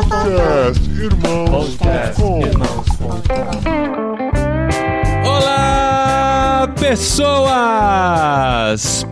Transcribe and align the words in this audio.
Podcast 0.00 0.80
Irmãos.com 0.98 2.40
Olá, 5.26 6.72
pessoas! 6.80 7.50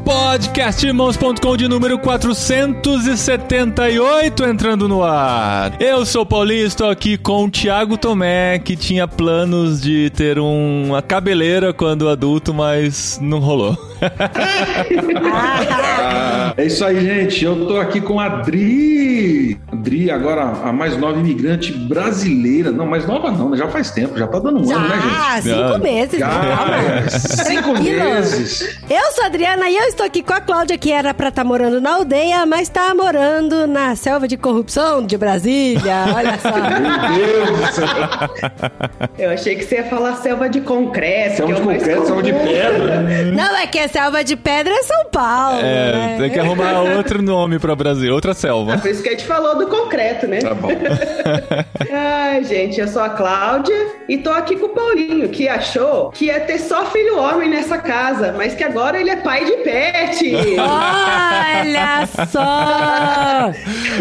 Podcastirmãos.com 0.02 1.58
de 1.58 1.68
número 1.68 1.98
478 1.98 4.46
entrando 4.46 4.88
no 4.88 5.04
ar. 5.04 5.76
Eu 5.78 6.06
sou 6.06 6.22
o 6.22 6.26
Paulinho, 6.26 6.66
estou 6.66 6.88
aqui 6.88 7.18
com 7.18 7.44
o 7.44 7.50
Thiago 7.50 7.98
Tomé, 7.98 8.58
que 8.58 8.74
tinha 8.74 9.06
planos 9.06 9.82
de 9.82 10.08
ter 10.08 10.38
uma 10.38 11.02
cabeleira 11.02 11.74
quando 11.74 12.08
adulto, 12.08 12.54
mas 12.54 13.18
não 13.20 13.40
rolou. 13.40 13.76
É 16.58 16.66
isso 16.66 16.84
aí, 16.84 17.00
gente. 17.00 17.44
Eu 17.44 17.66
tô 17.66 17.76
aqui 17.76 18.00
com 18.00 18.18
a 18.18 18.24
Adri. 18.24 19.56
Adri, 19.78 20.10
agora 20.10 20.42
a 20.42 20.72
mais 20.72 20.96
nova 20.96 21.18
imigrante 21.20 21.72
brasileira. 21.72 22.72
Não, 22.72 22.84
mais 22.84 23.06
nova 23.06 23.30
não, 23.30 23.50
né? 23.50 23.56
já 23.56 23.68
faz 23.68 23.92
tempo, 23.92 24.18
já 24.18 24.26
tá 24.26 24.40
dando 24.40 24.58
um 24.58 24.70
ano, 24.74 24.88
né, 24.88 25.00
Já, 25.00 25.34
gente? 25.40 25.42
cinco 25.44 25.68
Já. 25.72 25.78
meses. 25.78 26.18
calma. 26.18 27.02
Já, 27.08 27.18
cinco 27.18 27.62
Tranquilo. 27.62 28.04
meses. 28.04 28.78
Eu 28.90 29.12
sou 29.12 29.22
a 29.24 29.26
Adriana 29.28 29.70
e 29.70 29.76
eu 29.76 29.84
estou 29.84 30.04
aqui 30.04 30.20
com 30.22 30.32
a 30.32 30.40
Cláudia, 30.40 30.76
que 30.76 30.90
era 30.90 31.14
pra 31.14 31.28
estar 31.28 31.44
morando 31.44 31.80
na 31.80 31.94
aldeia, 31.94 32.44
mas 32.44 32.68
tá 32.68 32.92
morando 32.92 33.68
na 33.68 33.94
selva 33.94 34.26
de 34.26 34.36
corrupção 34.36 35.06
de 35.06 35.16
Brasília. 35.16 35.94
Olha 36.14 36.38
só. 36.38 36.50
Meu 36.50 37.46
Deus 37.46 37.60
do 37.60 37.72
céu. 37.72 39.08
Eu 39.16 39.30
achei 39.30 39.54
que 39.54 39.64
você 39.64 39.76
ia 39.76 39.84
falar 39.84 40.16
selva 40.16 40.48
de 40.48 40.60
concreto. 40.60 41.36
Selva 41.36 41.52
que 41.54 41.60
de 41.60 41.60
é 41.60 41.64
o 41.64 41.66
mais 41.66 41.78
concreto, 41.82 42.06
selva 42.06 42.22
de 42.22 42.32
pedra. 42.32 43.00
Não, 43.32 43.56
é 43.56 43.66
que 43.68 43.78
a 43.78 43.88
selva 43.88 44.24
de 44.24 44.34
pedra 44.36 44.74
é 44.74 44.82
São 44.82 45.04
Paulo. 45.12 45.60
É, 45.60 45.92
né? 45.92 46.16
tem 46.18 46.30
que 46.30 46.38
arrumar 46.40 46.80
outro 46.96 47.22
nome 47.22 47.60
pra 47.60 47.76
Brasil, 47.76 48.12
outra 48.12 48.34
selva. 48.34 48.78
Por 48.78 48.90
isso 48.90 49.02
que 49.02 49.08
a 49.08 49.12
gente 49.12 49.24
falou 49.24 49.56
do 49.56 49.67
concreto, 49.68 50.26
né? 50.26 50.38
Tá 50.40 50.54
bom. 50.54 50.68
Ai, 51.92 52.44
gente, 52.44 52.80
eu 52.80 52.88
sou 52.88 53.02
a 53.02 53.10
Cláudia 53.10 53.74
e 54.08 54.18
tô 54.18 54.30
aqui 54.30 54.56
com 54.56 54.66
o 54.66 54.70
Paulinho, 54.70 55.28
que 55.28 55.48
achou 55.48 56.10
que 56.10 56.26
ia 56.26 56.40
ter 56.40 56.58
só 56.58 56.86
filho 56.86 57.18
homem 57.18 57.48
nessa 57.48 57.78
casa, 57.78 58.34
mas 58.36 58.54
que 58.54 58.64
agora 58.64 59.00
ele 59.00 59.10
é 59.10 59.16
pai 59.16 59.44
de 59.44 59.52
pet. 59.58 60.34
Olha 60.58 62.08
só! 62.30 63.50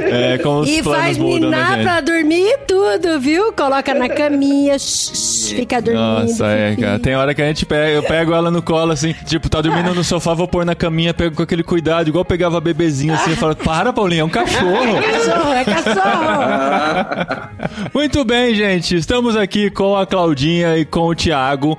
É, 0.04 0.38
com 0.38 0.60
os 0.60 0.70
E 0.70 0.84
faz 0.84 1.18
mudam, 1.18 1.50
né, 1.50 1.58
minar 1.58 1.82
pra 1.82 2.02
dormir 2.02 2.48
e 2.48 2.58
tudo, 2.60 3.20
viu? 3.20 3.52
Coloca 3.54 3.94
na 3.94 4.10
caminha, 4.10 4.78
shh, 4.78 5.12
shh, 5.14 5.50
fica 5.56 5.82
dormindo. 5.82 6.04
Nossa, 6.04 6.48
é, 6.48 6.76
cara. 6.76 7.00
Tem 7.00 7.16
hora 7.16 7.34
que 7.34 7.42
a 7.42 7.48
gente 7.48 7.66
pega, 7.66 7.92
eu 7.92 8.04
pego 8.04 8.34
ela 8.34 8.52
no 8.52 8.62
colo, 8.62 8.92
assim, 8.92 9.14
tipo, 9.26 9.50
tá 9.50 9.62
dormindo 9.62 9.94
no 9.94 10.04
sofá, 10.04 10.34
vou 10.34 10.48
pôr 10.48 10.66
na 10.66 10.76
caminha, 10.76 11.14
pego 11.14 11.36
com 11.36 11.44
aquele 11.44 11.64
cuidado, 11.64 12.08
igual 12.08 12.26
pegava 12.26 12.60
bebezinho 12.60 13.14
assim, 13.14 13.32
eu 13.32 13.38
falo, 13.38 13.56
para, 13.56 13.92
Paulinho, 13.92 14.22
é 14.22 14.24
um 14.24 14.30
cachorro. 14.30 15.02
Cachorro, 15.02 15.54
é 15.58 15.66
cachorro! 15.66 17.50
Muito 17.94 18.24
bem, 18.24 18.54
gente. 18.54 18.96
Estamos 18.96 19.36
aqui 19.36 19.70
com 19.70 19.96
a 19.96 20.06
Claudinha 20.06 20.78
e 20.78 20.86
com 20.86 21.08
o 21.08 21.16
Thiago 21.16 21.78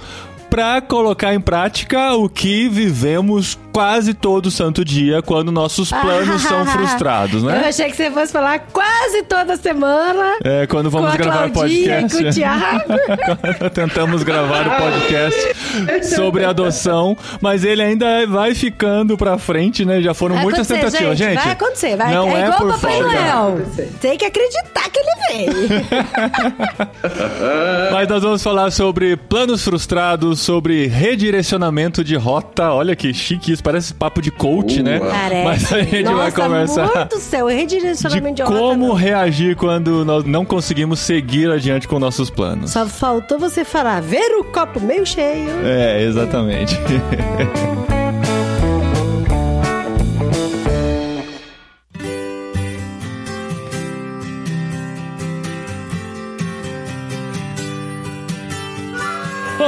para 0.50 0.80
colocar 0.80 1.34
em 1.34 1.40
prática 1.40 2.14
o 2.14 2.28
que 2.28 2.68
vivemos 2.68 3.58
quase 3.78 4.12
todo 4.12 4.50
santo 4.50 4.84
dia 4.84 5.22
quando 5.22 5.52
nossos 5.52 5.92
planos 5.92 6.42
são 6.42 6.66
frustrados, 6.74 7.44
Eu 7.44 7.48
né? 7.48 7.62
achei 7.68 7.88
que 7.88 7.94
você 7.96 8.10
fosse 8.10 8.32
falar 8.32 8.58
quase 8.72 9.22
toda 9.22 9.56
semana. 9.56 10.36
É, 10.42 10.66
quando 10.66 10.90
vamos 10.90 11.10
com 11.10 11.14
a 11.14 11.16
gravar 11.16 11.46
o 11.46 11.52
Claudinha 11.52 12.00
podcast. 12.00 12.18
e 12.18 12.22
com 12.24 12.28
o 12.28 12.32
Thiago. 12.32 12.82
Tentamos 13.72 14.24
gravar 14.24 14.66
o 14.66 14.70
podcast 14.82 15.54
sobre 16.16 16.44
adoção, 16.44 17.16
mas 17.40 17.62
ele 17.62 17.80
ainda 17.80 18.26
vai 18.26 18.52
ficando 18.52 19.16
pra 19.16 19.38
frente, 19.38 19.84
né? 19.84 20.02
Já 20.02 20.12
foram 20.12 20.34
Vai 20.34 20.42
muitas 20.44 20.66
tentativas, 20.66 21.16
gente. 21.16 21.40
Vai 21.40 21.52
acontecer, 21.52 21.96
vai. 21.96 22.12
Não 22.12 22.36
é 22.36 22.40
é, 22.40 22.44
igual 22.46 22.58
por 22.58 22.70
o 22.70 22.72
Papai. 22.72 23.00
Noel. 23.00 23.60
Tem 24.00 24.18
que 24.18 24.24
acreditar 24.24 24.90
que 24.90 24.98
ele 24.98 25.10
veio. 25.30 25.52
Mas 27.92 28.08
nós 28.08 28.24
vamos 28.24 28.42
falar 28.42 28.72
sobre 28.72 29.16
planos 29.16 29.62
frustrados, 29.62 30.40
sobre 30.40 30.88
redirecionamento 30.88 32.02
de 32.02 32.16
rota. 32.16 32.72
Olha 32.72 32.96
que 32.96 33.14
chique 33.14 33.52
isso, 33.52 33.62
parece 33.68 33.92
papo 33.92 34.22
de 34.22 34.30
coach, 34.30 34.82
né? 34.82 34.98
Parece. 34.98 35.44
Mas 35.44 35.72
a 35.74 35.82
gente 35.82 36.04
Nossa, 36.04 36.16
vai 36.16 36.32
conversar 36.32 36.96
Muito 36.96 37.18
céu, 37.18 37.48
redirecionamento 37.48 38.36
de, 38.36 38.42
de 38.42 38.48
como 38.48 38.94
reagir 38.94 39.56
quando 39.56 40.06
nós 40.06 40.24
não 40.24 40.42
conseguimos 40.42 41.00
seguir 41.00 41.50
adiante 41.50 41.86
com 41.86 41.98
nossos 41.98 42.30
planos. 42.30 42.70
Só 42.70 42.86
faltou 42.86 43.38
você 43.38 43.66
falar, 43.66 44.00
ver 44.00 44.36
o 44.36 44.44
copo 44.44 44.80
meio 44.80 45.04
cheio. 45.04 45.50
É, 45.66 46.02
exatamente. 46.02 46.78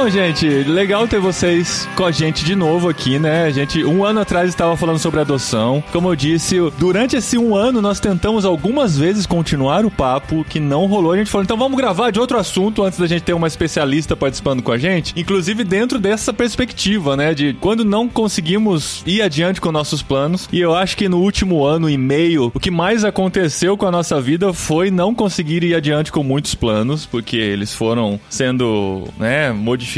Bom, 0.01 0.09
gente, 0.09 0.47
legal 0.63 1.07
ter 1.07 1.19
vocês 1.19 1.87
com 1.95 2.03
a 2.03 2.11
gente 2.11 2.43
de 2.43 2.55
novo 2.55 2.89
aqui, 2.89 3.19
né? 3.19 3.43
A 3.43 3.51
gente, 3.51 3.85
um 3.85 4.03
ano 4.03 4.21
atrás, 4.21 4.49
estava 4.49 4.75
falando 4.75 4.97
sobre 4.97 5.19
adoção. 5.19 5.83
Como 5.91 6.09
eu 6.09 6.15
disse, 6.15 6.55
durante 6.79 7.15
esse 7.15 7.37
um 7.37 7.55
ano, 7.55 7.83
nós 7.83 7.99
tentamos 7.99 8.43
algumas 8.43 8.97
vezes 8.97 9.27
continuar 9.27 9.85
o 9.85 9.91
papo, 9.91 10.43
que 10.43 10.59
não 10.59 10.87
rolou. 10.87 11.11
A 11.11 11.17
gente 11.17 11.29
falou, 11.29 11.43
então 11.43 11.55
vamos 11.55 11.77
gravar 11.77 12.09
de 12.09 12.19
outro 12.19 12.39
assunto 12.39 12.81
antes 12.81 12.97
da 12.97 13.05
gente 13.05 13.21
ter 13.21 13.33
uma 13.33 13.45
especialista 13.45 14.15
participando 14.15 14.63
com 14.63 14.71
a 14.71 14.77
gente. 14.79 15.13
Inclusive 15.15 15.63
dentro 15.63 15.99
dessa 15.99 16.33
perspectiva, 16.33 17.15
né? 17.15 17.35
De 17.35 17.53
quando 17.61 17.85
não 17.85 18.09
conseguimos 18.09 19.03
ir 19.05 19.21
adiante 19.21 19.61
com 19.61 19.71
nossos 19.71 20.01
planos. 20.01 20.49
E 20.51 20.59
eu 20.59 20.73
acho 20.73 20.97
que 20.97 21.07
no 21.07 21.19
último 21.19 21.63
ano 21.63 21.87
e 21.87 21.95
meio, 21.95 22.51
o 22.55 22.59
que 22.59 22.71
mais 22.71 23.05
aconteceu 23.05 23.77
com 23.77 23.85
a 23.85 23.91
nossa 23.91 24.19
vida 24.19 24.51
foi 24.51 24.89
não 24.89 25.13
conseguir 25.13 25.63
ir 25.63 25.75
adiante 25.75 26.11
com 26.11 26.23
muitos 26.23 26.55
planos, 26.55 27.05
porque 27.05 27.37
eles 27.37 27.71
foram 27.71 28.19
sendo, 28.31 29.07
né, 29.19 29.51
modificados, 29.51 29.90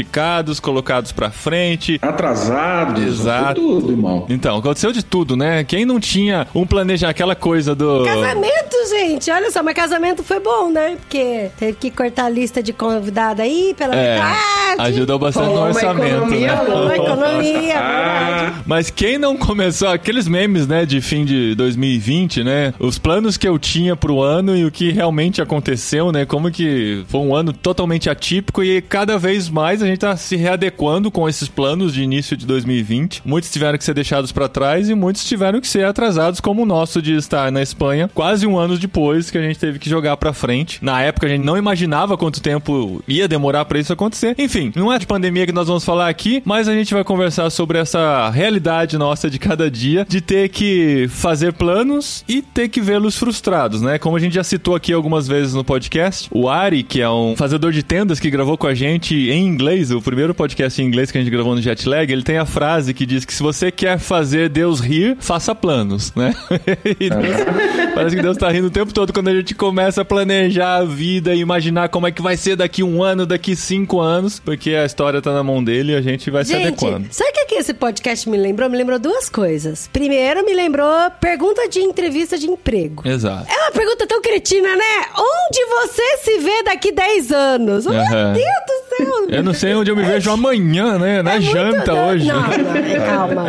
colocados 0.60 1.12
pra 1.12 1.30
frente. 1.30 1.98
Atrasados. 2.02 3.02
Exato. 3.04 3.60
Tudo, 3.60 3.92
irmão. 3.92 4.26
Então, 4.28 4.56
aconteceu 4.58 4.92
de 4.92 5.04
tudo, 5.04 5.36
né? 5.36 5.62
Quem 5.64 5.84
não 5.84 6.00
tinha 6.00 6.46
um 6.54 6.66
planejamento, 6.66 7.10
aquela 7.10 7.34
coisa 7.34 7.74
do. 7.74 8.04
Casamento, 8.04 8.76
gente, 8.90 9.30
olha 9.30 9.50
só, 9.50 9.62
mas 9.62 9.74
casamento 9.74 10.22
foi 10.22 10.40
bom, 10.40 10.70
né? 10.70 10.96
Porque 11.00 11.50
teve 11.58 11.74
que 11.74 11.90
cortar 11.90 12.24
a 12.26 12.28
lista 12.28 12.62
de 12.62 12.72
convidada 12.72 13.42
aí 13.42 13.74
pela 13.76 13.94
É, 13.94 14.14
metade. 14.16 14.80
ajudou 14.94 15.18
bastante 15.18 15.46
no 15.48 15.52
Uma 15.54 15.66
orçamento, 15.66 16.06
economia 16.16 16.54
né? 16.54 16.62
Uma 16.62 16.96
economia, 16.96 17.74
Ah. 17.78 18.52
Mas 18.66 18.90
quem 18.90 19.18
não 19.18 19.36
começou 19.36 19.88
aqueles 19.88 20.26
memes, 20.26 20.66
né, 20.66 20.86
de 20.86 21.00
fim 21.00 21.24
de 21.24 21.54
2020, 21.54 22.42
né? 22.42 22.72
Os 22.78 22.98
planos 22.98 23.36
que 23.36 23.46
eu 23.46 23.58
tinha 23.58 23.94
pro 23.96 24.20
ano 24.22 24.56
e 24.56 24.64
o 24.64 24.70
que 24.70 24.90
realmente 24.90 25.42
aconteceu, 25.42 26.10
né? 26.12 26.24
Como 26.24 26.50
que 26.50 27.04
foi 27.08 27.20
um 27.20 27.34
ano 27.34 27.52
totalmente 27.52 28.08
atípico 28.08 28.62
e 28.62 28.80
cada 28.80 29.18
vez 29.18 29.48
mais 29.48 29.82
a 29.84 29.88
gente 29.88 29.98
tá 29.98 30.16
se 30.16 30.36
readequando 30.36 31.10
com 31.10 31.28
esses 31.28 31.48
planos 31.48 31.92
de 31.92 32.02
início 32.02 32.36
de 32.36 32.46
2020. 32.46 33.22
Muitos 33.24 33.50
tiveram 33.50 33.78
que 33.78 33.84
ser 33.84 33.94
deixados 33.94 34.32
pra 34.32 34.48
trás 34.48 34.88
e 34.88 34.94
muitos 34.94 35.24
tiveram 35.24 35.60
que 35.60 35.68
ser 35.68 35.84
atrasados, 35.84 36.40
como 36.40 36.62
o 36.62 36.66
nosso 36.66 37.00
de 37.00 37.14
estar 37.14 37.50
na 37.52 37.62
Espanha, 37.62 38.10
quase 38.14 38.46
um 38.46 38.58
ano 38.58 38.78
depois 38.78 39.30
que 39.30 39.38
a 39.38 39.42
gente 39.42 39.58
teve 39.58 39.78
que 39.78 39.88
jogar 39.88 40.16
pra 40.16 40.32
frente. 40.32 40.78
Na 40.82 41.02
época 41.02 41.26
a 41.26 41.30
gente 41.30 41.44
não 41.44 41.56
imaginava 41.56 42.16
quanto 42.16 42.40
tempo 42.40 43.02
ia 43.06 43.28
demorar 43.28 43.64
pra 43.64 43.78
isso 43.78 43.92
acontecer. 43.92 44.34
Enfim, 44.38 44.72
não 44.74 44.92
é 44.92 44.98
de 44.98 45.06
pandemia 45.06 45.46
que 45.46 45.52
nós 45.52 45.68
vamos 45.68 45.84
falar 45.84 46.08
aqui, 46.08 46.42
mas 46.44 46.68
a 46.68 46.74
gente 46.74 46.92
vai 46.94 47.04
conversar 47.04 47.50
sobre 47.50 47.78
essa 47.78 48.30
realidade 48.30 48.96
nossa 48.98 49.28
de 49.30 49.38
cada 49.38 49.70
dia, 49.70 50.06
de 50.08 50.20
ter 50.20 50.48
que 50.48 51.06
fazer 51.08 51.52
planos 51.52 52.24
e 52.28 52.42
ter 52.42 52.68
que 52.68 52.80
vê-los 52.80 53.16
frustrados, 53.16 53.80
né? 53.80 53.98
Como 53.98 54.16
a 54.16 54.20
gente 54.20 54.34
já 54.34 54.44
citou 54.44 54.74
aqui 54.74 54.92
algumas 54.92 55.28
vezes 55.28 55.54
no 55.54 55.64
podcast, 55.64 56.28
o 56.30 56.48
Ari, 56.48 56.82
que 56.82 57.00
é 57.00 57.10
um 57.10 57.34
fazedor 57.36 57.72
de 57.72 57.82
tendas 57.82 58.20
que 58.20 58.30
gravou 58.30 58.56
com 58.56 58.66
a 58.66 58.74
gente 58.74 59.14
em 59.30 59.46
inglês, 59.46 59.63
o 59.96 60.02
primeiro 60.02 60.34
podcast 60.34 60.80
em 60.80 60.84
inglês 60.86 61.10
que 61.10 61.18
a 61.18 61.20
gente 61.20 61.30
gravou 61.30 61.54
no 61.54 61.62
Jetlag, 61.62 62.12
ele 62.12 62.22
tem 62.22 62.36
a 62.38 62.44
frase 62.46 62.92
que 62.92 63.06
diz 63.06 63.24
que 63.24 63.32
se 63.32 63.42
você 63.42 63.70
quer 63.70 63.98
fazer 63.98 64.48
Deus 64.48 64.78
rir, 64.80 65.16
faça 65.20 65.54
planos, 65.54 66.12
né? 66.14 66.34
Deus- 66.84 67.94
parece 67.94 68.16
que 68.16 68.22
Deus 68.22 68.36
tá 68.36 68.48
rindo 68.50 68.66
o 68.66 68.70
tempo 68.70 68.92
todo 68.92 69.12
quando 69.12 69.28
a 69.28 69.34
gente 69.34 69.54
começa 69.54 70.02
a 70.02 70.04
planejar 70.04 70.76
a 70.76 70.84
vida 70.84 71.34
e 71.34 71.40
imaginar 71.40 71.88
como 71.88 72.06
é 72.06 72.12
que 72.12 72.20
vai 72.22 72.36
ser 72.36 72.56
daqui 72.56 72.82
um 72.82 73.02
ano, 73.02 73.24
daqui 73.26 73.56
cinco 73.56 74.00
anos, 74.00 74.38
porque 74.38 74.70
a 74.74 74.84
história 74.84 75.22
tá 75.22 75.32
na 75.32 75.42
mão 75.42 75.62
dele 75.64 75.92
e 75.92 75.96
a 75.96 76.00
gente 76.02 76.30
vai 76.30 76.44
se 76.44 76.52
Gente, 76.52 76.66
adequando. 76.84 77.06
sabe 77.10 77.30
o 77.30 77.32
que, 77.32 77.44
que 77.46 77.54
esse 77.56 77.72
podcast 77.74 78.28
me 78.28 78.36
lembrou? 78.36 78.68
Me 78.68 78.76
lembrou 78.76 78.98
duas 78.98 79.28
coisas. 79.28 79.88
Primeiro, 79.92 80.44
me 80.44 80.52
lembrou 80.54 80.86
pergunta 81.20 81.68
de 81.68 81.80
entrevista 81.80 82.36
de 82.38 82.46
emprego. 82.46 83.02
Exato. 83.06 83.46
É 83.50 83.62
uma 83.62 83.72
pergunta 83.72 84.06
tão 84.06 84.20
cretina, 84.20 84.74
né? 84.76 85.06
Onde 85.16 85.64
você 85.66 86.16
se 86.18 86.38
vê 86.38 86.62
daqui 86.64 86.92
10 86.92 87.32
anos? 87.32 87.86
Meu 87.86 87.94
Aham. 88.00 88.32
Deus 88.32 88.44
do 88.66 88.83
céu! 88.96 89.26
Eu 89.28 89.42
não 89.42 89.54
sei 89.54 89.74
onde 89.74 89.90
eu 89.90 89.96
me 89.96 90.02
vejo 90.02 90.30
amanhã, 90.30 90.98
né? 90.98 91.22
Na 91.22 91.34
É 91.34 91.40
muito- 91.40 91.52
janta 91.52 91.92
não, 91.92 92.08
hoje. 92.08 92.26
Não, 92.26 92.40
não, 92.40 92.48
calma. 93.06 93.44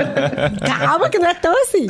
Calma 0.79 1.09
que 1.09 1.19
não 1.19 1.27
é 1.29 1.33
tão 1.33 1.53
assim. 1.63 1.87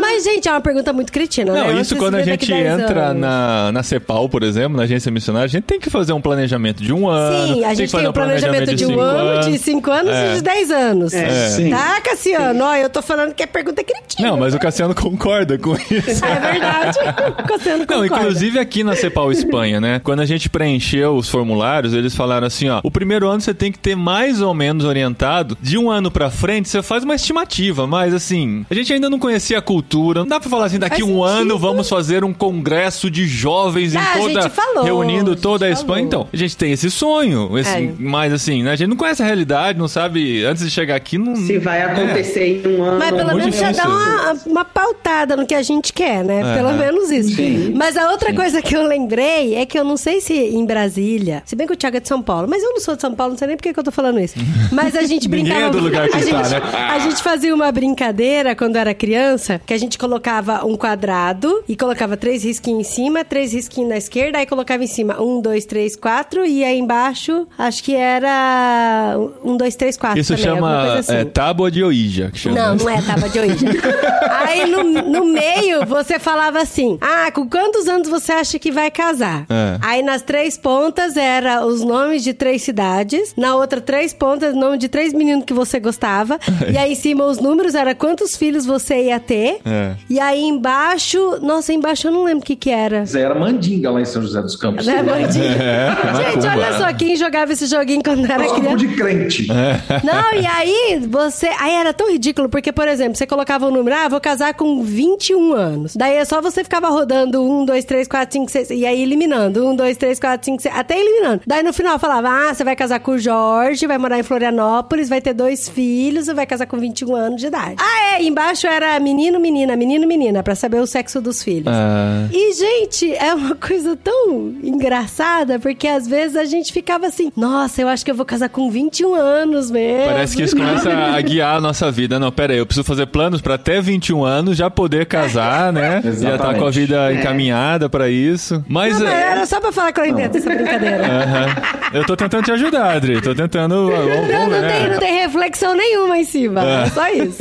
Mas, 0.00 0.24
gente, 0.24 0.48
é 0.48 0.52
uma 0.52 0.60
pergunta 0.60 0.92
muito 0.92 1.12
cretina, 1.12 1.52
né? 1.52 1.60
Não, 1.60 1.68
Onde 1.70 1.80
isso 1.82 1.96
quando 1.96 2.14
a 2.16 2.22
gente 2.22 2.46
10 2.46 2.80
entra 2.80 3.06
anos? 3.06 3.20
na, 3.20 3.72
na 3.72 3.82
CEPAL, 3.82 4.28
por 4.28 4.42
exemplo, 4.42 4.76
na 4.76 4.84
agência 4.84 5.10
missionária, 5.10 5.46
a 5.46 5.48
gente 5.48 5.64
tem 5.64 5.80
que 5.80 5.90
fazer 5.90 6.12
um 6.12 6.20
planejamento 6.20 6.82
de 6.82 6.92
um 6.92 7.08
ano. 7.08 7.54
Sim, 7.54 7.64
a 7.64 7.68
que 7.70 7.74
gente 7.76 7.90
fazer 7.90 8.02
tem 8.04 8.10
o 8.10 8.12
planejamento 8.12 8.74
de 8.74 8.84
um 8.84 8.88
cinco 8.88 9.00
ano, 9.00 9.18
anos. 9.30 9.46
de 9.46 9.58
cinco 9.58 9.90
anos 9.90 10.12
É. 10.14 10.32
e 10.32 10.34
de 10.36 10.42
10 10.42 10.70
anos. 10.70 11.14
É. 11.14 11.48
Sim. 11.50 11.70
Tá, 11.70 12.00
Cassiano? 12.00 12.64
Ó, 12.64 12.74
eu 12.76 12.88
tô 12.88 13.02
falando 13.02 13.34
que 13.34 13.42
a 13.42 13.46
pergunta 13.46 13.80
é 13.80 13.84
cretina. 13.84 14.28
Não, 14.28 14.36
mas 14.36 14.54
o 14.54 14.58
Cassiano 14.58 14.94
concorda 14.94 15.58
com 15.58 15.74
isso. 15.90 16.24
É 16.24 16.52
verdade. 16.52 16.98
O 17.38 17.46
Cassiano 17.48 17.78
Não, 17.80 17.86
concorda. 17.86 18.06
inclusive 18.16 18.58
aqui 18.58 18.84
na 18.84 18.94
Cepal 18.94 19.30
Espanha, 19.32 19.80
né? 19.80 20.00
Quando 20.02 20.20
a 20.20 20.26
gente 20.26 20.48
preencheu 20.48 21.16
os 21.16 21.28
formulários, 21.28 21.94
eles 21.94 22.14
falaram 22.14 22.46
assim, 22.46 22.67
ó, 22.70 22.80
o 22.82 22.90
primeiro 22.90 23.26
ano 23.28 23.40
você 23.40 23.54
tem 23.54 23.70
que 23.72 23.78
ter 23.78 23.94
mais 23.96 24.40
ou 24.40 24.52
menos 24.54 24.84
orientado, 24.84 25.56
de 25.60 25.76
um 25.78 25.90
ano 25.90 26.10
pra 26.10 26.30
frente 26.30 26.68
você 26.68 26.82
faz 26.82 27.04
uma 27.04 27.14
estimativa, 27.14 27.86
mas 27.86 28.14
assim, 28.14 28.64
a 28.70 28.74
gente 28.74 28.92
ainda 28.92 29.08
não 29.10 29.18
conhecia 29.18 29.58
a 29.58 29.62
cultura, 29.62 30.20
não 30.20 30.26
dá 30.28 30.40
pra 30.40 30.48
falar 30.50 30.66
assim, 30.66 30.78
daqui 30.78 31.00
Faz 31.00 31.04
um 31.04 31.22
sentido. 31.24 31.24
ano 31.24 31.58
vamos 31.58 31.88
fazer 31.88 32.24
um 32.24 32.32
congresso 32.32 33.10
de 33.10 33.26
jovens 33.26 33.94
Ah, 33.96 34.00
a 34.00 34.18
em 34.18 34.22
toda, 34.22 34.42
gente 34.42 34.52
falou, 34.52 34.84
reunindo 34.84 35.30
a 35.30 35.34
gente 35.34 35.42
toda 35.42 35.66
a 35.66 35.68
falou. 35.68 35.80
Espanha, 35.80 36.04
então, 36.04 36.28
a 36.32 36.36
gente 36.36 36.56
tem 36.56 36.72
esse 36.72 36.90
sonho, 36.90 37.56
esse, 37.58 37.70
É. 37.70 37.92
mas 37.98 38.32
assim, 38.32 38.62
né, 38.62 38.72
a 38.72 38.76
gente 38.76 38.88
não 38.88 38.96
conhece 38.96 39.22
a 39.22 39.26
realidade, 39.26 39.78
não 39.78 39.88
sabe, 39.88 40.44
antes 40.44 40.64
de 40.64 40.70
chegar 40.70 40.96
aqui, 40.96 41.18
não... 41.18 41.36
Se 41.36 41.58
vai 41.58 41.82
acontecer 41.82 42.62
em 42.64 42.76
um 42.76 42.82
ano. 42.82 42.98
Mas 42.98 43.10
pelo 43.14 43.34
menos 43.36 43.56
já 43.56 43.70
difícil. 43.70 43.84
dá 43.84 43.88
uma, 43.88 44.32
uma 44.46 44.64
pautada 44.64 45.36
no 45.36 45.46
que 45.46 45.54
a 45.54 45.62
gente 45.62 45.92
quer, 45.92 46.24
né? 46.24 46.40
É. 46.40 46.56
Pelo 46.56 46.72
menos 46.74 47.10
isso. 47.10 47.36
Sim. 47.36 47.72
Mas 47.76 47.96
a 47.96 48.10
outra 48.10 48.32
coisa 48.34 48.60
que 48.62 48.76
eu 48.76 48.82
lembrei 48.86 49.54
é 49.54 49.64
que 49.66 49.78
eu 49.78 49.84
não 49.84 49.96
sei 49.96 50.20
se 50.20 50.34
em 50.34 50.64
Brasília, 50.64 51.42
se 51.44 51.54
bem 51.56 51.66
que 51.66 51.72
o 51.72 51.76
Thiago 51.76 51.96
é 51.96 52.00
de 52.00 52.08
São 52.08 52.20
Paulo, 52.22 52.46
mas 52.48 52.57
eu 52.62 52.72
não 52.72 52.80
sou 52.80 52.94
de 52.96 53.02
São 53.02 53.14
Paulo, 53.14 53.32
não 53.32 53.38
sei 53.38 53.48
nem 53.48 53.56
por 53.56 53.62
que 53.62 53.78
eu 53.78 53.84
tô 53.84 53.90
falando 53.90 54.18
isso. 54.20 54.34
Mas 54.72 54.94
a 54.96 55.02
gente 55.02 55.26
Ninguém 55.28 55.44
brincava. 55.44 55.66
é 55.66 55.70
do 55.70 55.78
lugar 55.80 56.08
que 56.08 56.16
a, 56.16 56.20
está, 56.20 56.42
gente, 56.42 56.50
né? 56.72 56.88
a 56.90 56.98
gente 56.98 57.22
fazia 57.22 57.54
uma 57.54 57.70
brincadeira 57.72 58.54
quando 58.54 58.76
era 58.76 58.94
criança, 58.94 59.60
que 59.66 59.72
a 59.72 59.78
gente 59.78 59.98
colocava 59.98 60.64
um 60.64 60.76
quadrado 60.76 61.62
e 61.68 61.76
colocava 61.76 62.16
três 62.16 62.44
risquinhos 62.44 62.80
em 62.80 62.90
cima, 62.90 63.24
três 63.24 63.52
risquinhos 63.52 63.90
na 63.90 63.96
esquerda, 63.96 64.38
aí 64.38 64.46
colocava 64.46 64.82
em 64.82 64.86
cima 64.86 65.20
um, 65.20 65.40
dois, 65.40 65.64
três, 65.64 65.96
quatro, 65.96 66.44
e 66.44 66.64
aí 66.64 66.78
embaixo, 66.78 67.46
acho 67.58 67.82
que 67.82 67.94
era 67.94 69.16
um, 69.44 69.56
dois, 69.56 69.76
três, 69.76 69.96
quatro. 69.96 70.18
Isso 70.20 70.34
também, 70.36 70.44
chama 70.54 70.94
assim. 70.98 71.14
é, 71.14 71.24
tábua 71.24 71.70
de 71.70 71.82
Ouija, 71.82 72.30
que 72.32 72.38
chama. 72.38 72.56
Não, 72.56 72.74
não 72.76 72.88
é 72.90 73.00
tábua 73.02 73.28
de 73.28 73.38
Ouija. 73.38 73.66
Aí 74.30 74.66
no, 74.70 74.82
no 74.84 75.24
meio 75.24 75.84
você 75.86 76.18
falava 76.18 76.60
assim: 76.60 76.96
Ah, 77.00 77.30
com 77.32 77.48
quantos 77.48 77.88
anos 77.88 78.08
você 78.08 78.32
acha 78.32 78.58
que 78.58 78.70
vai 78.70 78.90
casar? 78.90 79.44
É. 79.48 79.78
Aí 79.82 80.02
nas 80.02 80.22
três 80.22 80.56
pontas 80.56 81.16
era 81.16 81.64
os 81.66 81.82
nomes 81.82 82.22
de 82.22 82.32
três 82.32 82.47
cidades, 82.56 83.34
na 83.36 83.56
outra 83.56 83.80
três 83.80 84.14
pontas, 84.14 84.54
nome 84.54 84.78
de 84.78 84.88
três 84.88 85.12
meninos 85.12 85.44
que 85.44 85.52
você 85.52 85.80
gostava. 85.80 86.38
e 86.72 86.78
aí 86.78 86.92
em 86.92 86.94
cima 86.94 87.24
os 87.24 87.40
números 87.40 87.74
era 87.74 87.94
quantos 87.94 88.36
filhos 88.36 88.64
você 88.64 89.06
ia 89.06 89.18
ter. 89.18 89.58
É. 89.66 89.94
E 90.08 90.20
aí 90.20 90.42
embaixo, 90.42 91.38
nossa, 91.42 91.72
embaixo 91.72 92.06
eu 92.06 92.12
não 92.12 92.24
lembro 92.24 92.42
o 92.42 92.46
que 92.46 92.56
que 92.56 92.70
era. 92.70 93.04
Era 93.14 93.34
mandinga 93.34 93.90
lá 93.90 94.00
em 94.00 94.04
São 94.04 94.22
José 94.22 94.40
dos 94.40 94.56
Campos. 94.56 94.86
Né, 94.86 95.02
Mandinha? 95.02 95.58
É, 95.58 96.32
Gente, 96.32 96.46
olha 96.46 96.78
só, 96.78 96.92
quem 96.94 97.16
jogava 97.16 97.52
esse 97.52 97.66
joguinho 97.66 98.02
quando 98.02 98.24
era 98.24 98.46
criança. 98.54 98.76
de 98.76 98.88
crente. 98.88 99.46
Não, 99.48 100.34
e 100.34 100.46
aí 100.46 101.00
você. 101.08 101.48
Aí 101.58 101.74
era 101.74 101.92
tão 101.92 102.10
ridículo, 102.10 102.48
porque, 102.48 102.72
por 102.72 102.86
exemplo, 102.86 103.16
você 103.16 103.26
colocava 103.26 103.66
o 103.66 103.70
número, 103.70 103.96
ah, 103.96 104.08
vou 104.08 104.20
casar 104.20 104.54
com 104.54 104.82
21 104.82 105.52
anos. 105.52 105.96
Daí 105.96 106.16
é 106.16 106.24
só 106.24 106.40
você 106.40 106.62
ficava 106.62 106.88
rodando 106.88 107.42
1, 107.42 107.64
2, 107.64 107.84
3, 107.84 108.08
4, 108.08 108.32
5, 108.32 108.50
6, 108.50 108.70
e 108.70 108.86
aí 108.86 109.02
eliminando. 109.02 109.66
1, 109.66 109.76
2, 109.76 109.96
3, 109.96 110.20
4, 110.20 110.44
5, 110.44 110.62
6, 110.62 110.74
até 110.74 110.98
eliminando. 110.98 111.42
Daí 111.46 111.62
no 111.62 111.72
final 111.72 111.98
falava, 111.98 112.28
ah, 112.38 112.54
você 112.54 112.64
vai 112.64 112.76
casar 112.76 113.00
com 113.00 113.12
o 113.12 113.18
Jorge, 113.18 113.86
vai 113.86 113.98
morar 113.98 114.18
em 114.18 114.22
Florianópolis, 114.22 115.08
vai 115.08 115.20
ter 115.20 115.32
dois 115.34 115.68
filhos 115.68 116.28
e 116.28 116.34
vai 116.34 116.46
casar 116.46 116.66
com 116.66 116.78
21 116.78 117.14
anos 117.14 117.40
de 117.40 117.46
idade. 117.48 117.76
Ah, 117.78 118.16
é, 118.18 118.22
embaixo 118.22 118.66
era 118.66 118.98
menino, 119.00 119.38
menina, 119.40 119.74
menino, 119.76 120.06
menina, 120.06 120.42
pra 120.42 120.54
saber 120.54 120.80
o 120.80 120.86
sexo 120.86 121.20
dos 121.20 121.42
filhos. 121.42 121.68
Ah, 121.68 122.26
E, 122.32 122.52
gente, 122.52 123.12
é 123.14 123.34
uma 123.34 123.54
coisa 123.54 123.96
tão 123.96 124.54
engraçada, 124.62 125.58
porque 125.58 125.86
às 125.88 126.06
vezes 126.06 126.36
a 126.36 126.44
gente 126.44 126.72
ficava 126.72 127.06
assim, 127.06 127.32
nossa, 127.36 127.82
eu 127.82 127.88
acho 127.88 128.04
que 128.04 128.10
eu 128.10 128.14
vou 128.14 128.24
casar 128.26 128.48
com 128.48 128.70
21 128.70 129.14
anos 129.14 129.70
mesmo. 129.70 130.06
Parece 130.06 130.36
que 130.36 130.42
isso 130.42 130.56
começa 130.56 130.90
a 130.90 131.20
guiar 131.20 131.56
a 131.56 131.60
nossa 131.60 131.90
vida. 131.90 132.18
Não, 132.18 132.30
pera 132.30 132.52
aí, 132.52 132.58
eu 132.58 132.66
preciso 132.66 132.84
fazer 132.84 133.06
planos 133.06 133.40
pra 133.40 133.54
até 133.54 133.80
21 133.80 134.24
anos 134.24 134.56
já 134.56 134.70
poder 134.70 135.06
casar, 135.06 135.72
né? 135.72 136.02
Já 136.18 136.36
tá 136.36 136.54
com 136.54 136.66
a 136.66 136.70
vida 136.70 137.12
encaminhada 137.12 137.88
pra 137.88 138.08
isso. 138.08 138.64
Mas, 138.68 138.98
Não, 138.98 139.06
mas 139.06 139.14
é, 139.14 139.30
era 139.32 139.46
só 139.46 139.60
pra 139.60 139.70
falar 139.72 139.92
que 139.92 140.00
eu 140.00 140.04
invento 140.06 140.36
essa 140.36 140.48
brincadeira. 140.48 141.04
aham. 141.06 141.46
eu 141.94 142.04
tô 142.04 142.16
tentando 142.16 142.27
te 142.28 142.52
ajudar, 142.52 142.96
Adri. 142.96 143.20
Tô 143.20 143.34
tentando. 143.34 143.90
Não, 143.90 143.90
não, 143.90 144.60
né? 144.60 144.68
tem, 144.68 144.90
não 144.90 144.98
tem 144.98 145.18
reflexão 145.18 145.74
nenhuma 145.74 146.18
em 146.18 146.24
cima. 146.24 146.62
É 146.64 146.90
só 146.90 147.08
isso. 147.08 147.38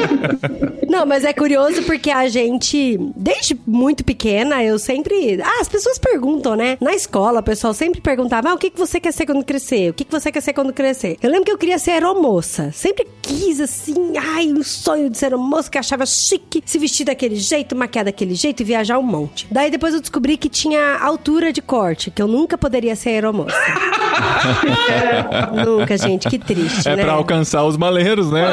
não, 0.88 1.06
mas 1.06 1.24
é 1.24 1.32
curioso 1.32 1.82
porque 1.82 2.10
a 2.10 2.28
gente, 2.28 2.98
desde 3.16 3.58
muito 3.66 4.04
pequena, 4.04 4.62
eu 4.62 4.78
sempre. 4.78 5.40
Ah, 5.42 5.60
as 5.60 5.68
pessoas 5.68 5.98
perguntam, 5.98 6.56
né? 6.56 6.78
Na 6.80 6.94
escola, 6.94 7.40
o 7.40 7.42
pessoal 7.42 7.74
sempre 7.74 8.00
perguntava: 8.00 8.50
ah, 8.50 8.54
o 8.54 8.58
que, 8.58 8.70
que 8.70 8.78
você 8.78 9.00
quer 9.00 9.12
ser 9.12 9.26
quando 9.26 9.44
crescer? 9.44 9.90
O 9.90 9.94
que, 9.94 10.04
que 10.04 10.12
você 10.12 10.30
quer 10.30 10.40
ser 10.40 10.52
quando 10.52 10.72
crescer? 10.72 11.16
Eu 11.22 11.30
lembro 11.30 11.44
que 11.44 11.52
eu 11.52 11.58
queria 11.58 11.78
ser 11.78 11.92
aeromoça. 11.92 12.70
Sempre 12.72 13.06
quis, 13.22 13.60
assim, 13.60 14.14
ai, 14.16 14.52
um 14.52 14.62
sonho 14.62 15.10
de 15.10 15.18
ser 15.18 15.26
aeromoça, 15.26 15.70
que 15.70 15.78
achava 15.78 16.04
chique 16.06 16.62
se 16.64 16.78
vestir 16.78 17.04
daquele 17.04 17.36
jeito, 17.36 17.76
maquiar 17.76 18.04
daquele 18.04 18.34
jeito 18.34 18.60
e 18.60 18.64
viajar 18.64 18.98
um 18.98 19.02
monte. 19.02 19.46
Daí 19.50 19.70
depois 19.70 19.94
eu 19.94 20.00
descobri 20.00 20.36
que 20.36 20.48
tinha 20.48 20.98
altura 20.98 21.52
de 21.52 21.62
corte, 21.62 22.10
que 22.10 22.20
eu 22.20 22.28
nunca 22.28 22.58
poderia 22.58 22.94
ser 22.96 23.10
aeromoça. 23.10 23.56
nunca, 25.66 25.96
gente, 25.96 26.28
que 26.28 26.38
triste, 26.38 26.88
É 26.88 26.96
né? 26.96 27.02
pra 27.02 27.12
alcançar 27.12 27.64
os 27.64 27.76
maleiros, 27.76 28.30
né? 28.30 28.46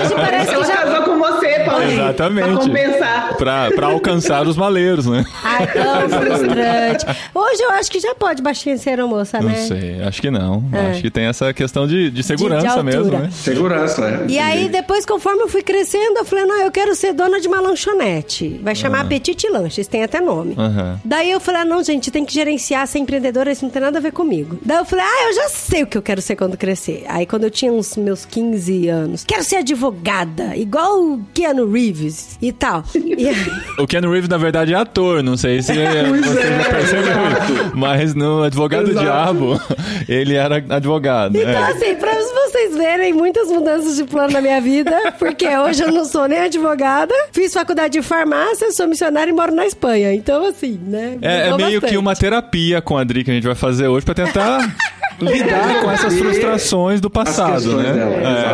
Hoje 0.00 0.14
parece 0.14 0.54
que 0.56 0.64
já. 0.64 0.76
casou 0.76 1.02
com 1.04 1.18
você, 1.18 1.60
Paulinho. 1.60 1.92
Exatamente. 1.92 2.48
Pra 2.48 2.56
compensar. 2.58 3.36
Pra, 3.36 3.70
pra 3.70 3.86
alcançar 3.86 4.46
os 4.46 4.56
maleiros, 4.56 5.06
né? 5.06 5.24
Ai, 5.42 5.66
tão 5.66 6.08
frustrante. 6.08 7.06
Hoje 7.34 7.62
eu 7.62 7.70
acho 7.70 7.90
que 7.90 8.00
já 8.00 8.14
pode 8.14 8.42
baixinha 8.42 8.76
ser 8.76 8.98
Não 8.98 9.08
né? 9.48 9.54
sei, 9.54 10.02
acho 10.02 10.20
que 10.20 10.30
não. 10.30 10.62
É. 10.72 10.90
Acho 10.90 11.02
que 11.02 11.10
tem 11.10 11.24
essa 11.26 11.52
questão 11.52 11.86
de, 11.86 12.10
de 12.10 12.22
segurança 12.22 12.68
altura. 12.68 12.82
mesmo, 12.84 13.10
né? 13.18 13.28
Segurança, 13.32 14.04
é. 14.04 14.24
E 14.28 14.38
aí, 14.38 14.68
depois, 14.68 15.06
conforme 15.06 15.42
eu 15.42 15.48
fui 15.48 15.62
crescendo, 15.62 16.18
eu 16.18 16.24
falei, 16.24 16.44
não, 16.44 16.60
eu 16.60 16.70
quero 16.70 16.94
ser 16.94 17.12
dona 17.12 17.40
de 17.40 17.48
uma 17.48 17.60
lanchonete. 17.60 18.60
Vai 18.62 18.74
chamar 18.74 19.00
Apetite 19.00 19.48
Lanches, 19.48 19.86
tem 19.86 20.02
até 20.02 20.20
nome. 20.20 20.54
Aham. 20.58 21.00
Daí 21.04 21.30
eu 21.30 21.40
falei, 21.40 21.62
ah, 21.62 21.64
não, 21.64 21.82
gente, 21.82 22.10
tem 22.10 22.24
que 22.24 22.32
gerenciar, 22.34 22.86
ser 22.86 22.98
empreendedora, 22.98 23.50
isso 23.52 23.64
não 23.64 23.70
tem 23.70 23.80
nada 23.82 23.98
a 23.98 24.00
ver 24.02 24.12
comigo. 24.12 24.29
Daí 24.64 24.78
eu 24.78 24.84
falei, 24.84 25.04
ah, 25.04 25.28
eu 25.28 25.34
já 25.34 25.48
sei 25.48 25.82
o 25.82 25.86
que 25.86 25.98
eu 25.98 26.02
quero 26.02 26.22
ser 26.22 26.36
quando 26.36 26.56
crescer. 26.56 27.04
Aí 27.08 27.26
quando 27.26 27.44
eu 27.44 27.50
tinha 27.50 27.72
uns 27.72 27.96
meus 27.96 28.24
15 28.24 28.88
anos, 28.88 29.24
quero 29.24 29.44
ser 29.44 29.56
advogada, 29.56 30.56
igual 30.56 31.02
o 31.02 31.24
Keanu 31.34 31.70
Reeves 31.70 32.38
e 32.40 32.52
tal. 32.52 32.84
E 32.94 33.28
aí, 33.28 33.36
O 33.78 33.86
Ken 33.86 34.00
Reeves, 34.00 34.28
na 34.28 34.38
verdade, 34.38 34.72
é 34.72 34.76
ator. 34.76 35.22
Não 35.22 35.36
sei 35.36 35.62
se 35.62 35.72
Pois 36.08 36.26
você 36.26 36.40
é, 36.40 36.62
já 36.62 36.70
percebeu 36.70 37.02
isso. 37.02 37.76
Mas 37.76 38.14
no 38.14 38.42
Advogado 38.42 38.84
do 38.84 38.90
Exato. 38.92 39.04
Diabo, 39.04 39.60
ele 40.08 40.34
era 40.34 40.56
advogado. 40.68 41.36
Então, 41.36 41.50
é. 41.50 41.70
assim, 41.70 41.94
pra 41.96 42.14
vocês 42.60 42.76
verem 42.76 43.12
muitas 43.12 43.48
mudanças 43.48 43.96
de 43.96 44.04
plano 44.04 44.32
na 44.32 44.40
minha 44.40 44.60
vida, 44.60 45.14
porque 45.18 45.46
hoje 45.46 45.82
eu 45.82 45.92
não 45.92 46.04
sou 46.04 46.26
nem 46.26 46.40
advogada, 46.40 47.14
fiz 47.32 47.52
faculdade 47.52 47.92
de 47.92 48.02
farmácia, 48.02 48.70
sou 48.72 48.86
missionária 48.86 49.30
e 49.30 49.34
moro 49.34 49.54
na 49.54 49.66
Espanha. 49.66 50.12
Então, 50.12 50.46
assim, 50.46 50.78
né? 50.82 51.18
É, 51.22 51.48
é 51.48 51.56
meio 51.56 51.80
bastante. 51.80 51.90
que 51.90 51.96
uma 51.96 52.14
terapia 52.14 52.82
com 52.82 52.98
a 52.98 53.00
Adri 53.00 53.24
que 53.24 53.30
a 53.30 53.34
gente 53.34 53.46
vai 53.46 53.54
fazer 53.54 53.88
hoje 53.88 54.04
pra 54.04 54.14
tentar 54.26 54.76
lidar 55.20 55.82
com 55.82 55.90
essas 55.90 56.16
frustrações 56.18 56.98
do 57.00 57.10
passado, 57.10 57.76
né? 57.76 57.90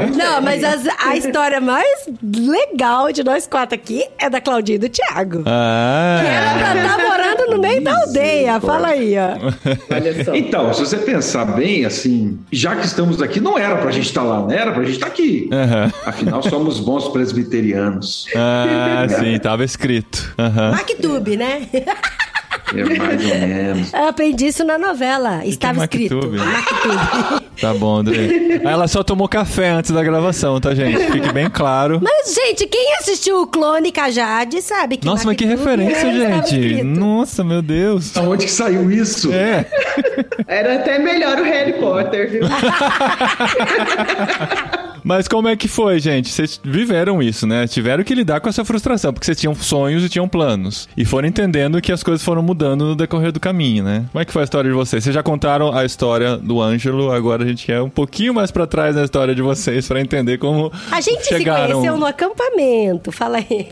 É. 0.02 0.06
Não, 0.06 0.40
mas 0.42 0.64
as- 0.64 0.85
a 1.06 1.16
história 1.16 1.61
mais 1.61 1.87
legal 2.23 3.12
de 3.12 3.23
nós 3.23 3.46
quatro 3.46 3.76
aqui 3.76 4.04
é 4.18 4.28
da 4.28 4.40
Claudinha 4.40 4.75
e 4.75 4.78
do 4.80 4.88
Thiago. 4.88 5.44
Ah, 5.46 6.18
Que 6.20 6.26
era 6.28 6.58
pra 6.58 6.76
estar 6.82 6.99
morando 6.99 7.50
no 7.54 7.58
meio 7.62 7.80
da 7.85 7.96
aldeia. 7.96 8.61
Fala 8.61 8.88
aí, 8.88 9.14
ó. 9.16 9.94
Olha 9.94 10.25
só. 10.25 10.35
Então, 10.35 10.75
se 10.75 10.80
você 10.80 10.96
pensar 10.96 11.44
bem, 11.44 11.85
assim, 11.85 12.38
já 12.50 12.75
que 12.75 12.85
estamos 12.85 13.23
aqui, 13.23 13.40
não 13.40 13.56
era 13.56 13.76
pra 13.76 13.92
gente 13.92 14.06
estar 14.06 14.23
lá, 14.25 14.40
não 14.40 14.50
era 14.50 14.73
pra 14.73 14.82
gente 14.82 14.94
estar 14.94 15.06
aqui. 15.06 15.49
Aham. 15.52 15.92
Afinal, 16.04 16.42
somos 16.42 16.80
bons 16.80 17.06
presbiterianos. 17.08 18.26
ah 18.35 19.06
sim, 19.08 19.38
tava 19.38 19.64
escrito. 19.64 20.35
Aham. 20.37 20.73
Mactube, 20.73 21.37
né? 21.37 21.68
É 22.75 22.99
mais 22.99 23.25
ou 23.25 23.38
menos. 23.38 23.92
Eu 23.92 24.08
aprendi 24.08 24.46
isso 24.46 24.64
na 24.64 24.78
novela. 24.78 25.44
Estava 25.44 25.82
é 25.82 25.85
escrito. 25.85 26.16
Mactube? 26.16 26.38
Mactube. 26.38 27.46
Tá 27.61 27.73
bom, 27.73 27.96
André. 27.96 28.61
Aí 28.64 28.64
Ela 28.64 28.88
só 28.88 29.02
tomou 29.02 29.28
café 29.28 29.70
antes 29.70 29.90
da 29.90 30.02
gravação, 30.02 30.61
tá, 30.61 30.75
gente? 30.75 30.99
Fique 31.11 31.32
bem 31.32 31.49
claro. 31.49 32.00
Mas, 32.02 32.35
gente, 32.35 32.66
quem 32.66 32.94
assistiu 32.96 33.40
o 33.40 33.46
Clone 33.46 33.90
Cajade 33.92 34.61
sabe 34.61 34.99
que 34.99 35.06
Nossa, 35.06 35.25
mas 35.25 35.37
que 35.37 35.44
referência, 35.44 36.06
estava 36.06 36.46
gente. 36.46 36.82
Nossa, 36.82 37.42
meu 37.42 37.62
Deus. 37.62 38.16
Aonde 38.16 38.46
que 38.46 38.52
saiu 38.52 38.90
isso? 38.90 39.32
É. 39.32 39.64
Era 40.46 40.76
até 40.76 40.99
melhor 40.99 41.38
o 41.38 41.44
Harry 41.44 41.75
Potter, 41.75 42.30
viu? 42.30 42.42
Mas 45.06 45.28
como 45.28 45.46
é 45.46 45.54
que 45.54 45.68
foi, 45.68 46.00
gente? 46.00 46.30
Vocês 46.30 46.60
viveram 46.64 47.22
isso, 47.22 47.46
né? 47.46 47.64
Tiveram 47.68 48.02
que 48.02 48.12
lidar 48.12 48.40
com 48.40 48.48
essa 48.48 48.64
frustração, 48.64 49.12
porque 49.12 49.25
vocês 49.25 49.38
tinham 49.38 49.54
sonhos 49.54 50.04
e 50.04 50.08
tinham 50.08 50.26
planos. 50.28 50.88
E 50.96 51.04
foram 51.04 51.28
entendendo 51.28 51.80
que 51.80 51.92
as 51.92 52.02
coisas 52.02 52.25
foram 52.25 52.42
mudando 52.42 52.86
no 52.86 52.96
decorrer 52.96 53.30
do 53.30 53.38
caminho, 53.38 53.84
né? 53.84 54.06
Como 54.10 54.20
é 54.20 54.25
que 54.25 54.32
foi 54.32 54.42
a 54.42 54.44
história 54.44 54.68
de 54.68 54.75
vocês? 54.75 55.04
Vocês 55.04 55.14
já 55.14 55.22
contaram 55.22 55.72
a 55.72 55.84
história 55.84 56.36
do 56.36 56.60
Ângelo, 56.60 57.12
agora 57.12 57.44
a 57.44 57.46
gente 57.46 57.64
quer 57.66 57.80
um 57.80 57.88
pouquinho 57.88 58.34
mais 58.34 58.50
pra 58.50 58.66
trás 58.66 58.96
na 58.96 59.04
história 59.04 59.32
de 59.32 59.42
vocês 59.42 59.86
pra 59.86 60.00
entender 60.00 60.38
como 60.38 60.72
A 60.90 61.00
gente 61.00 61.25
chegaram. 61.25 61.66
se 61.66 61.72
conheceu 61.75 61.96
no 61.98 62.06
acampamento, 62.06 63.12
fala 63.12 63.38
aí. 63.38 63.68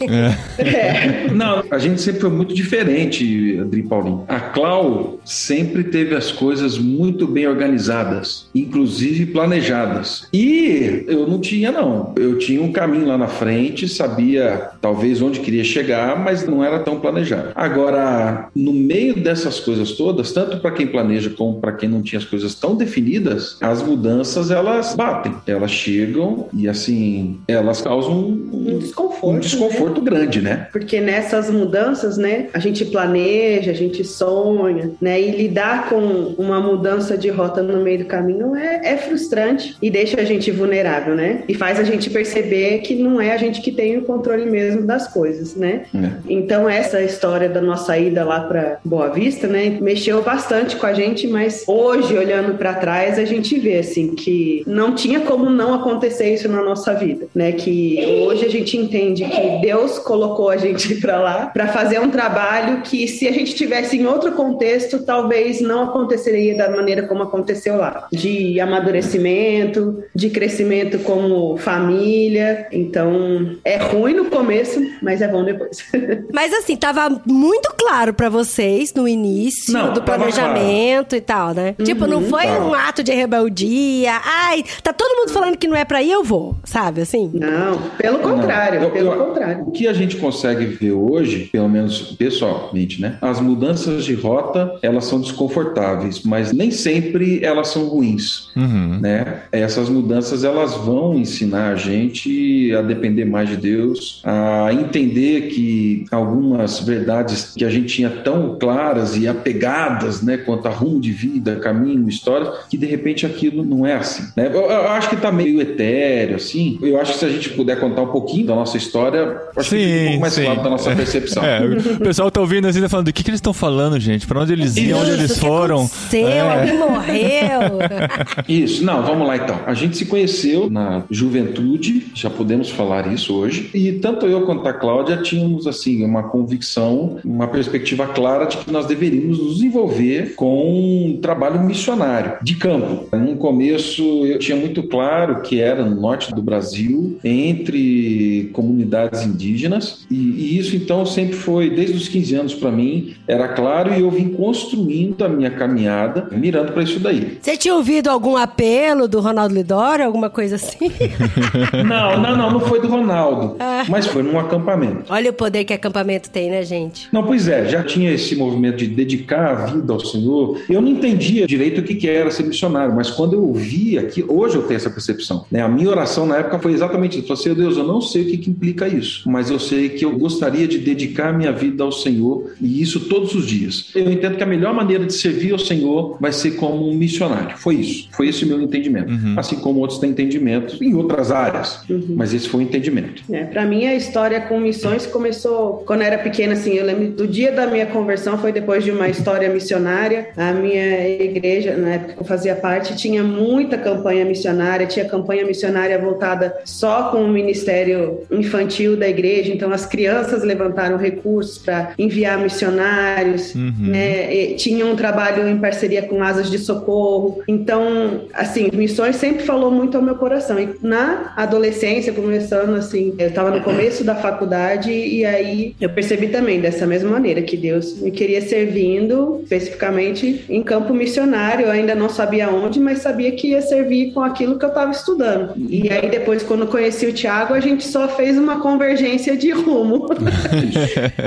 É. 0.56 1.30
Não, 1.34 1.64
a 1.68 1.78
gente 1.78 2.00
sempre 2.00 2.20
foi 2.20 2.30
muito 2.30 2.54
diferente, 2.54 3.58
Adri 3.60 3.82
Paulinho. 3.82 4.24
A 4.28 4.38
Clau 4.38 5.18
sempre 5.24 5.82
teve 5.82 6.14
as 6.14 6.30
coisas 6.30 6.78
muito 6.78 7.26
bem 7.26 7.48
organizadas, 7.48 8.46
inclusive 8.54 9.26
planejadas. 9.26 10.28
E 10.32 11.04
eu 11.08 11.23
não 11.26 11.40
tinha, 11.40 11.70
não. 11.70 12.12
Eu 12.16 12.38
tinha 12.38 12.62
um 12.62 12.72
caminho 12.72 13.06
lá 13.06 13.18
na 13.18 13.28
frente, 13.28 13.88
sabia 13.88 14.70
talvez 14.80 15.20
onde 15.22 15.40
queria 15.40 15.64
chegar, 15.64 16.18
mas 16.18 16.46
não 16.46 16.64
era 16.64 16.78
tão 16.78 17.00
planejado. 17.00 17.50
Agora, 17.54 18.48
no 18.54 18.72
meio 18.72 19.14
dessas 19.14 19.60
coisas 19.60 19.92
todas, 19.92 20.32
tanto 20.32 20.58
para 20.58 20.70
quem 20.70 20.86
planeja 20.86 21.30
como 21.30 21.60
para 21.60 21.72
quem 21.72 21.88
não 21.88 22.02
tinha 22.02 22.18
as 22.18 22.24
coisas 22.24 22.54
tão 22.54 22.76
definidas, 22.76 23.56
as 23.60 23.82
mudanças 23.82 24.50
elas 24.50 24.94
batem, 24.94 25.34
elas 25.46 25.70
chegam 25.70 26.48
e 26.52 26.68
assim, 26.68 27.38
elas 27.48 27.80
causam 27.80 28.12
um, 28.12 28.74
Um 28.74 28.78
desconforto, 28.78 29.36
um 29.36 29.38
desconforto 29.38 30.00
grande, 30.00 30.40
né? 30.40 30.68
Porque 30.72 31.00
nessas 31.00 31.50
mudanças, 31.50 32.16
né, 32.16 32.48
a 32.52 32.58
gente 32.58 32.84
planeja, 32.84 33.70
a 33.70 33.74
gente 33.74 34.04
sonha, 34.04 34.92
né, 35.00 35.20
e 35.20 35.30
lidar 35.30 35.88
com 35.88 36.34
uma 36.38 36.60
mudança 36.60 37.16
de 37.16 37.28
rota 37.28 37.62
no 37.62 37.82
meio 37.82 38.00
do 38.00 38.04
caminho 38.04 38.54
é, 38.54 38.80
é 38.84 38.96
frustrante 38.96 39.76
e 39.80 39.90
deixa 39.90 40.20
a 40.20 40.24
gente 40.24 40.50
vulnerável, 40.50 41.13
né? 41.14 41.42
E 41.48 41.54
faz 41.54 41.78
a 41.78 41.84
gente 41.84 42.10
perceber 42.10 42.78
que 42.78 42.94
não 42.94 43.20
é 43.20 43.32
a 43.32 43.36
gente 43.36 43.60
que 43.60 43.72
tem 43.72 43.96
o 43.98 44.02
controle 44.02 44.46
mesmo 44.46 44.82
das 44.82 45.08
coisas, 45.08 45.54
né? 45.54 45.82
É. 45.94 46.10
Então 46.28 46.68
essa 46.68 47.00
história 47.02 47.48
da 47.48 47.60
nossa 47.60 47.96
ida 47.96 48.24
lá 48.24 48.40
para 48.40 48.78
Boa 48.84 49.08
Vista, 49.08 49.46
né, 49.46 49.78
mexeu 49.80 50.22
bastante 50.22 50.76
com 50.76 50.86
a 50.86 50.92
gente, 50.92 51.26
mas 51.26 51.64
hoje 51.66 52.16
olhando 52.16 52.56
para 52.56 52.74
trás 52.74 53.18
a 53.18 53.24
gente 53.24 53.58
vê 53.58 53.78
assim 53.78 54.14
que 54.14 54.62
não 54.66 54.94
tinha 54.94 55.20
como 55.20 55.48
não 55.48 55.74
acontecer 55.74 56.34
isso 56.34 56.48
na 56.48 56.62
nossa 56.62 56.94
vida, 56.94 57.26
né? 57.34 57.52
Que 57.52 58.22
hoje 58.26 58.44
a 58.44 58.50
gente 58.50 58.76
entende 58.76 59.24
que 59.24 59.60
Deus 59.60 59.98
colocou 59.98 60.50
a 60.50 60.56
gente 60.56 60.94
para 61.00 61.20
lá 61.20 61.46
para 61.46 61.68
fazer 61.68 62.00
um 62.00 62.10
trabalho 62.10 62.82
que 62.82 63.06
se 63.06 63.26
a 63.28 63.32
gente 63.32 63.54
tivesse 63.54 63.96
em 63.96 64.06
outro 64.06 64.32
contexto, 64.32 65.02
talvez 65.04 65.60
não 65.60 65.84
aconteceria 65.84 66.56
da 66.56 66.70
maneira 66.70 67.02
como 67.02 67.22
aconteceu 67.22 67.76
lá, 67.76 68.06
de 68.12 68.58
amadurecimento, 68.60 70.02
de 70.14 70.30
crescimento 70.30 70.93
como 70.98 71.56
família. 71.58 72.66
Então, 72.72 73.56
é 73.64 73.76
ruim 73.76 74.14
no 74.14 74.26
começo, 74.26 74.80
mas 75.02 75.20
é 75.22 75.28
bom 75.28 75.44
depois. 75.44 75.84
Mas 76.32 76.52
assim, 76.52 76.76
tava 76.76 77.20
muito 77.26 77.72
claro 77.78 78.12
pra 78.12 78.28
vocês 78.28 78.92
no 78.94 79.06
início 79.06 79.72
Não, 79.72 79.92
do 79.92 80.02
planejamento 80.02 81.14
e 81.14 81.20
tal, 81.20 81.54
né? 81.54 81.74
Tipo, 81.82 82.06
não 82.06 82.22
foi 82.22 82.44
tava. 82.44 82.64
um 82.66 82.74
ato 82.74 83.02
de 83.02 83.12
rebeldia. 83.12 84.20
Ai, 84.24 84.64
tá 84.82 84.92
todo 84.92 85.16
mundo 85.18 85.30
falando 85.30 85.56
que 85.56 85.68
não 85.68 85.76
é 85.76 85.84
pra 85.84 86.02
ir, 86.02 86.10
eu 86.10 86.24
vou, 86.24 86.56
sabe? 86.64 87.00
Assim. 87.02 87.30
Não, 87.32 87.78
pelo 87.98 88.18
contrário, 88.18 88.80
Não, 88.80 88.88
eu- 88.88 88.92
pelo 88.92 89.12
eu- 89.12 89.26
contrário. 89.26 89.64
O 89.66 89.70
que 89.70 89.86
a 89.86 89.92
gente 89.92 90.16
consegue 90.16 90.66
ver 90.66 90.92
hoje, 90.92 91.48
pelo 91.52 91.68
menos 91.68 92.00
pessoalmente, 92.18 93.00
né? 93.00 93.16
As 93.20 93.40
mudanças 93.40 94.04
de 94.04 94.14
rota, 94.14 94.76
elas 94.82 95.04
são 95.04 95.20
desconfortáveis, 95.20 96.22
mas 96.24 96.52
nem 96.52 96.70
sempre 96.70 97.44
elas 97.44 97.68
são 97.68 97.86
ruins, 97.86 98.48
Uhum. 98.56 98.98
né? 99.00 99.42
Essas 99.52 99.88
mudanças, 99.88 100.44
elas 100.44 100.74
vão 100.84 101.14
ensinar 101.16 101.72
a 101.72 101.76
gente 101.76 102.72
a 102.74 102.82
depender 102.82 103.24
mais 103.24 103.48
de 103.48 103.56
Deus, 103.56 104.20
a 104.24 104.72
entender 104.72 105.48
que 105.48 106.04
algumas 106.10 106.80
verdades 106.80 107.52
que 107.56 107.64
a 107.64 107.70
gente 107.70 107.86
tinha 107.86 108.10
tão 108.10 108.56
claras 108.58 109.16
e 109.16 109.26
apegadas, 109.26 110.22
né, 110.22 110.36
quanto 110.36 110.66
a 110.66 110.70
rumo 110.70 111.00
de 111.00 111.12
vida, 111.12 111.56
caminho, 111.56 112.08
história, 112.08 112.50
que 112.68 112.76
de 112.76 112.86
repente 112.86 113.24
aquilo 113.26 113.64
não 113.64 113.86
é 113.86 113.94
assim, 113.94 114.24
né? 114.36 114.48
Eu, 114.52 114.70
eu 114.70 114.88
acho 114.88 115.08
que 115.08 115.16
tá 115.16 115.30
meio 115.32 115.60
etéreo, 115.60 116.36
assim. 116.36 116.78
Eu 116.82 117.00
acho 117.00 117.12
que 117.14 117.18
se 117.18 117.24
a 117.24 117.28
gente 117.28 117.50
puder 117.50 117.78
contar 117.80 118.02
um 118.02 118.08
pouquinho 118.08 118.46
da 118.46 118.54
nossa 118.54 118.76
história, 118.76 119.38
acho 119.56 119.70
que 119.70 119.76
fica 119.76 119.86
um 119.86 119.98
Sim, 119.98 120.04
pouco 120.06 120.20
mais 120.20 120.32
sim. 120.34 120.44
claro 120.44 120.62
da 120.62 120.70
nossa 120.70 120.94
percepção. 120.94 121.44
É, 121.44 121.60
o 121.64 122.00
pessoal 122.00 122.30
tá 122.30 122.40
ouvindo 122.40 122.66
assim, 122.66 122.80
tá 122.80 122.88
falando, 122.88 123.06
do 123.06 123.12
que, 123.12 123.22
que 123.22 123.30
eles 123.30 123.38
estão 123.38 123.52
falando, 123.52 123.98
gente? 123.98 124.26
Pra 124.26 124.40
onde 124.40 124.52
eles 124.52 124.76
iam, 124.76 125.00
onde 125.00 125.10
Isso, 125.10 125.20
eles 125.20 125.30
o 125.30 125.34
que 125.34 125.40
foram? 125.40 125.76
aconteceu? 125.76 126.28
É. 126.28 126.60
Alguém 126.60 126.78
morreu. 126.78 127.78
Isso, 128.48 128.84
não, 128.84 129.02
vamos 129.02 129.26
lá 129.26 129.36
então. 129.36 129.60
A 129.66 129.74
gente 129.74 129.96
se 129.96 130.06
conheceu 130.06 130.68
na 130.74 131.04
juventude, 131.08 132.08
já 132.14 132.28
podemos 132.28 132.68
falar 132.68 133.12
isso 133.12 133.32
hoje, 133.32 133.70
e 133.72 133.92
tanto 133.92 134.26
eu 134.26 134.42
quanto 134.42 134.66
a 134.66 134.72
Cláudia 134.72 135.18
tínhamos 135.18 135.68
assim 135.68 136.04
uma 136.04 136.24
convicção, 136.24 137.18
uma 137.24 137.46
perspectiva 137.46 138.08
clara 138.08 138.46
de 138.46 138.56
que 138.56 138.72
nós 138.72 138.84
deveríamos 138.84 139.38
nos 139.38 139.62
envolver 139.62 140.34
com 140.34 141.12
um 141.12 141.18
trabalho 141.22 141.62
missionário 141.62 142.38
de 142.42 142.56
campo. 142.56 143.06
No 143.16 143.30
começo 143.44 144.02
eu 144.24 144.38
tinha 144.38 144.56
muito 144.56 144.82
claro 144.84 145.42
que 145.42 145.60
era 145.60 145.84
no 145.84 146.00
norte 146.00 146.34
do 146.34 146.40
Brasil, 146.40 147.18
entre 147.22 148.48
comunidades 148.54 149.22
indígenas, 149.22 150.06
e, 150.10 150.14
e 150.14 150.58
isso 150.58 150.74
então 150.74 151.04
sempre 151.04 151.36
foi 151.36 151.68
desde 151.68 151.94
os 151.94 152.08
15 152.08 152.34
anos 152.36 152.54
para 152.54 152.70
mim, 152.70 153.14
era 153.28 153.48
claro 153.48 153.92
e 153.92 154.00
eu 154.00 154.10
vim 154.10 154.30
construindo 154.30 155.22
a 155.22 155.28
minha 155.28 155.50
caminhada 155.50 156.26
mirando 156.32 156.72
para 156.72 156.82
isso 156.82 156.98
daí. 156.98 157.36
Você 157.38 157.54
tinha 157.54 157.74
ouvido 157.74 158.08
algum 158.08 158.34
apelo 158.34 159.06
do 159.06 159.20
Ronaldo 159.20 159.54
Lidório, 159.54 160.06
alguma 160.06 160.30
coisa 160.30 160.56
assim? 160.56 160.90
Não, 161.84 162.20
não, 162.20 162.36
não, 162.36 162.50
não 162.52 162.60
foi 162.60 162.80
do 162.80 162.88
Ronaldo, 162.88 163.56
mas 163.88 164.06
foi 164.06 164.22
num 164.22 164.38
acampamento. 164.38 165.04
Olha 165.10 165.30
o 165.30 165.34
poder 165.34 165.64
que 165.64 165.72
acampamento 165.72 166.30
tem, 166.30 166.50
né, 166.50 166.62
gente? 166.62 167.08
Não, 167.12 167.22
pois 167.22 167.46
é, 167.46 167.68
já 167.68 167.82
tinha 167.82 168.10
esse 168.10 168.34
movimento 168.36 168.78
de 168.78 168.86
dedicar 168.86 169.50
a 169.50 169.54
vida 169.66 169.92
ao 169.92 170.00
Senhor. 170.00 170.60
Eu 170.68 170.80
não 170.80 170.88
entendia 170.88 171.46
direito 171.46 171.80
o 171.80 171.84
que 171.84 171.94
que 171.94 172.08
era 172.08 172.30
ser 172.30 172.44
missionário, 172.44 172.94
mas 172.94 173.10
quando 173.10 173.33
eu 173.34 173.42
ouvi 173.42 173.98
aqui, 173.98 174.24
hoje 174.26 174.56
eu 174.56 174.62
tenho 174.62 174.76
essa 174.76 174.90
percepção. 174.90 175.44
Né? 175.50 175.60
A 175.60 175.68
minha 175.68 175.88
oração 175.88 176.26
na 176.26 176.38
época 176.38 176.58
foi 176.58 176.72
exatamente 176.72 177.18
isso. 177.18 177.24
Eu 177.24 177.36
falei 177.36 177.52
assim, 177.52 177.62
Deus, 177.62 177.76
eu 177.76 177.84
não 177.84 178.00
sei 178.00 178.22
o 178.22 178.26
que, 178.26 178.38
que 178.38 178.50
implica 178.50 178.88
isso, 178.88 179.28
mas 179.28 179.50
eu 179.50 179.58
sei 179.58 179.88
que 179.90 180.04
eu 180.04 180.16
gostaria 180.16 180.66
de 180.66 180.78
dedicar 180.78 181.32
minha 181.32 181.52
vida 181.52 181.84
ao 181.84 181.92
Senhor 181.92 182.52
e 182.60 182.80
isso 182.80 183.08
todos 183.08 183.34
os 183.34 183.46
dias. 183.46 183.90
Eu 183.94 184.10
entendo 184.10 184.36
que 184.36 184.42
a 184.42 184.46
melhor 184.46 184.74
maneira 184.74 185.04
de 185.04 185.12
servir 185.12 185.52
ao 185.52 185.58
Senhor 185.58 186.16
vai 186.20 186.32
ser 186.32 186.52
como 186.52 186.88
um 186.88 186.94
missionário. 186.94 187.56
Foi 187.58 187.76
isso. 187.76 188.08
Foi 188.12 188.28
esse 188.28 188.44
o 188.44 188.48
meu 188.48 188.60
entendimento. 188.60 189.12
Assim 189.36 189.56
como 189.56 189.80
outros 189.80 189.98
têm 189.98 190.10
entendimento 190.10 190.82
em 190.82 190.94
outras 190.94 191.30
áreas, 191.30 191.80
mas 192.10 192.32
esse 192.32 192.48
foi 192.48 192.60
o 192.60 192.62
entendimento. 192.62 193.22
É, 193.30 193.44
para 193.44 193.64
mim, 193.64 193.86
a 193.86 193.94
história 193.94 194.40
com 194.40 194.58
missões 194.60 195.06
começou 195.06 195.82
quando 195.86 196.02
eu 196.02 196.06
era 196.06 196.18
pequena, 196.18 196.52
assim. 196.52 196.74
Eu 196.74 196.86
lembro 196.86 197.08
do 197.08 197.26
dia 197.26 197.52
da 197.52 197.66
minha 197.66 197.86
conversão, 197.86 198.38
foi 198.38 198.52
depois 198.52 198.84
de 198.84 198.90
uma 198.90 199.08
história 199.08 199.48
missionária. 199.48 200.28
A 200.36 200.52
minha 200.52 201.08
igreja, 201.08 201.76
na 201.76 201.90
época 201.90 202.14
que 202.14 202.20
eu 202.20 202.24
fazia 202.24 202.54
parte, 202.54 202.96
tinha 202.96 203.23
muita 203.24 203.78
campanha 203.78 204.24
missionária, 204.24 204.86
tinha 204.86 205.04
campanha 205.04 205.44
missionária 205.44 205.98
voltada 205.98 206.56
só 206.64 207.10
com 207.10 207.24
o 207.24 207.28
ministério 207.28 208.20
infantil 208.30 208.96
da 208.96 209.08
igreja. 209.08 209.52
Então, 209.52 209.72
as 209.72 209.86
crianças 209.86 210.42
levantaram 210.42 210.96
recursos 210.96 211.58
para 211.58 211.92
enviar 211.98 212.38
missionários, 212.38 213.54
né? 213.54 214.34
E 214.34 214.54
tinha 214.54 214.86
um 214.86 214.96
trabalho 214.96 215.48
em 215.48 215.58
parceria 215.58 216.02
com 216.02 216.22
Asas 216.22 216.50
de 216.50 216.58
Socorro. 216.58 217.42
Então, 217.48 218.22
assim, 218.32 218.70
missões 218.72 219.16
sempre 219.16 219.44
falou 219.44 219.70
muito 219.70 219.96
ao 219.96 220.02
meu 220.02 220.16
coração. 220.16 220.58
E 220.58 220.76
na 220.82 221.32
adolescência, 221.36 222.12
começando 222.12 222.74
assim, 222.74 223.14
eu 223.18 223.28
estava 223.28 223.50
no 223.50 223.60
começo 223.62 224.04
da 224.04 224.14
faculdade 224.14 224.90
e 224.90 225.24
aí 225.24 225.74
eu 225.80 225.90
percebi 225.90 226.28
também 226.28 226.60
dessa 226.60 226.86
mesma 226.86 227.10
maneira 227.10 227.42
que 227.42 227.56
Deus 227.56 228.00
me 228.00 228.10
queria 228.10 228.40
servindo 228.40 229.40
especificamente 229.42 230.44
em 230.48 230.62
campo 230.62 230.92
missionário. 230.92 231.66
Eu 231.66 231.72
ainda 231.72 231.94
não 231.94 232.08
sabia 232.08 232.48
onde, 232.50 232.80
mas 232.80 232.98
sabia 232.98 233.13
que 233.32 233.48
ia 233.48 233.62
servir 233.62 234.12
com 234.12 234.20
aquilo 234.20 234.58
que 234.58 234.64
eu 234.64 234.68
estava 234.68 234.90
estudando. 234.90 235.52
E 235.56 235.90
aí 235.90 236.10
depois, 236.10 236.42
quando 236.42 236.66
conheci 236.66 237.06
o 237.06 237.12
Tiago, 237.12 237.54
a 237.54 237.60
gente 237.60 237.86
só 237.86 238.08
fez 238.08 238.38
uma 238.38 238.60
convergência 238.60 239.36
de 239.36 239.50
rumo. 239.50 240.06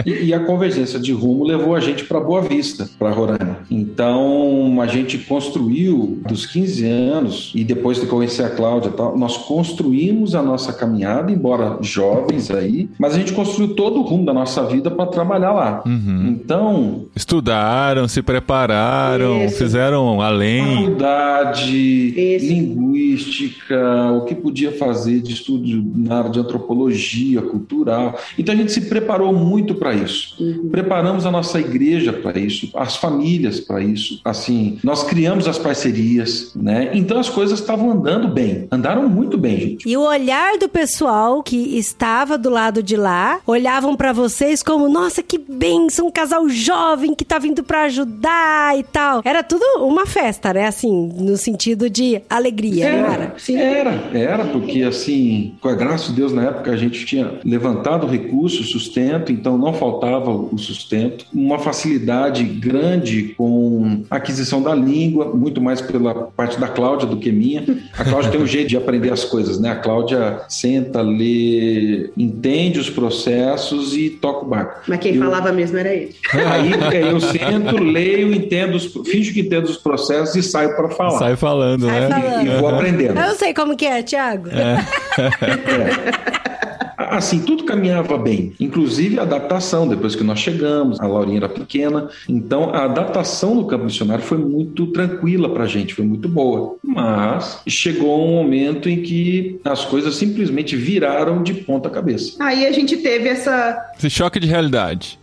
E, 0.05 0.25
e 0.25 0.33
a 0.33 0.39
convergência 0.39 0.99
de 0.99 1.11
rumo 1.11 1.43
levou 1.43 1.75
a 1.75 1.79
gente 1.79 2.03
para 2.05 2.19
Boa 2.19 2.41
Vista, 2.41 2.89
para 2.97 3.09
Roraima. 3.09 3.59
Então 3.69 4.79
a 4.81 4.87
gente 4.87 5.17
construiu 5.17 6.19
dos 6.27 6.45
15 6.45 6.85
anos 6.85 7.51
e 7.55 7.63
depois 7.63 7.99
de 7.99 8.05
conhecer 8.05 8.43
a 8.43 8.49
Cláudia, 8.49 8.89
e 8.89 8.93
tal, 8.93 9.17
nós 9.17 9.37
construímos 9.37 10.35
a 10.35 10.41
nossa 10.41 10.71
caminhada, 10.73 11.31
embora 11.31 11.77
jovens 11.81 12.51
aí, 12.51 12.89
mas 12.97 13.13
a 13.13 13.17
gente 13.17 13.33
construiu 13.33 13.75
todo 13.75 13.99
o 13.99 14.03
rumo 14.03 14.25
da 14.25 14.33
nossa 14.33 14.63
vida 14.65 14.89
para 14.89 15.05
trabalhar 15.07 15.53
lá. 15.53 15.83
Então 15.85 17.07
Estudaram, 17.15 18.07
se 18.07 18.21
prepararam, 18.21 19.45
Isso. 19.45 19.57
fizeram 19.57 20.21
além. 20.21 20.85
faculdade, 20.85 21.66
Isso. 21.75 22.45
linguística, 22.45 24.11
o 24.13 24.25
que 24.25 24.35
podia 24.35 24.71
fazer 24.71 25.21
de 25.21 25.33
estudo 25.33 25.67
na 25.95 26.19
área 26.19 26.31
de 26.31 26.39
antropologia 26.39 27.41
cultural. 27.41 28.19
Então 28.37 28.53
a 28.53 28.57
gente 28.57 28.71
se 28.71 28.81
preparou 28.81 29.33
muito 29.33 29.75
para 29.75 29.93
isso. 29.93 30.35
Uhum. 30.39 30.69
Preparamos 30.69 31.25
a 31.25 31.31
nossa 31.31 31.59
igreja 31.59 32.13
para 32.13 32.39
isso, 32.39 32.69
as 32.73 32.95
famílias 32.95 33.59
para 33.59 33.81
isso. 33.81 34.19
Assim, 34.23 34.77
nós 34.83 35.03
criamos 35.03 35.47
as 35.47 35.57
parcerias, 35.57 36.51
né? 36.55 36.91
Então 36.93 37.19
as 37.19 37.29
coisas 37.29 37.59
estavam 37.59 37.91
andando 37.91 38.27
bem, 38.27 38.67
andaram 38.71 39.07
muito 39.09 39.37
bem, 39.37 39.59
gente. 39.59 39.89
E 39.89 39.97
o 39.97 40.01
olhar 40.01 40.57
do 40.57 40.69
pessoal 40.69 41.43
que 41.43 41.77
estava 41.77 42.37
do 42.37 42.49
lado 42.49 42.81
de 42.81 42.95
lá, 42.95 43.39
olhavam 43.45 43.95
pra 43.95 44.13
vocês 44.13 44.63
como, 44.63 44.89
nossa, 44.89 45.21
que 45.21 45.37
bênção, 45.37 46.07
um 46.07 46.11
casal 46.11 46.47
jovem 46.49 47.13
que 47.13 47.25
tá 47.25 47.39
vindo 47.39 47.63
pra 47.63 47.83
ajudar 47.83 48.77
e 48.77 48.83
tal. 48.83 49.21
Era 49.23 49.43
tudo 49.43 49.63
uma 49.81 50.05
festa, 50.05 50.53
né? 50.53 50.67
Assim, 50.67 51.11
no 51.17 51.37
sentido 51.37 51.56
de 51.89 52.21
alegria, 52.29 52.91
não 52.91 53.11
era? 53.13 53.33
Sim. 53.37 53.57
Era, 53.57 53.91
era, 54.13 54.45
porque 54.45 54.83
assim, 54.83 55.55
com 55.61 55.69
a 55.69 55.75
graça 55.75 56.09
de 56.09 56.15
Deus, 56.17 56.31
na 56.33 56.45
época 56.45 56.71
a 56.71 56.77
gente 56.77 57.05
tinha 57.05 57.39
levantado 57.43 58.07
recurso, 58.07 58.63
sustento, 58.63 59.31
então 59.31 59.57
não 59.57 59.73
faltava 59.73 60.31
o 60.31 60.57
sustento. 60.57 61.25
Uma 61.33 61.59
facilidade 61.59 62.43
grande 62.43 63.33
com 63.37 64.03
a 64.09 64.17
aquisição 64.17 64.61
da 64.61 64.73
língua, 64.75 65.33
muito 65.33 65.61
mais 65.61 65.81
pela 65.81 66.13
parte 66.13 66.59
da 66.59 66.67
Cláudia 66.67 67.07
do 67.07 67.17
que 67.17 67.31
minha. 67.31 67.63
A 67.97 68.03
Cláudia 68.03 68.31
tem 68.31 68.41
um 68.41 68.47
jeito 68.47 68.69
de 68.69 68.77
aprender 68.77 69.11
as 69.11 69.23
coisas, 69.23 69.59
né? 69.59 69.71
A 69.71 69.75
Cláudia 69.75 70.41
senta, 70.49 71.01
lê, 71.01 72.09
entende 72.17 72.79
os 72.79 72.89
processos 72.89 73.95
e 73.95 74.09
toca 74.09 74.45
o 74.45 74.49
barco. 74.49 74.81
Mas 74.87 74.99
quem 74.99 75.15
Eu- 75.15 75.23
falava 75.23 75.51
mesmo 75.51 75.77
era 75.77 75.93
ele. 75.93 76.15
Aí 76.33 76.71
eu 77.01 77.19
sento, 77.19 77.81
leio, 77.83 78.33
entendo, 78.33 78.75
os, 78.75 78.85
finjo 79.09 79.33
que 79.33 79.41
entendo 79.41 79.65
os 79.65 79.77
processos 79.77 80.35
e 80.35 80.43
saio 80.43 80.75
para 80.75 80.89
falar. 80.89 81.17
Sai 81.19 81.35
falando, 81.47 81.85
Sai 81.85 81.99
né? 82.01 82.09
falando. 82.09 82.47
E 82.47 82.57
vou 82.57 82.69
aprendendo. 82.69 83.19
Eu 83.19 83.35
sei 83.35 83.53
como 83.53 83.75
que 83.75 83.85
é, 83.85 84.03
Thiago. 84.03 84.49
Assim, 86.97 87.39
tudo 87.39 87.63
caminhava 87.63 88.17
bem, 88.17 88.53
inclusive 88.59 89.19
a 89.19 89.21
adaptação, 89.21 89.87
depois 89.87 90.15
que 90.15 90.23
nós 90.23 90.39
chegamos, 90.39 90.99
a 90.99 91.05
Laurinha 91.07 91.37
era 91.37 91.49
pequena, 91.49 92.09
então 92.27 92.73
a 92.73 92.85
adaptação 92.85 93.53
no 93.53 93.67
campo 93.67 93.85
missionário 93.85 94.23
foi 94.23 94.37
muito 94.37 94.87
tranquila 94.87 95.49
pra 95.53 95.65
gente, 95.67 95.93
foi 95.93 96.05
muito 96.05 96.27
boa. 96.27 96.75
Mas 96.83 97.61
chegou 97.67 98.25
um 98.25 98.31
momento 98.31 98.89
em 98.89 99.01
que 99.01 99.59
as 99.63 99.85
coisas 99.85 100.15
simplesmente 100.15 100.75
viraram 100.75 101.43
de 101.43 101.53
ponta 101.53 101.89
cabeça. 101.89 102.35
Aí 102.39 102.65
a 102.65 102.71
gente 102.71 102.97
teve 102.97 103.29
essa. 103.29 103.91
Esse 103.97 104.09
choque 104.09 104.39
de 104.39 104.47
realidade. 104.47 105.19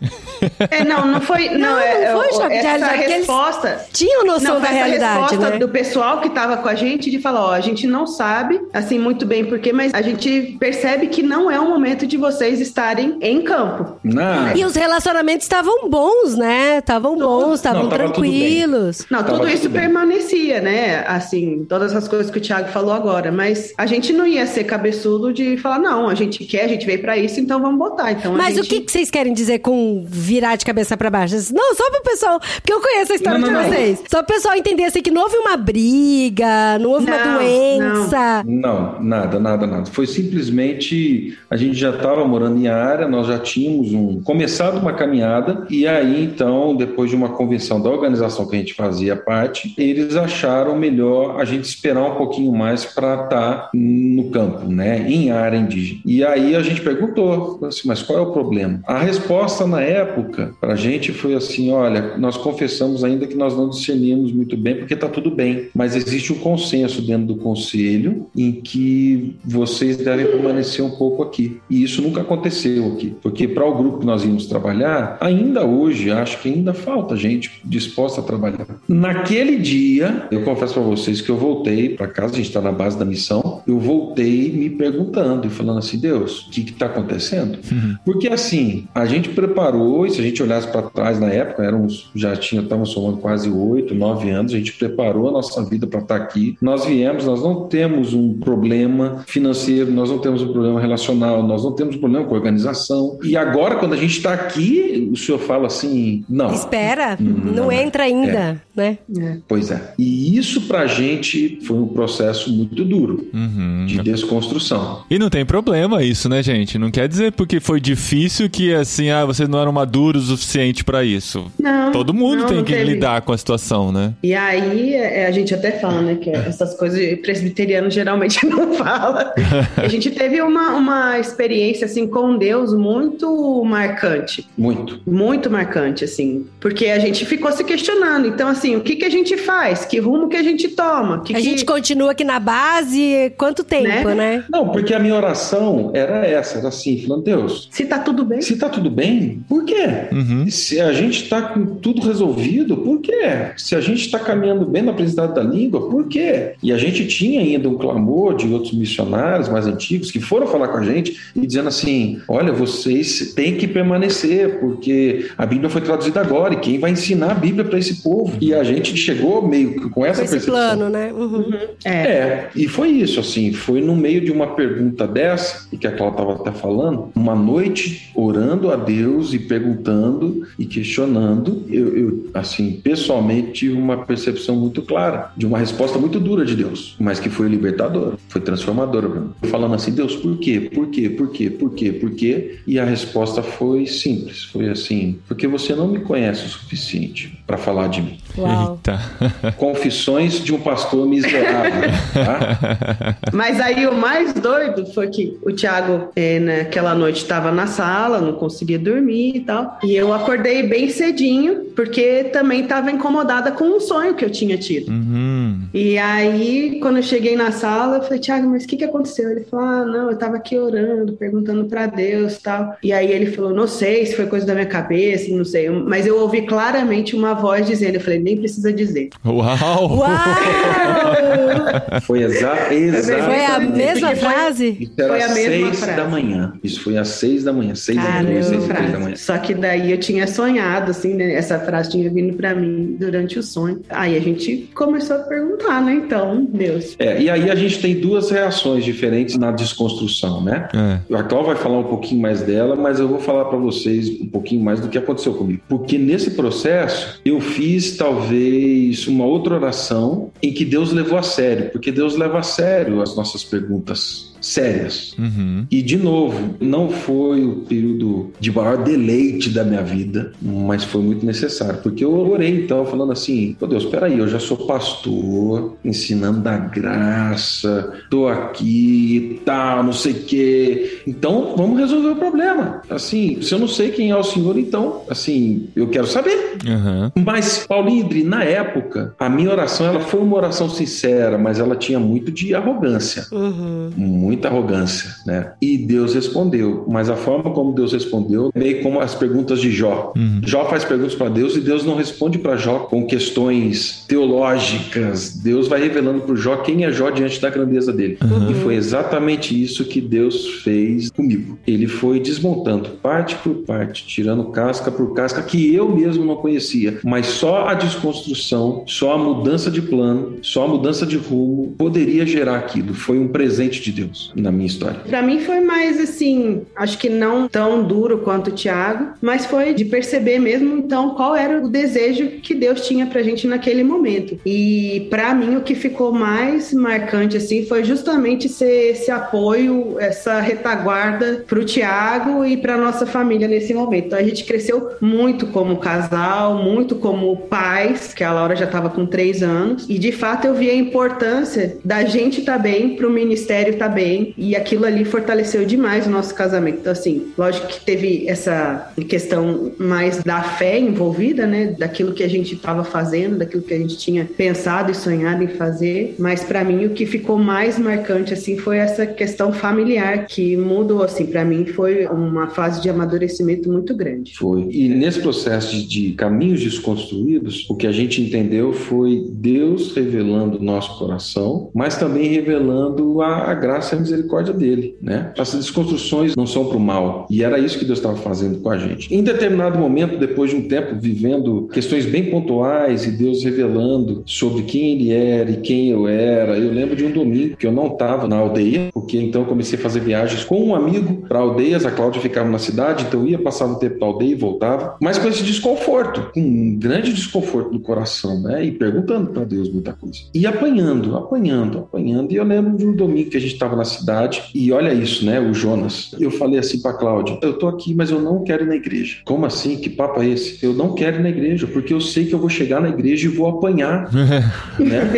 É, 0.71 0.85
não, 0.85 1.07
não 1.07 1.21
foi. 1.21 1.49
Não, 1.55 1.59
Não, 1.59 1.79
é, 1.79 2.13
não 2.13 2.21
foi 2.21 2.33
choque 2.33 2.49
de 2.49 2.55
essa 2.55 2.69
realidade, 2.69 2.93
porque 2.93 3.05
eles 3.05 3.17
resposta. 3.19 3.87
Tinham 3.93 4.25
noção 4.25 4.55
Não, 4.55 4.61
da 4.61 4.69
realidade, 4.69 5.21
resposta 5.21 5.51
né? 5.51 5.59
do 5.59 5.69
pessoal 5.69 6.21
que 6.21 6.29
estava 6.29 6.57
com 6.57 6.69
a 6.69 6.75
gente 6.75 7.11
de 7.11 7.19
falar, 7.19 7.45
ó, 7.45 7.53
a 7.53 7.61
gente 7.61 7.87
não 7.87 8.07
sabe, 8.07 8.61
assim, 8.73 8.99
muito 8.99 9.25
bem 9.27 9.45
porquê, 9.45 9.73
mas 9.73 9.93
a 9.95 10.03
gente 10.03 10.57
percebe 10.59 11.09
que 11.09 11.23
não 11.23 11.51
é 11.51 11.61
o 11.65 11.71
momento 11.71 12.07
de 12.07 12.17
vocês 12.17 12.61
estarem 12.61 13.17
em 13.21 13.43
campo. 13.43 13.97
Na, 14.03 14.55
E 14.57 14.65
os 14.65 14.75
relacionamentos 14.75 15.45
estavam 15.45 15.89
bons, 15.89 16.37
né? 16.37 16.79
Estavam 16.79 17.17
bons, 17.17 17.55
estavam 17.55 17.85
Não, 17.85 17.89
tranquilos. 17.91 19.07
Não, 19.11 19.23
Tava 19.23 19.39
tudo 19.39 19.49
isso 19.49 19.63
tudo 19.63 19.73
permanecia, 19.73 20.61
né? 20.61 21.05
Assim, 21.07 21.65
todas 21.69 21.95
as 21.95 22.07
coisas 22.09 22.31
que 22.31 22.39
o 22.39 22.41
Thiago 22.41 22.69
falou 22.69 22.93
agora, 22.93 23.31
mas 23.33 23.73
a 23.77 23.87
gente 23.87 24.13
não 24.13 24.27
ia 24.27 24.47
ser 24.47 24.65
cabeçudo 24.65 25.33
de 25.33 25.57
falar, 25.57 25.79
não, 25.79 26.09
a 26.09 26.15
gente 26.15 26.45
quer, 26.45 26.65
a 26.65 26.69
gente 26.69 26.87
veio 26.87 27.01
pra 27.01 27.17
isso, 27.17 27.41
então 27.41 27.61
vamos 27.61 27.79
botar. 27.79 28.13
Então, 28.13 28.35
a 28.35 28.39
Mas 28.39 28.57
gente... 28.57 28.67
o 28.67 28.69
que, 28.69 28.81
que 28.81 28.93
vocês 28.93 29.11
querem 29.11 29.33
dizer 29.33 29.61
com 29.61 30.05
virar 30.07 30.57
de 30.57 30.65
cabeça 30.65 30.97
pra 30.97 31.11
baixo? 31.11 31.35
Não, 31.53 31.75
só 31.75 31.91
pro 31.91 32.03
pessoal, 32.03 32.41
porque 32.41 32.73
eu 32.73 32.81
conheço 32.81 33.13
a 33.13 33.17
história 33.17 33.39
Não, 33.39 33.51
não, 33.51 33.63
de 33.63 33.69
não. 33.69 33.73
vocês. 33.75 34.03
Só 34.09 34.23
pro 34.23 34.35
pessoal 34.35 34.55
entender 34.57 34.85
assim 34.85 35.03
que 35.03 35.11
não 35.11 35.23
houve 35.23 35.37
uma 35.37 35.57
briga, 35.57 36.79
não 36.79 36.91
houve 36.91 37.07
uma 37.07 37.25
Não, 37.25 37.35
doença. 37.39 38.43
Não, 38.47 39.03
nada, 39.03 39.39
nada, 39.41 39.67
nada. 39.67 39.87
Foi 39.87 40.07
simplesmente 40.07 41.37
a 41.55 41.57
gente 41.57 41.79
já 41.79 41.91
estava 41.91 42.25
morando 42.25 42.61
em 42.61 42.67
área, 42.67 43.07
nós 43.07 43.29
já 43.29 43.39
tínhamos 43.39 43.93
um 43.93 44.21
começado 44.23 44.81
uma 44.81 44.93
caminhada 44.93 45.65
e 45.71 45.87
aí 45.87 46.25
então 46.25 46.75
depois 46.75 47.11
de 47.11 47.15
uma 47.15 47.29
convenção 47.29 47.81
da 47.81 47.89
organização 47.89 48.49
que 48.49 48.57
a 48.57 48.59
gente 48.59 48.75
fazia 48.75 49.15
parte, 49.15 49.73
eles 49.79 50.17
acharam 50.17 50.77
melhor 50.77 51.41
a 51.41 51.45
gente 51.45 51.63
esperar 51.63 52.11
um 52.11 52.17
pouquinho 52.17 52.53
mais 52.53 52.85
para 52.85 53.23
estar 53.23 53.71
no 53.73 54.31
campo, 54.31 54.67
né, 54.67 55.09
em 55.09 55.31
área 55.31 55.57
indígena. 55.57 56.01
E 56.05 56.25
aí 56.25 56.57
a 56.57 56.61
gente 56.61 56.81
perguntou, 56.81 57.61
assim, 57.63 57.87
mas 57.87 58.03
qual 58.03 58.19
é 58.19 58.23
o 58.23 58.33
problema? 58.33 58.81
A 58.85 58.99
resposta 58.99 59.65
na 59.65 59.81
época 59.81 60.55
para 60.61 60.73
a 60.73 60.77
gente 60.77 61.13
foi 61.13 61.37
assim, 61.37 61.71
olha, 61.71 62.17
nós 62.19 62.37
confessamos 62.37 63.05
ainda 63.05 63.29
que 63.29 63.37
nós 63.37 63.57
não 63.57 63.71
discernimos 63.71 64.33
muito 64.33 64.57
bem 64.57 64.75
porque 64.75 64.95
está 64.95 65.09
tudo 65.09 65.31
bem, 65.31 65.69
mas 65.73 65.95
existe 65.95 66.33
um 66.33 66.39
consenso 66.39 67.01
dentro 67.01 67.27
do 67.27 67.37
conselho 67.37 68.27
em 68.37 68.51
que 68.51 69.37
vocês 69.45 69.97
devem 69.97 70.27
permanecer 70.27 70.85
um 70.85 70.91
pouco 70.91 71.23
aqui. 71.23 71.44
E 71.71 71.83
isso 71.83 72.03
nunca 72.03 72.21
aconteceu 72.21 72.93
aqui, 72.93 73.15
porque 73.23 73.49
para 73.49 73.65
o 73.65 73.75
grupo 73.75 73.99
que 74.01 74.07
nós 74.07 74.25
íamos 74.25 74.47
trabalhar, 74.47 75.17
ainda 75.21 75.65
hoje 75.65 76.11
acho 76.11 76.41
que 76.41 76.49
ainda 76.49 76.75
falta 76.75 77.17
gente 77.17 77.61
disposta 77.65 78.21
a 78.21 78.25
trabalhar. 78.25 78.67
Naquele 78.89 79.57
dia, 79.57 80.27
eu 80.31 80.43
confesso 80.43 80.75
para 80.75 80.83
vocês 80.83 81.21
que 81.21 81.31
eu 81.31 81.37
voltei 81.37 81.91
para 81.91 82.07
casa, 82.07 82.35
a 82.35 82.37
gente 82.37 82.49
está 82.49 82.61
na 82.61 82.73
base 82.73 82.99
da 82.99 83.05
missão, 83.05 83.63
eu 83.67 83.79
voltei 83.79 84.53
me 84.53 84.71
perguntando 84.71 85.47
e 85.47 85.51
falando 85.51 85.79
assim, 85.79 85.99
Deus, 85.99 86.47
o 86.47 86.51
que 86.51 86.61
está 86.61 86.87
acontecendo? 86.87 87.59
Porque 88.05 88.29
assim, 88.29 88.87
a 88.95 89.07
gente 89.07 89.31
preparou, 89.31 90.07
e 90.07 90.11
se 90.11 90.21
a 90.21 90.25
gente 90.25 90.43
olhasse 90.43 90.69
para 90.69 90.83
trás 90.83 91.19
na 91.19 91.29
época, 91.29 91.63
éramos, 91.63 92.11
já 92.15 92.37
tinha, 92.37 92.63
estávamos 92.63 92.91
somando 92.91 93.19
quase 93.19 93.51
oito, 93.51 93.95
nove 93.95 94.31
anos, 94.31 94.53
a 94.53 94.57
gente 94.57 94.73
preparou 94.73 95.29
a 95.29 95.33
nossa 95.33 95.65
vida 95.65 95.87
para 95.87 96.01
estar 96.01 96.17
aqui. 96.17 96.57
Nós 96.61 96.85
viemos, 96.85 97.25
nós 97.25 97.43
não 97.43 97.67
temos 97.67 98.13
um 98.13 98.35
problema 98.35 99.23
financeiro, 99.27 99.91
nós 99.91 100.11
não 100.11 100.19
temos 100.19 100.43
um 100.43 100.53
problema 100.53 100.81
relacional, 100.81 101.34
nós 101.43 101.65
não 101.65 101.73
temos 101.73 101.97
problema 101.97 102.25
com 102.27 102.35
a 102.35 102.39
organização. 102.39 103.19
E 103.23 103.37
agora, 103.37 103.77
quando 103.77 103.93
a 103.95 103.97
gente 103.97 104.17
está 104.17 104.33
aqui, 104.35 105.09
o 105.13 105.17
senhor 105.17 105.39
fala 105.39 105.67
assim, 105.67 106.25
não. 106.29 106.53
Espera, 106.53 107.17
não 107.21 107.65
não 107.65 107.73
é. 107.73 107.83
entra 107.83 108.05
ainda, 108.05 108.61
né? 108.75 108.99
É. 109.19 109.37
Pois 109.49 109.71
é. 109.71 109.93
E 109.99 110.37
isso 110.37 110.63
pra 110.63 110.87
gente 110.87 111.59
foi 111.65 111.77
um 111.79 111.87
processo 111.89 112.53
muito 112.53 112.85
duro 112.85 113.27
Uhum. 113.33 113.87
de 113.87 113.99
desconstrução. 114.03 115.03
E 115.11 115.19
não 115.19 115.31
tem 115.31 115.45
problema 115.45 116.03
isso, 116.03 116.29
né, 116.29 116.43
gente? 116.43 116.79
Não 116.79 116.91
quer 116.91 117.09
dizer 117.09 117.33
porque 117.33 117.61
foi 117.61 117.81
difícil 117.81 118.49
que, 118.51 118.75
assim, 118.75 119.11
ah, 119.11 119.25
vocês 119.25 119.49
não 119.49 119.61
eram 119.61 119.73
maduros 119.73 120.31
o 120.31 120.37
suficiente 120.37 120.85
pra 120.85 121.05
isso. 121.05 121.47
Não, 121.59 121.93
Todo 121.93 122.13
mundo 122.13 122.41
não, 122.41 122.47
tem 122.47 122.57
não 122.59 122.65
que 122.65 122.73
teve. 122.73 122.85
lidar 122.93 123.23
com 123.23 123.33
a 123.33 123.39
situação, 123.39 123.93
né? 123.93 124.13
E 124.23 124.35
aí 124.35 124.95
é, 124.95 125.27
a 125.27 125.31
gente 125.31 125.55
até 125.55 125.73
fala, 125.73 126.03
né, 126.03 126.15
que 126.17 126.31
essas 126.31 126.75
coisas 126.75 127.01
presbiteriano 127.21 127.91
geralmente 127.91 128.45
não 128.47 128.75
fala. 128.75 129.33
a 129.77 129.89
gente 129.89 130.11
teve 130.11 130.41
uma, 130.43 130.71
uma 130.75 131.19
experiência 131.25 131.87
assim 131.87 132.07
com 132.07 132.37
Deus 132.37 132.73
muito 132.75 133.63
marcante, 133.65 134.47
Muito. 134.57 135.01
muito 135.07 135.51
marcante 135.51 136.05
assim, 136.05 136.47
porque 136.61 136.87
a 136.87 136.99
gente 136.99 137.25
ficou 137.25 137.51
se 137.53 137.65
questionando. 137.65 138.27
Então 138.29 138.49
assim, 138.49 138.77
o 138.77 138.81
que 138.81 138.97
que 138.97 139.05
a 139.05 139.11
gente 139.11 139.37
faz? 139.37 139.85
Que 139.85 139.99
rumo 139.99 140.29
que 140.29 140.37
a 140.37 140.43
gente 140.43 140.69
toma? 140.69 141.23
Que 141.23 141.33
A 141.35 141.37
que- 141.37 141.43
gente 141.43 141.65
continua 141.65 142.13
aqui 142.13 142.25
na 142.25 142.39
base 142.41 143.33
quanto 143.37 143.65
tempo, 143.65 144.09
Né? 144.11 144.15
né? 144.15 144.45
Não, 144.51 144.69
porque 144.69 144.95
a 144.95 144.99
minha 144.99 145.15
oração 145.15 145.91
era 145.95 146.25
essa, 146.27 146.59
era 146.59 146.69
assim, 146.69 147.01
falando, 147.03 147.23
Deus, 147.25 147.69
se 147.71 147.85
tá 147.87 147.99
tudo 147.99 148.25
bem? 148.25 148.41
se 148.41 148.57
tá 148.57 148.69
tudo 148.69 148.91
bem, 148.91 149.43
por 149.49 149.65
quê? 149.65 149.87
Uhum. 150.13 150.51
Se 150.51 150.81
a 150.81 150.93
gente 150.93 151.23
está 151.25 151.43
com 151.43 151.65
tudo 151.77 152.03
resolvido, 152.03 152.77
por 152.77 153.01
quê? 153.01 153.53
Se 153.57 153.75
a 153.75 153.81
gente 153.81 154.01
está 154.05 154.19
caminhando 154.19 154.65
bem 154.67 154.83
na 154.83 154.93
aprendizado 154.93 155.35
da 155.35 155.43
língua, 155.43 155.89
por 155.91 156.07
quê? 156.09 156.53
E 156.63 156.73
a 156.73 156.77
gente 156.79 157.07
tinha 157.07 157.41
ainda 157.41 157.69
um 157.69 157.77
clamor 157.77 158.37
de 158.37 158.53
outros 158.53 158.73
missionários 158.73 159.49
mais 159.49 159.67
antigos 159.67 160.11
que 160.11 160.21
foram 160.21 160.47
falar 160.47 160.69
com 160.69 160.79
a 160.79 160.83
gente 160.83 161.04
e 161.35 161.47
dizendo 161.47 161.69
assim: 161.69 162.21
olha, 162.29 162.53
vocês 162.53 163.33
têm 163.35 163.57
que 163.57 163.67
permanecer, 163.67 164.61
porque 164.61 165.31
a 165.37 165.47
Bíblia 165.47 165.69
foi 165.69 165.81
traduzida 165.81 166.21
agora 166.21 166.55
e 166.55 166.59
quem 166.59 166.79
vai 166.79 166.91
ensinar 166.91 167.33
a 167.33 167.35
Bíblia 167.35 167.65
para 167.65 167.79
esse 167.79 168.03
povo? 168.03 168.37
E 168.41 168.55
a 168.55 168.63
gente 168.65 168.97
chegou 168.97 169.47
meio 169.47 169.75
que 169.81 169.89
com 169.91 170.05
essa 170.05 170.23
Com 170.23 170.29
percepção. 170.29 170.55
plano, 170.55 170.89
né? 170.89 171.13
Uhum. 171.13 171.53
É. 171.85 171.91
É, 171.91 172.51
e 172.55 172.69
foi 172.69 172.89
isso, 172.89 173.21
assim, 173.21 173.53
foi 173.53 173.81
no 173.81 173.97
meio 173.97 174.21
de 174.21 174.31
uma 174.31 174.49
pergunta 174.55 175.07
dessa, 175.07 175.69
e 175.73 175.77
que 175.77 175.87
a 175.87 175.93
Cláudia 175.93 176.21
estava 176.21 176.35
até 176.35 176.53
falando, 176.53 177.11
uma 177.15 177.35
noite 177.35 178.11
orando 178.15 178.71
a 178.71 178.77
Deus 178.77 179.33
e 179.35 179.39
perguntando 179.39 180.47
e 180.59 180.65
questionando, 180.65 181.65
eu, 181.69 181.97
eu, 181.97 182.31
assim, 182.35 182.81
pessoalmente 182.83 183.53
tive 183.53 183.75
uma 183.75 184.05
percepção 184.05 184.57
muito 184.57 184.83
clara, 184.83 185.33
de 185.37 185.47
uma 185.47 185.59
resposta 185.59 185.99
muito 185.99 186.21
dura 186.21 186.45
de 186.45 186.55
Deus, 186.55 186.97
mas 186.99 187.19
que 187.19 187.29
foi 187.29 187.49
libertadora, 187.49 188.17
foi 188.29 188.41
transformadora 188.41 189.09
mim. 189.09 189.31
Eu 189.43 189.49
Falando 189.49 189.75
assim, 189.75 189.93
Deus, 189.93 190.17
por 190.17 190.39
quê? 190.39 190.71
Por 190.73 190.89
quê? 190.95 191.11
Por 191.11 191.31
quê? 191.31 191.51
Por 191.51 191.75
quê? 191.75 191.93
Por 191.93 192.11
quê? 192.13 192.59
E 192.67 192.79
a 192.79 192.85
resposta 192.85 193.43
foi 193.43 193.87
simples, 193.87 194.45
foi 194.45 194.69
assim, 194.69 195.19
porque 195.27 195.47
você 195.47 195.75
não 195.75 195.89
me 195.89 196.01
conhece 196.01 196.47
o 196.47 196.49
suficiente 196.49 197.39
para 197.47 197.59
falar 197.59 197.89
de 197.89 198.01
mim. 198.01 198.19
Uau. 198.39 198.79
Eita. 198.79 199.01
Confissões 199.59 200.43
de 200.43 200.55
um 200.55 200.61
pastor 200.61 201.07
miserável, 201.07 201.91
tá? 202.13 203.17
Mas 203.33 203.61
aí 203.61 203.87
o 203.87 203.95
mais 203.95 204.33
doido 204.35 204.87
foi 204.93 205.09
que 205.09 205.37
o 205.43 205.53
Thiago, 205.53 206.11
eh, 206.17 206.39
naquela 206.39 206.95
noite, 206.95 207.19
estava 207.19 207.51
na 207.51 207.67
sala, 207.67 208.21
não 208.21 208.35
conseguia 208.35 208.79
dormir 208.79 209.37
e 209.37 209.41
tal. 209.41 209.79
E 209.83 209.95
eu 209.95 210.13
acordei 210.13 210.63
bem 210.63 210.89
cedinho, 210.89 211.67
porque 211.77 212.25
também 212.25 212.63
estava 212.63 212.91
incomodada 212.91 213.51
com 213.53 213.65
um 213.65 213.81
sonho 213.81 214.15
que 214.15 214.25
eu 214.25 214.31
tinha 214.31 214.57
tido. 214.57 214.91
Uhum. 214.91 215.44
E 215.73 215.99
aí, 215.99 216.79
quando 216.81 216.99
eu 216.99 217.03
cheguei 217.03 217.37
na 217.37 217.51
sala, 217.53 217.97
eu 217.99 218.03
falei, 218.03 218.19
Tiago, 218.19 218.49
mas 218.49 218.65
o 218.65 218.67
que, 218.67 218.77
que 218.77 218.85
aconteceu? 218.85 219.31
Ele 219.31 219.45
falou, 219.45 219.67
ah, 219.67 219.85
não, 219.85 220.11
eu 220.11 220.17
tava 220.19 220.37
aqui 220.37 220.57
orando, 220.59 221.15
perguntando 221.15 221.65
para 221.67 221.87
Deus 221.87 222.39
tal. 222.39 222.77
E 222.83 222.93
aí 222.93 223.11
ele 223.11 223.27
falou, 223.27 223.53
não 223.53 223.67
sei 223.67 224.07
se 224.07 224.15
foi 224.17 224.27
coisa 224.27 224.47
da 224.47 224.55
minha 224.55 224.67
cabeça, 224.67 225.31
não 225.35 225.45
sei. 225.45 225.69
Mas 225.71 226.07
eu 226.07 226.19
ouvi 226.19 226.43
claramente 226.43 227.17
uma 227.17 227.35
voz 227.35 227.67
dizendo, 227.67 227.95
eu 227.97 228.01
falei, 228.01 228.19
nem 228.21 228.37
precisa 228.37 228.73
dizer. 228.73 229.11
Uau! 229.25 229.99
Uau! 229.99 230.11
Foi 232.03 232.23
exa 232.23 232.73
exatamente. 232.73 233.25
Foi 233.25 233.45
a 233.45 233.61
mesma 233.61 234.17
frase? 234.17 234.77
Isso 234.81 234.93
era 234.99 235.09
Foi 235.09 235.23
a 235.23 235.27
às 235.27 235.35
mesma 235.35 235.51
seis 235.51 235.79
frase. 235.81 235.97
da 235.97 236.09
manhã. 236.09 236.53
Isso 236.63 236.81
foi 236.83 236.99
às 236.99 237.09
seis 237.09 237.45
da 237.45 237.53
manhã. 237.53 237.75
Seis 237.75 237.99
da 237.99 238.05
manhã, 238.05 238.23
Caramba, 238.25 238.43
seis 238.43 238.65
e 238.65 238.69
três 238.69 238.93
da 238.93 238.99
manhã. 238.99 239.17
Só 239.17 239.39
que 239.39 239.55
daí 239.55 239.91
eu 239.91 239.99
tinha 239.99 240.27
sonhado, 240.27 240.91
assim, 240.91 241.15
né? 241.15 241.35
Essa 241.35 241.59
frase 241.59 241.91
tinha 241.91 242.11
vindo 242.11 242.37
pra 242.37 242.55
mim 242.55 242.97
durante 242.99 243.39
o 243.39 243.43
sonho. 243.43 243.81
Aí 243.89 244.17
a 244.17 244.21
gente 244.21 244.69
começou 244.75 245.17
a 245.17 245.19
perguntar, 245.21 245.44
né? 245.81 245.95
Então, 245.95 246.45
Deus. 246.45 246.97
É, 246.99 247.21
e 247.21 247.31
aí 247.31 247.51
a 247.51 247.55
gente 247.55 247.81
tem 247.81 248.01
duas 248.01 248.31
reações 248.31 248.85
diferentes 248.85 249.37
na 249.37 249.51
desconstrução, 249.51 250.43
né? 250.43 250.69
É. 250.75 251.15
A 251.15 251.23
Cláudia 251.23 251.55
vai 251.55 251.63
falar 251.63 251.79
um 251.79 251.85
pouquinho 251.85 252.21
mais 252.21 252.43
dela, 252.43 252.77
mas 252.77 253.01
eu 253.01 253.09
vou 253.09 253.19
falar 253.19 253.47
para 253.47 253.59
vocês 253.59 254.09
um 254.21 254.27
pouquinho 254.27 254.63
mais 254.63 254.81
do 254.81 254.89
que 254.89 254.99
aconteceu 254.99 255.35
comigo. 255.35 255.63
Porque 255.69 255.99
nesse 255.99 256.33
processo 256.33 257.21
eu 257.25 257.41
fiz 257.41 257.97
talvez 257.97 259.07
uma 259.07 259.25
outra 259.25 259.55
oração 259.55 260.31
em 260.43 260.53
que 260.53 260.65
Deus 260.65 260.93
levou 260.93 261.19
a 261.19 261.23
sério, 261.23 261.71
porque 261.71 261.91
Deus 261.91 262.17
leva 262.17 262.39
a 262.39 262.43
sério 262.43 263.01
as 263.01 263.17
nossas 263.17 263.45
perguntas 263.45 264.34
sérias. 264.45 265.15
Uhum. 265.19 265.67
E 265.71 265.83
de 265.83 265.97
novo, 265.97 266.57
não 266.61 266.91
foi 266.91 267.45
o 267.45 267.57
período 267.69 268.33
de 268.39 268.53
maior 268.53 268.83
deleite 268.83 269.51
da 269.51 269.65
minha 269.65 269.83
vida, 269.83 270.33
mas 270.41 270.85
foi 270.85 271.03
muito 271.03 271.25
necessário, 271.25 271.81
porque 271.83 272.05
eu 272.05 272.15
orei 272.15 272.63
então 272.65 272.85
falando 272.87 273.13
assim: 273.13 273.57
"Meu 273.61 273.69
Deus, 273.69 273.85
espera 273.85 274.07
aí, 274.07 274.19
eu 274.19 274.29
já 274.29 274.39
sou 274.39 274.57
pastor, 274.57 275.77
ensinando 275.85 276.41
da 276.41 276.57
graça, 276.57 277.93
tô 278.11 278.29
aqui, 278.29 279.05
e 279.15 279.41
tal, 279.45 279.83
não 279.83 279.93
sei 279.93 280.13
o 280.13 280.23
quê. 280.25 281.03
Então, 281.07 281.55
vamos 281.57 281.79
resolver 281.79 282.09
o 282.09 282.17
problema. 282.17 282.83
Assim, 282.89 283.41
se 283.43 283.53
eu 283.53 283.59
não 283.59 283.69
sei 283.69 283.91
quem 283.91 284.11
é 284.11 284.17
o 284.17 284.23
senhor, 284.23 284.59
então, 284.59 285.03
assim, 285.09 285.69
eu 285.75 285.89
quero 285.89 286.07
saber. 286.07 286.57
Uhum. 286.67 287.11
Mas, 287.25 287.67
Paulinho 287.67 288.05
Idri, 288.05 288.25
na 288.25 288.45
época, 288.45 289.15
a 289.19 289.29
minha 289.29 289.51
oração 289.51 289.87
ela 289.87 290.01
foi 290.01 290.21
uma 290.21 290.37
oração 290.37 290.69
sincera, 290.69 291.39
mas 291.39 291.59
ela 291.59 291.77
tinha 291.77 291.99
muito 291.99 292.31
de 292.31 292.55
arrogância. 292.55 293.27
Uhum. 293.33 293.91
Muita 294.35 294.49
arrogância, 294.49 295.11
né? 295.25 295.53
E 295.63 295.79
Deus 295.79 296.15
respondeu. 296.15 296.85
Mas 296.89 297.09
a 297.09 297.15
forma 297.15 297.53
como 297.53 297.73
Deus 297.73 297.93
respondeu, 297.93 298.51
meio 298.53 298.83
como 298.83 298.99
as 298.99 299.15
perguntas 299.15 299.61
de 299.61 299.71
Jó. 299.71 300.13
Uhum. 300.17 300.41
Jó 300.45 300.69
faz 300.69 300.85
perguntas 300.85 301.15
para 301.15 301.29
Deus 301.29 301.57
e 301.57 301.61
Deus 301.61 301.85
não 301.85 301.95
responde 301.95 302.37
para 302.39 302.57
Jó 302.57 302.81
com 302.81 303.07
questões 303.07 304.05
teológicas. 304.09 305.31
Deus 305.37 305.69
vai 305.69 305.81
revelando 305.81 306.23
para 306.23 306.35
Jó 306.35 306.57
quem 306.57 306.85
é 306.85 306.91
Jó 306.91 307.11
diante 307.11 307.41
da 307.41 307.49
grandeza 307.49 307.93
dele. 307.93 308.19
E 308.51 308.55
foi 308.55 308.75
exatamente 308.75 309.61
isso 309.61 309.85
que 309.85 310.01
Deus 310.01 310.63
fez 310.65 311.11
comigo. 311.11 311.59
Ele 311.65 311.87
foi 311.87 312.19
desmontando 312.19 312.91
parte 313.03 313.37
por 313.37 313.55
parte, 313.59 314.05
tirando 314.07 314.45
casca 314.47 314.91
por 314.91 315.15
casca 315.15 315.43
que 315.43 315.73
eu 315.73 315.89
mesmo 315.89 316.25
não 316.25 316.37
conhecia. 316.37 316.99
Mas 317.05 317.27
só 317.27 317.69
a 317.69 317.75
desconstrução, 317.75 318.83
só 318.87 319.13
a 319.13 319.19
mudança 319.19 319.71
de 319.71 319.81
plano, 319.81 320.39
só 320.43 320.65
a 320.65 320.69
mudança 320.69 321.07
de 321.07 321.17
rumo 321.17 321.73
poderia 321.79 322.27
gerar 322.27 322.57
aquilo. 322.57 322.95
Foi 322.95 323.19
um 323.19 323.29
presente 323.29 323.81
de 323.81 323.93
Deus 323.93 324.24
na 324.35 324.51
minha 324.51 324.67
história. 324.67 325.01
Pra 325.07 325.23
mim 325.23 325.41
foi 325.41 325.61
mais 325.61 326.01
assim, 326.01 326.63
acho 326.77 326.99
que 326.99 327.09
não 327.09 327.49
tão 327.49 327.83
duro 327.83 328.19
quanto 328.19 328.49
o 328.49 328.55
Tiago, 328.55 329.15
mas 329.21 329.47
foi 329.47 329.75
de 329.75 329.85
perceber 329.85 330.39
mesmo 330.39 330.77
então 330.77 331.11
qual 331.11 331.35
era 331.35 331.65
o 331.65 331.69
desejo 331.69 332.27
que 332.43 332.55
Deus 332.55 332.87
tinha 332.87 333.07
pra 333.07 333.23
gente 333.23 333.47
naquele 333.47 333.83
momento. 333.83 334.39
E 334.45 335.07
pra 335.11 335.35
mim 335.35 335.57
o 335.57 335.63
que 335.63 335.75
ficou 335.75 336.13
mais 336.13 336.73
marcante 336.73 337.37
assim 337.37 337.67
foi 337.67 337.85
justamente 337.85 338.49
ser 338.49 338.93
esse 338.93 339.11
apoio, 339.11 339.97
essa 339.99 340.41
retaguarda 340.41 341.45
pro 341.47 341.65
Tiago 341.65 342.45
e 342.45 342.57
pra 342.57 342.77
nossa 342.77 343.07
família 343.07 343.49
nesse 343.49 343.75
momento. 343.75 344.07
Então 344.07 344.19
a 344.19 344.23
gente 344.23 344.45
cresceu 344.45 344.91
muito 345.01 345.47
como 345.49 345.77
casal, 345.77 346.63
muito 346.63 346.97
como 346.97 347.37
pais, 347.37 348.13
que 348.15 348.25
a 348.25 348.33
Laura 348.33 348.57
já 348.57 348.65
estava 348.65 348.89
com 348.89 349.07
três 349.07 349.43
anos, 349.43 349.87
e 349.89 349.99
de 349.99 350.13
fato 350.13 350.47
eu 350.47 350.55
vi 350.55 350.71
a 350.71 350.75
importância 350.75 351.77
da 351.85 352.05
gente 352.05 352.41
estar 352.41 352.59
bem 352.59 352.97
pro 352.97 353.11
ministério 353.11 353.73
estar 353.73 353.89
bem, 353.89 354.14
e 354.37 354.57
aquilo 354.57 354.85
ali 354.85 355.05
fortaleceu 355.05 355.65
demais 355.65 356.07
o 356.07 356.11
nosso 356.11 356.35
casamento. 356.35 356.79
Então, 356.81 356.93
assim, 356.93 357.33
lógico 357.37 357.69
que 357.69 357.81
teve 357.81 358.27
essa 358.29 358.93
questão 359.09 359.73
mais 359.79 360.23
da 360.23 360.43
fé 360.43 360.79
envolvida, 360.79 361.47
né? 361.47 361.75
Daquilo 361.79 362.13
que 362.13 362.23
a 362.23 362.29
gente 362.29 362.55
estava 362.55 362.85
fazendo, 362.85 363.39
daquilo 363.39 363.63
que 363.63 363.75
a 363.75 363.79
gente 363.79 363.97
tinha 363.97 364.25
pensado 364.25 364.91
e 364.91 364.95
sonhado 364.95 365.43
em 365.43 365.49
fazer, 365.49 366.15
mas 366.19 366.43
para 366.45 366.65
mim 366.65 366.87
o 366.87 366.91
que 366.91 367.07
ficou 367.07 367.39
mais 367.39 367.79
marcante, 367.79 368.33
assim, 368.33 368.57
foi 368.57 368.79
essa 368.79 369.07
questão 369.07 369.53
familiar 369.53 370.27
que 370.27 370.57
mudou, 370.57 371.03
assim, 371.03 371.27
para 371.27 371.45
mim 371.45 371.67
foi 371.67 372.07
uma 372.07 372.49
fase 372.49 372.81
de 372.81 372.89
amadurecimento 372.89 373.71
muito 373.71 373.95
grande. 373.95 374.37
Foi. 374.37 374.69
E 374.71 374.89
nesse 374.89 375.21
processo 375.21 375.77
de, 375.87 376.13
caminhos 376.13 376.61
desconstruídos, 376.63 377.67
o 377.69 377.75
que 377.75 377.87
a 377.87 377.93
gente 377.93 378.21
entendeu 378.21 378.73
foi 378.73 379.27
Deus 379.31 379.95
revelando 379.95 380.59
o 380.59 380.63
nosso 380.63 380.99
coração, 380.99 381.71
mas 381.75 381.97
também 381.97 382.29
revelando 382.29 383.21
a, 383.23 383.51
a 383.51 383.55
graça 383.55 383.97
misericórdia 384.05 384.55
dele, 384.55 384.97
né? 385.01 385.33
Essas 385.37 385.61
desconstruções 385.61 386.37
não 386.37 386.47
são 386.47 386.67
para 386.67 386.77
o 386.77 386.81
mal. 386.81 387.27
E 387.31 387.43
era 387.43 387.59
isso 387.59 387.79
que 387.79 387.85
Deus 387.85 387.99
estava 387.99 388.17
fazendo 388.17 388.61
com 388.61 388.71
a 388.71 388.79
gente. 388.79 389.13
Em 389.15 389.23
determinado 389.23 389.79
momento, 389.79 390.19
depois 390.19 390.51
de 390.51 390.57
um 390.57 390.69
tempo 390.69 390.95
vivendo 391.01 391.69
questões 391.73 392.07
bem 392.07 392.31
pontuais 392.31 393.07
e 393.07 393.11
Deus 393.11 393.43
revelando 393.43 394.23
sobre 394.27 394.63
quem 394.63 394.93
ele 394.93 395.13
era 395.13 395.51
e 395.51 395.57
quem 395.57 395.91
eu 395.91 396.07
era, 396.07 396.57
eu 396.59 396.73
lembro 396.73 396.95
de 396.95 397.05
um 397.05 397.11
domingo 397.11 397.57
que 397.57 397.67
eu 397.67 397.73
não 397.73 397.89
estava 397.89 398.29
na 398.29 398.37
aldeia, 398.37 398.91
porque 398.93 399.19
então 399.19 399.43
eu 399.43 399.49
comecei 399.49 399.79
a 399.79 399.83
fazer 399.83 400.01
viagens 400.01 400.45
com 400.45 400.63
um 400.63 400.75
amigo 400.75 401.27
para 401.27 401.39
aldeias, 401.39 401.87
a 401.87 401.91
Cláudia 401.91 402.21
ficava 402.21 402.49
na 402.49 402.59
cidade, 402.59 403.05
então 403.07 403.21
eu 403.21 403.29
ia 403.29 403.39
passar 403.39 403.67
um 403.67 403.77
tempo 403.77 403.99
na 403.99 404.07
aldeia 404.07 404.33
e 404.33 404.35
voltava, 404.35 404.97
mas 405.01 405.19
com 405.19 405.29
esse 405.29 405.43
desconforto, 405.43 406.31
com 406.33 406.41
um 406.41 406.77
grande 406.79 407.13
desconforto 407.13 407.73
no 407.73 407.81
coração, 407.81 408.41
né? 408.41 408.65
E 408.65 408.73
perguntando 408.73 409.31
para 409.31 409.45
Deus 409.45 409.71
muita 409.71 409.93
coisa. 409.93 410.21
E 410.35 410.47
apanhando, 410.47 411.17
apanhando, 411.17 411.79
apanhando. 411.79 412.33
E 412.33 412.37
eu 412.37 412.45
lembro 412.45 412.77
de 412.77 412.87
um 412.87 412.95
domingo 412.95 413.31
que 413.31 413.37
a 413.37 413.41
gente 413.41 413.55
estava 413.55 413.77
na 413.77 413.84
cidade 413.85 414.43
e 414.55 414.73
olha 414.73 414.93
isso, 414.93 415.25
né? 415.25 415.41
O 415.41 415.55
Jonas. 415.55 416.15
Eu 416.19 416.31
falei 416.31 416.59
assim 416.59 416.81
para 416.81 416.95
Cláudia: 416.95 417.39
eu 417.43 417.55
tô 417.55 417.69
aqui, 417.69 417.95
mas 417.95 418.11
eu 418.11 418.21
não 418.21 418.43
quero 418.43 418.65
ir 418.65 418.69
na 418.69 418.77
igreja. 418.77 419.19
Como 419.25 419.47
assim? 419.47 419.77
Que 419.77 419.91
papo 419.91 420.23
é 420.23 420.29
esse? 420.29 420.65
Eu 420.65 420.73
não 420.73 420.95
quero 420.95 421.21
ir 421.21 421.23
na 421.23 421.29
igreja, 421.29 421.67
porque 421.67 421.93
eu 421.93 422.01
sei 422.01 422.27
que 422.27 422.35
eu 422.35 422.39
vou 422.39 422.49
chegar 422.49 422.81
na 422.81 422.89
igreja 422.89 423.27
e 423.27 423.31
vou 423.31 423.47
apanhar, 423.49 424.11
né? 424.79 425.11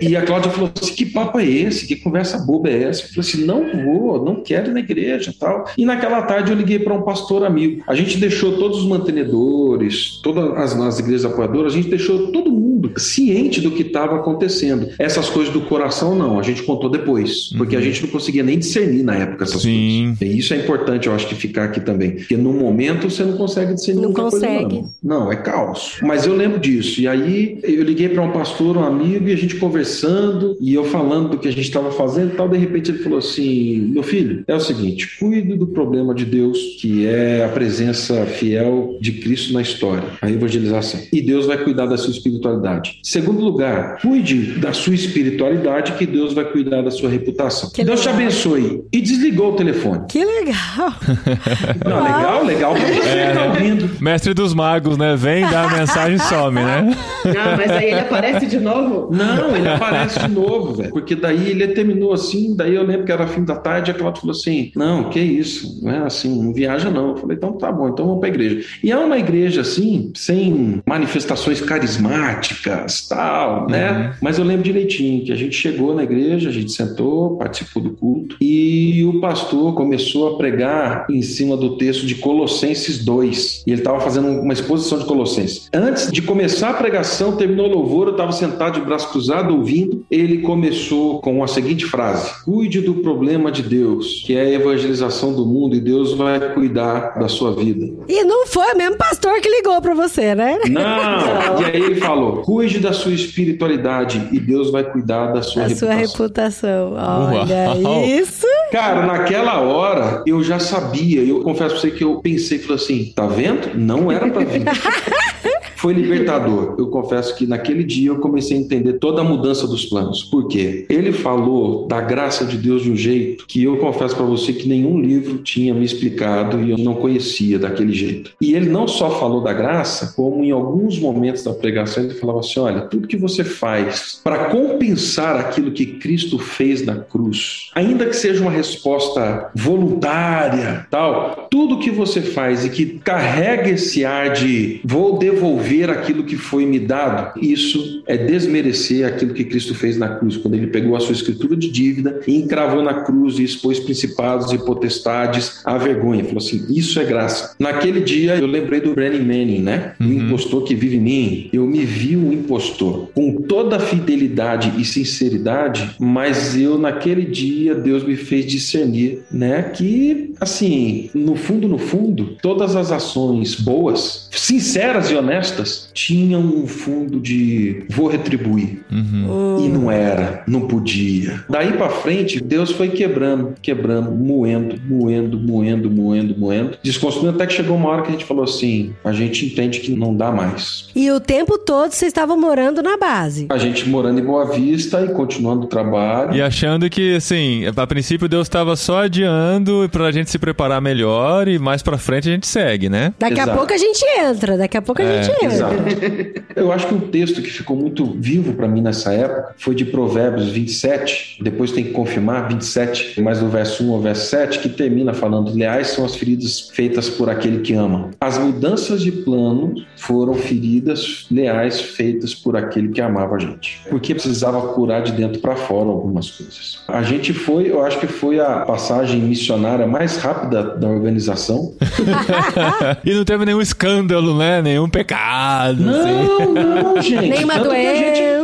E 0.00 0.16
a 0.16 0.22
Cláudia 0.22 0.50
falou 0.50 0.70
assim: 0.80 0.94
que 0.94 1.06
papo 1.06 1.38
é 1.38 1.46
esse? 1.46 1.86
Que 1.86 1.96
conversa 1.96 2.38
boba 2.38 2.68
é 2.68 2.84
essa? 2.84 3.02
Eu 3.02 3.08
falei 3.08 3.20
assim: 3.20 3.44
não 3.44 3.84
vou, 3.84 4.24
não 4.24 4.42
quero 4.42 4.70
ir 4.70 4.74
na 4.74 4.80
igreja 4.80 5.34
tal. 5.38 5.64
E 5.76 5.84
naquela 5.84 6.22
tarde 6.22 6.50
eu 6.50 6.56
liguei 6.56 6.78
para 6.78 6.94
um 6.94 7.02
pastor 7.02 7.44
amigo. 7.44 7.82
A 7.86 7.94
gente 7.94 8.18
deixou 8.18 8.58
todos 8.58 8.78
os 8.78 8.88
mantenedores, 8.88 10.20
todas 10.22 10.56
as, 10.56 10.80
as 10.80 10.98
igrejas 10.98 11.24
apoiadoras, 11.24 11.72
a 11.72 11.76
gente 11.76 11.88
deixou 11.88 12.32
todo 12.32 12.50
mundo 12.50 12.61
ciente 12.96 13.60
do 13.60 13.70
que 13.70 13.82
estava 13.82 14.16
acontecendo. 14.16 14.88
Essas 14.98 15.28
coisas 15.28 15.52
do 15.52 15.62
coração, 15.62 16.14
não, 16.14 16.38
a 16.38 16.42
gente 16.42 16.62
contou 16.62 16.90
depois, 16.90 17.50
porque 17.56 17.76
a 17.76 17.80
gente 17.80 18.02
não 18.02 18.10
conseguia 18.10 18.42
nem 18.42 18.58
discernir 18.58 19.02
na 19.02 19.16
época 19.16 19.44
essas 19.44 19.62
Sim. 19.62 20.14
coisas. 20.18 20.34
E 20.34 20.38
isso 20.38 20.54
é 20.54 20.58
importante, 20.58 21.06
eu 21.06 21.14
acho, 21.14 21.26
que 21.26 21.34
ficar 21.34 21.64
aqui 21.64 21.80
também. 21.80 22.12
Porque 22.12 22.36
no 22.36 22.52
momento 22.52 23.08
você 23.08 23.24
não 23.24 23.36
consegue 23.36 23.74
discernir 23.74 24.02
Não 24.02 24.08
muita 24.08 24.22
coisa, 24.22 24.46
consegue. 24.46 24.84
não. 25.02 25.12
Não, 25.12 25.30
é 25.30 25.36
caos. 25.36 25.98
Mas 26.02 26.26
eu 26.26 26.34
lembro 26.34 26.58
disso. 26.58 27.00
E 27.00 27.06
aí 27.06 27.58
eu 27.62 27.82
liguei 27.82 28.08
para 28.08 28.22
um 28.22 28.32
pastor, 28.32 28.76
um 28.76 28.84
amigo, 28.84 29.28
e 29.28 29.32
a 29.32 29.36
gente 29.36 29.56
conversando, 29.56 30.56
e 30.60 30.74
eu 30.74 30.84
falando 30.84 31.30
do 31.30 31.38
que 31.38 31.48
a 31.48 31.50
gente 31.50 31.64
estava 31.64 31.92
fazendo 31.92 32.32
e 32.32 32.36
tal. 32.36 32.48
De 32.48 32.56
repente 32.56 32.90
ele 32.90 32.98
falou 32.98 33.18
assim: 33.18 33.90
Meu 33.92 34.02
filho, 34.02 34.42
é 34.46 34.54
o 34.54 34.60
seguinte, 34.60 35.18
cuide 35.18 35.54
do 35.54 35.66
problema 35.66 36.14
de 36.14 36.24
Deus, 36.24 36.58
que 36.80 37.06
é 37.06 37.44
a 37.44 37.48
presença 37.48 38.24
fiel 38.26 38.96
de 39.00 39.12
Cristo 39.12 39.52
na 39.52 39.62
história, 39.62 40.04
a 40.20 40.30
evangelização. 40.30 41.00
E 41.12 41.20
Deus 41.20 41.46
vai 41.46 41.62
cuidar 41.62 41.86
da 41.86 41.96
sua 41.96 42.10
espiritualidade. 42.10 42.71
Segundo 43.02 43.42
lugar, 43.42 43.98
cuide 44.00 44.58
da 44.58 44.72
sua 44.72 44.94
espiritualidade, 44.94 45.92
que 45.92 46.06
Deus 46.06 46.32
vai 46.32 46.44
cuidar 46.44 46.82
da 46.82 46.90
sua 46.90 47.10
reputação. 47.10 47.70
Que 47.70 47.84
Deus 47.84 48.00
te 48.00 48.06
legal. 48.06 48.22
abençoe. 48.22 48.84
E 48.92 49.00
desligou 49.00 49.52
o 49.52 49.56
telefone. 49.56 50.04
Que 50.08 50.24
legal. 50.24 50.94
Não, 51.84 52.02
legal, 52.02 52.44
legal 52.44 52.74
pra 52.74 52.86
você 52.86 53.26
que 53.26 53.34
tá 53.34 53.44
ouvindo. 53.44 53.90
Mestre 54.00 54.34
dos 54.34 54.54
magos, 54.54 54.96
né? 54.96 55.16
Vem, 55.16 55.48
dá 55.48 55.64
a 55.64 55.78
mensagem 55.78 56.16
e 56.16 56.20
some, 56.20 56.60
né? 56.60 56.96
Ah, 57.26 57.56
mas 57.56 57.70
aí 57.70 57.86
ele 57.86 58.00
aparece 58.00 58.46
de 58.46 58.60
novo? 58.60 59.14
Não, 59.14 59.56
ele 59.56 59.68
aparece 59.68 60.20
de 60.20 60.28
novo, 60.28 60.74
velho. 60.74 60.90
Porque 60.90 61.14
daí 61.14 61.50
ele 61.50 61.66
terminou 61.68 62.12
assim, 62.12 62.54
daí 62.56 62.74
eu 62.74 62.82
lembro 62.84 63.04
que 63.04 63.12
era 63.12 63.26
fim 63.26 63.44
da 63.44 63.56
tarde, 63.56 63.90
a 63.90 63.94
Cláudia 63.94 64.20
falou 64.20 64.36
assim: 64.36 64.72
Não, 64.74 65.08
que 65.10 65.20
isso, 65.20 65.80
não 65.82 65.90
é 65.90 65.98
assim, 65.98 66.42
não 66.42 66.52
viaja 66.52 66.90
não. 66.90 67.10
Eu 67.10 67.16
falei, 67.16 67.36
então 67.36 67.52
tá 67.52 67.70
bom, 67.70 67.88
então 67.88 68.06
vamos 68.06 68.20
pra 68.20 68.28
igreja. 68.28 68.66
E 68.82 68.90
é 68.90 68.96
uma 68.96 69.18
igreja 69.18 69.62
assim, 69.62 70.12
sem 70.14 70.82
manifestações 70.86 71.60
carismáticas, 71.60 72.61
políticas, 72.62 73.06
tal, 73.08 73.66
né? 73.68 74.14
Mas 74.20 74.38
eu 74.38 74.44
lembro 74.44 74.62
direitinho 74.62 75.24
que 75.24 75.32
a 75.32 75.36
gente 75.36 75.56
chegou 75.56 75.94
na 75.94 76.04
igreja, 76.04 76.48
a 76.48 76.52
gente 76.52 76.72
sentou, 76.72 77.36
participou 77.36 77.82
do 77.82 77.90
culto 77.90 78.36
e 78.40 79.04
o 79.04 79.20
pastor 79.20 79.74
começou 79.74 80.34
a 80.34 80.36
pregar 80.36 81.06
em 81.10 81.22
cima 81.22 81.56
do 81.56 81.76
texto 81.76 82.06
de 82.06 82.14
Colossenses 82.16 83.04
2. 83.04 83.64
E 83.66 83.72
ele 83.72 83.80
estava 83.80 84.00
fazendo 84.00 84.28
uma 84.28 84.52
exposição 84.52 84.98
de 84.98 85.04
Colossenses. 85.04 85.68
Antes 85.72 86.10
de 86.10 86.22
começar 86.22 86.70
a 86.70 86.74
pregação, 86.74 87.36
terminou 87.36 87.66
o 87.66 87.74
louvor, 87.74 88.06
eu 88.06 88.12
estava 88.12 88.32
sentado 88.32 88.74
de 88.74 88.86
braço 88.86 89.10
cruzado 89.10 89.54
ouvindo. 89.54 90.04
Ele 90.10 90.38
começou 90.38 91.20
com 91.20 91.42
a 91.42 91.48
seguinte 91.48 91.84
frase: 91.84 92.30
Cuide 92.44 92.80
do 92.80 92.94
problema 92.94 93.50
de 93.50 93.62
Deus, 93.62 94.22
que 94.24 94.36
é 94.36 94.42
a 94.42 94.50
evangelização 94.50 95.32
do 95.32 95.44
mundo, 95.44 95.74
e 95.74 95.80
Deus 95.80 96.14
vai 96.14 96.52
cuidar 96.54 97.18
da 97.18 97.28
sua 97.28 97.54
vida. 97.54 97.90
E 98.08 98.24
não 98.24 98.46
foi 98.46 98.72
o 98.72 98.76
mesmo 98.76 98.96
pastor 98.96 99.40
que 99.40 99.48
ligou 99.48 99.80
pra 99.80 99.94
você, 99.94 100.34
né? 100.34 100.58
Não! 100.68 101.42
E 101.62 101.64
aí 101.64 101.82
ele 101.82 101.96
falou: 101.96 102.42
cuide 102.52 102.80
da 102.80 102.92
sua 102.92 103.12
espiritualidade 103.14 104.28
e 104.30 104.38
Deus 104.38 104.70
vai 104.70 104.84
cuidar 104.84 105.28
da 105.32 105.40
sua 105.40 105.62
A 105.62 105.66
reputação. 105.68 105.88
sua 105.88 105.94
reputação. 105.96 106.92
Olha 106.92 107.74
Uau. 107.80 108.04
isso. 108.04 108.46
Cara, 108.70 109.06
naquela 109.06 109.60
hora 109.60 110.22
eu 110.26 110.42
já 110.44 110.58
sabia, 110.58 111.22
eu 111.22 111.40
confesso 111.42 111.70
pra 111.70 111.80
você 111.80 111.90
que 111.90 112.04
eu 112.04 112.16
pensei, 112.20 112.58
falei 112.58 112.76
assim, 112.76 113.12
tá 113.16 113.26
vendo? 113.26 113.70
Não 113.74 114.12
era 114.12 114.28
pra 114.28 114.44
vir. 114.44 114.64
Foi 115.82 115.92
libertador. 115.92 116.76
Eu 116.78 116.86
confesso 116.86 117.34
que 117.34 117.44
naquele 117.44 117.82
dia 117.82 118.10
eu 118.10 118.20
comecei 118.20 118.56
a 118.56 118.60
entender 118.60 119.00
toda 119.00 119.20
a 119.20 119.24
mudança 119.24 119.66
dos 119.66 119.84
planos. 119.86 120.22
Por 120.22 120.46
quê? 120.46 120.86
Ele 120.88 121.10
falou 121.10 121.88
da 121.88 122.00
graça 122.00 122.44
de 122.44 122.56
Deus 122.56 122.82
de 122.82 122.92
um 122.92 122.96
jeito 122.96 123.44
que 123.48 123.64
eu 123.64 123.76
confesso 123.78 124.14
pra 124.14 124.24
você 124.24 124.52
que 124.52 124.68
nenhum 124.68 125.00
livro 125.00 125.38
tinha 125.38 125.74
me 125.74 125.84
explicado 125.84 126.62
e 126.62 126.70
eu 126.70 126.78
não 126.78 126.94
conhecia 126.94 127.58
daquele 127.58 127.92
jeito. 127.92 128.30
E 128.40 128.54
ele 128.54 128.70
não 128.70 128.86
só 128.86 129.18
falou 129.18 129.42
da 129.42 129.52
graça, 129.52 130.12
como 130.14 130.44
em 130.44 130.52
alguns 130.52 131.00
momentos 131.00 131.42
da 131.42 131.52
pregação 131.52 132.04
ele 132.04 132.14
falava 132.14 132.38
assim: 132.38 132.60
olha, 132.60 132.82
tudo 132.82 133.08
que 133.08 133.16
você 133.16 133.42
faz 133.42 134.20
para 134.22 134.50
compensar 134.50 135.34
aquilo 135.34 135.72
que 135.72 135.84
Cristo 135.84 136.38
fez 136.38 136.86
na 136.86 136.94
cruz, 136.94 137.70
ainda 137.74 138.06
que 138.06 138.14
seja 138.14 138.40
uma 138.40 138.52
resposta 138.52 139.50
voluntária, 139.52 140.86
tal, 140.88 141.48
tudo 141.50 141.80
que 141.80 141.90
você 141.90 142.20
faz 142.20 142.64
e 142.64 142.70
que 142.70 143.00
carrega 143.00 143.68
esse 143.70 144.04
ar 144.04 144.30
de 144.30 144.80
vou 144.84 145.18
devolver 145.18 145.71
aquilo 145.90 146.24
que 146.24 146.36
foi 146.36 146.66
me 146.66 146.78
dado, 146.78 147.38
isso 147.40 148.02
é 148.06 148.16
desmerecer 148.16 149.06
aquilo 149.06 149.32
que 149.32 149.44
Cristo 149.44 149.74
fez 149.74 149.96
na 149.96 150.08
cruz, 150.16 150.36
quando 150.36 150.54
ele 150.54 150.66
pegou 150.66 150.96
a 150.96 151.00
sua 151.00 151.12
escritura 151.12 151.56
de 151.56 151.70
dívida 151.70 152.20
e 152.26 152.36
encravou 152.36 152.82
na 152.82 153.02
cruz 153.02 153.38
e 153.38 153.44
expôs 153.44 153.78
principados 153.78 154.52
e 154.52 154.58
potestades 154.58 155.60
à 155.64 155.78
vergonha. 155.78 156.24
Falou 156.24 156.38
assim: 156.38 156.66
isso 156.68 157.00
é 157.00 157.04
graça. 157.04 157.54
Naquele 157.58 158.00
dia 158.00 158.36
eu 158.36 158.46
lembrei 158.46 158.80
do 158.80 158.94
Brennan 158.94 159.24
Manning, 159.24 159.62
né? 159.62 159.94
O 160.00 160.04
impostor 160.04 160.64
que 160.64 160.74
vive 160.74 160.96
em 160.96 161.00
mim. 161.00 161.50
Eu 161.52 161.66
me 161.66 161.84
vi 161.84 162.16
um 162.16 162.32
impostor 162.32 163.10
com 163.14 163.36
toda 163.42 163.76
a 163.76 163.80
fidelidade 163.80 164.72
e 164.78 164.84
sinceridade, 164.84 165.96
mas 165.98 166.56
eu 166.56 166.78
naquele 166.78 167.24
dia 167.24 167.74
Deus 167.74 168.04
me 168.04 168.16
fez 168.16 168.46
discernir, 168.46 169.22
né? 169.30 169.62
Que 169.62 170.34
assim, 170.40 171.10
no 171.14 171.36
fundo, 171.36 171.68
no 171.68 171.78
fundo, 171.78 172.36
todas 172.42 172.74
as 172.74 172.90
ações 172.90 173.54
boas, 173.54 174.28
sinceras 174.30 175.10
e 175.10 175.14
honestas, 175.14 175.61
tinham 175.92 176.40
um 176.40 176.66
fundo 176.66 177.20
de 177.20 177.84
vou 177.90 178.08
retribuir. 178.08 178.80
E 178.90 179.68
não 179.68 179.90
era, 179.90 180.42
não 180.46 180.62
podia. 180.62 181.44
Daí 181.48 181.72
pra 181.72 181.88
frente, 181.88 182.40
Deus 182.42 182.70
foi 182.70 182.88
quebrando, 182.88 183.54
quebrando, 183.62 184.10
moendo, 184.10 184.76
moendo, 184.88 185.38
moendo, 185.38 185.90
moendo, 185.90 186.34
moendo, 186.38 186.78
desconstruindo 186.82 187.30
até 187.36 187.46
que 187.46 187.52
chegou 187.54 187.76
uma 187.76 187.88
hora 187.88 188.02
que 188.02 188.08
a 188.08 188.12
gente 188.12 188.24
falou 188.24 188.44
assim: 188.44 188.92
a 189.04 189.12
gente 189.12 189.46
entende 189.46 189.80
que 189.80 189.92
não 189.94 190.14
dá 190.14 190.30
mais. 190.30 190.88
E 190.94 191.10
o 191.10 191.20
tempo 191.20 191.58
todo 191.58 191.92
vocês 191.92 192.10
estavam 192.10 192.38
morando 192.38 192.82
na 192.82 192.96
base. 192.96 193.46
A 193.50 193.58
gente 193.58 193.88
morando 193.88 194.20
em 194.20 194.24
Boa 194.24 194.46
Vista 194.46 195.02
e 195.02 195.08
continuando 195.08 195.64
o 195.64 195.68
trabalho. 195.68 196.34
E 196.34 196.42
achando 196.42 196.88
que, 196.90 197.16
assim, 197.16 197.64
a 197.74 197.86
princípio 197.86 198.28
Deus 198.28 198.46
estava 198.46 198.74
só 198.76 199.02
adiando 199.02 199.88
pra 199.90 200.10
gente 200.12 200.30
se 200.30 200.38
preparar 200.38 200.80
melhor 200.80 201.48
e 201.48 201.58
mais 201.58 201.82
pra 201.82 201.98
frente 201.98 202.28
a 202.28 202.32
gente 202.32 202.46
segue, 202.46 202.88
né? 202.88 203.12
Daqui 203.18 203.40
a 203.40 203.44
Exato. 203.44 203.58
pouco 203.58 203.72
a 203.72 203.76
gente 203.76 204.04
entra, 204.18 204.56
daqui 204.56 204.76
a 204.76 204.82
pouco 204.82 205.02
a 205.02 205.04
É, 205.04 205.22
gente 205.22 205.34
entra. 205.44 205.51
Exato. 205.54 205.74
Eu 206.54 206.70
acho 206.70 206.86
que 206.86 206.94
um 206.94 207.00
texto 207.00 207.40
que 207.40 207.50
ficou 207.50 207.76
muito 207.76 208.04
vivo 208.18 208.52
para 208.52 208.68
mim 208.68 208.82
nessa 208.82 209.12
época 209.12 209.54
foi 209.56 209.74
de 209.74 209.84
Provérbios 209.84 210.50
27, 210.50 211.38
depois 211.42 211.72
tem 211.72 211.84
que 211.84 211.90
confirmar, 211.90 212.48
27, 212.48 213.20
mas 213.20 213.40
do 213.40 213.48
verso 213.48 213.84
1 213.84 213.92
ao 213.92 214.00
verso 214.00 214.28
7, 214.30 214.58
que 214.58 214.68
termina 214.68 215.14
falando: 215.14 215.54
Leais 215.54 215.88
são 215.88 216.04
as 216.04 216.14
feridas 216.14 216.70
feitas 216.72 217.08
por 217.08 217.30
aquele 217.30 217.60
que 217.60 217.74
ama. 217.74 218.10
As 218.20 218.38
mudanças 218.38 219.00
de 219.02 219.10
plano 219.10 219.74
foram 219.96 220.34
feridas 220.34 221.26
leais 221.30 221.80
feitas 221.80 222.34
por 222.34 222.56
aquele 222.56 222.88
que 222.88 223.00
amava 223.00 223.36
a 223.36 223.38
gente. 223.38 223.80
Porque 223.88 224.14
precisava 224.14 224.60
curar 224.68 225.02
de 225.02 225.12
dentro 225.12 225.40
para 225.40 225.56
fora 225.56 225.88
algumas 225.88 226.30
coisas. 226.30 226.82
A 226.88 227.02
gente 227.02 227.32
foi, 227.32 227.70
eu 227.70 227.82
acho 227.84 227.98
que 227.98 228.06
foi 228.06 228.40
a 228.40 228.60
passagem 228.60 229.20
missionária 229.20 229.86
mais 229.86 230.16
rápida 230.16 230.62
da 230.62 230.88
organização. 230.88 231.72
e 233.04 233.14
não 233.14 233.24
teve 233.24 233.44
nenhum 233.44 233.60
escândalo, 233.60 234.36
né? 234.36 234.62
Nenhum 234.62 234.88
pecado, 234.88 235.41
assim. 235.50 235.84
Não, 235.84 236.94
não, 236.94 237.02
gente. 237.02 237.44
Tanto 237.44 238.41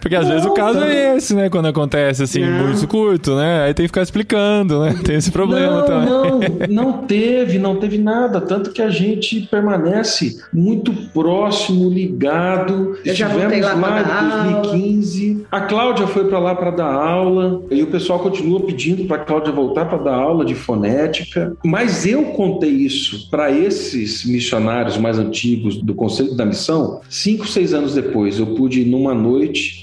Porque 0.00 0.14
às 0.16 0.24
Não, 0.26 0.32
vezes 0.32 0.46
o 0.46 0.52
caso 0.54 0.78
tanto- 0.78 0.90
é 0.90 1.16
esse, 1.16 1.34
né? 1.34 1.48
Quando 1.48 1.66
acontece 1.66 2.22
assim, 2.22 2.40
Não. 2.40 2.66
muito 2.68 2.86
curto, 2.86 3.34
né? 3.36 3.64
Aí 3.64 3.74
tem 3.74 3.84
que 3.84 3.88
ficar 3.88 4.02
explicando, 4.02 4.80
né? 4.80 4.94
Tem 5.04 5.16
esse 5.16 5.30
problema 5.30 5.78
não, 5.80 5.86
também. 5.86 6.08
não, 6.08 6.38
não 6.84 6.92
teve, 7.06 7.58
não 7.58 7.76
teve 7.76 7.98
nada. 7.98 8.40
Tanto 8.40 8.70
que 8.70 8.82
a 8.82 8.90
gente 8.90 9.40
permanece 9.50 10.38
muito 10.52 10.92
próximo, 11.12 11.88
ligado. 11.88 12.96
Eu 13.04 13.14
já 13.14 13.28
voltei 13.28 13.58
Estivemos 13.60 13.82
lá 13.82 13.88
lá 13.88 14.46
em 14.48 14.62
2015. 14.62 15.46
A 15.50 15.60
Cláudia 15.62 16.06
foi 16.06 16.24
para 16.28 16.38
lá 16.38 16.54
para 16.54 16.70
dar 16.70 16.92
aula. 16.92 17.62
E 17.70 17.82
o 17.82 17.86
pessoal 17.86 18.18
continua 18.18 18.60
pedindo 18.60 19.04
para 19.04 19.22
a 19.22 19.24
Cláudia 19.24 19.52
voltar 19.52 19.86
para 19.86 19.98
dar 19.98 20.14
aula 20.14 20.44
de 20.44 20.54
fonética. 20.54 21.56
Mas 21.64 22.06
eu 22.06 22.24
contei 22.26 22.70
isso 22.70 23.28
para 23.30 23.50
esses 23.50 24.24
missionários 24.24 24.96
mais 24.96 25.18
antigos 25.18 25.76
do 25.76 25.94
Conselho 25.94 26.34
da 26.34 26.44
Missão 26.44 27.00
cinco, 27.08 27.46
seis 27.46 27.72
anos 27.72 27.94
depois. 27.94 28.38
Eu 28.38 28.48
pude, 28.48 28.84
numa 28.84 29.14
noite, 29.14 29.37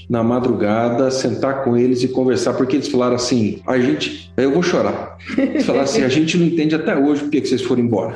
na 0.08 0.22
madrugada, 0.22 1.10
sentar 1.10 1.64
com 1.64 1.76
eles 1.76 2.02
e 2.02 2.08
conversar, 2.08 2.54
porque 2.54 2.76
eles 2.76 2.88
falaram 2.88 3.16
assim: 3.16 3.60
a 3.66 3.78
gente. 3.78 4.30
Eu 4.36 4.52
vou 4.52 4.62
chorar. 4.62 5.16
Eles 5.36 5.64
falaram 5.64 5.84
assim: 5.84 6.02
a 6.02 6.08
gente 6.08 6.36
não 6.36 6.46
entende 6.46 6.74
até 6.74 6.96
hoje 6.96 7.22
por 7.22 7.30
que 7.30 7.40
que 7.40 7.48
vocês 7.48 7.62
foram 7.62 7.82
embora. 7.82 8.14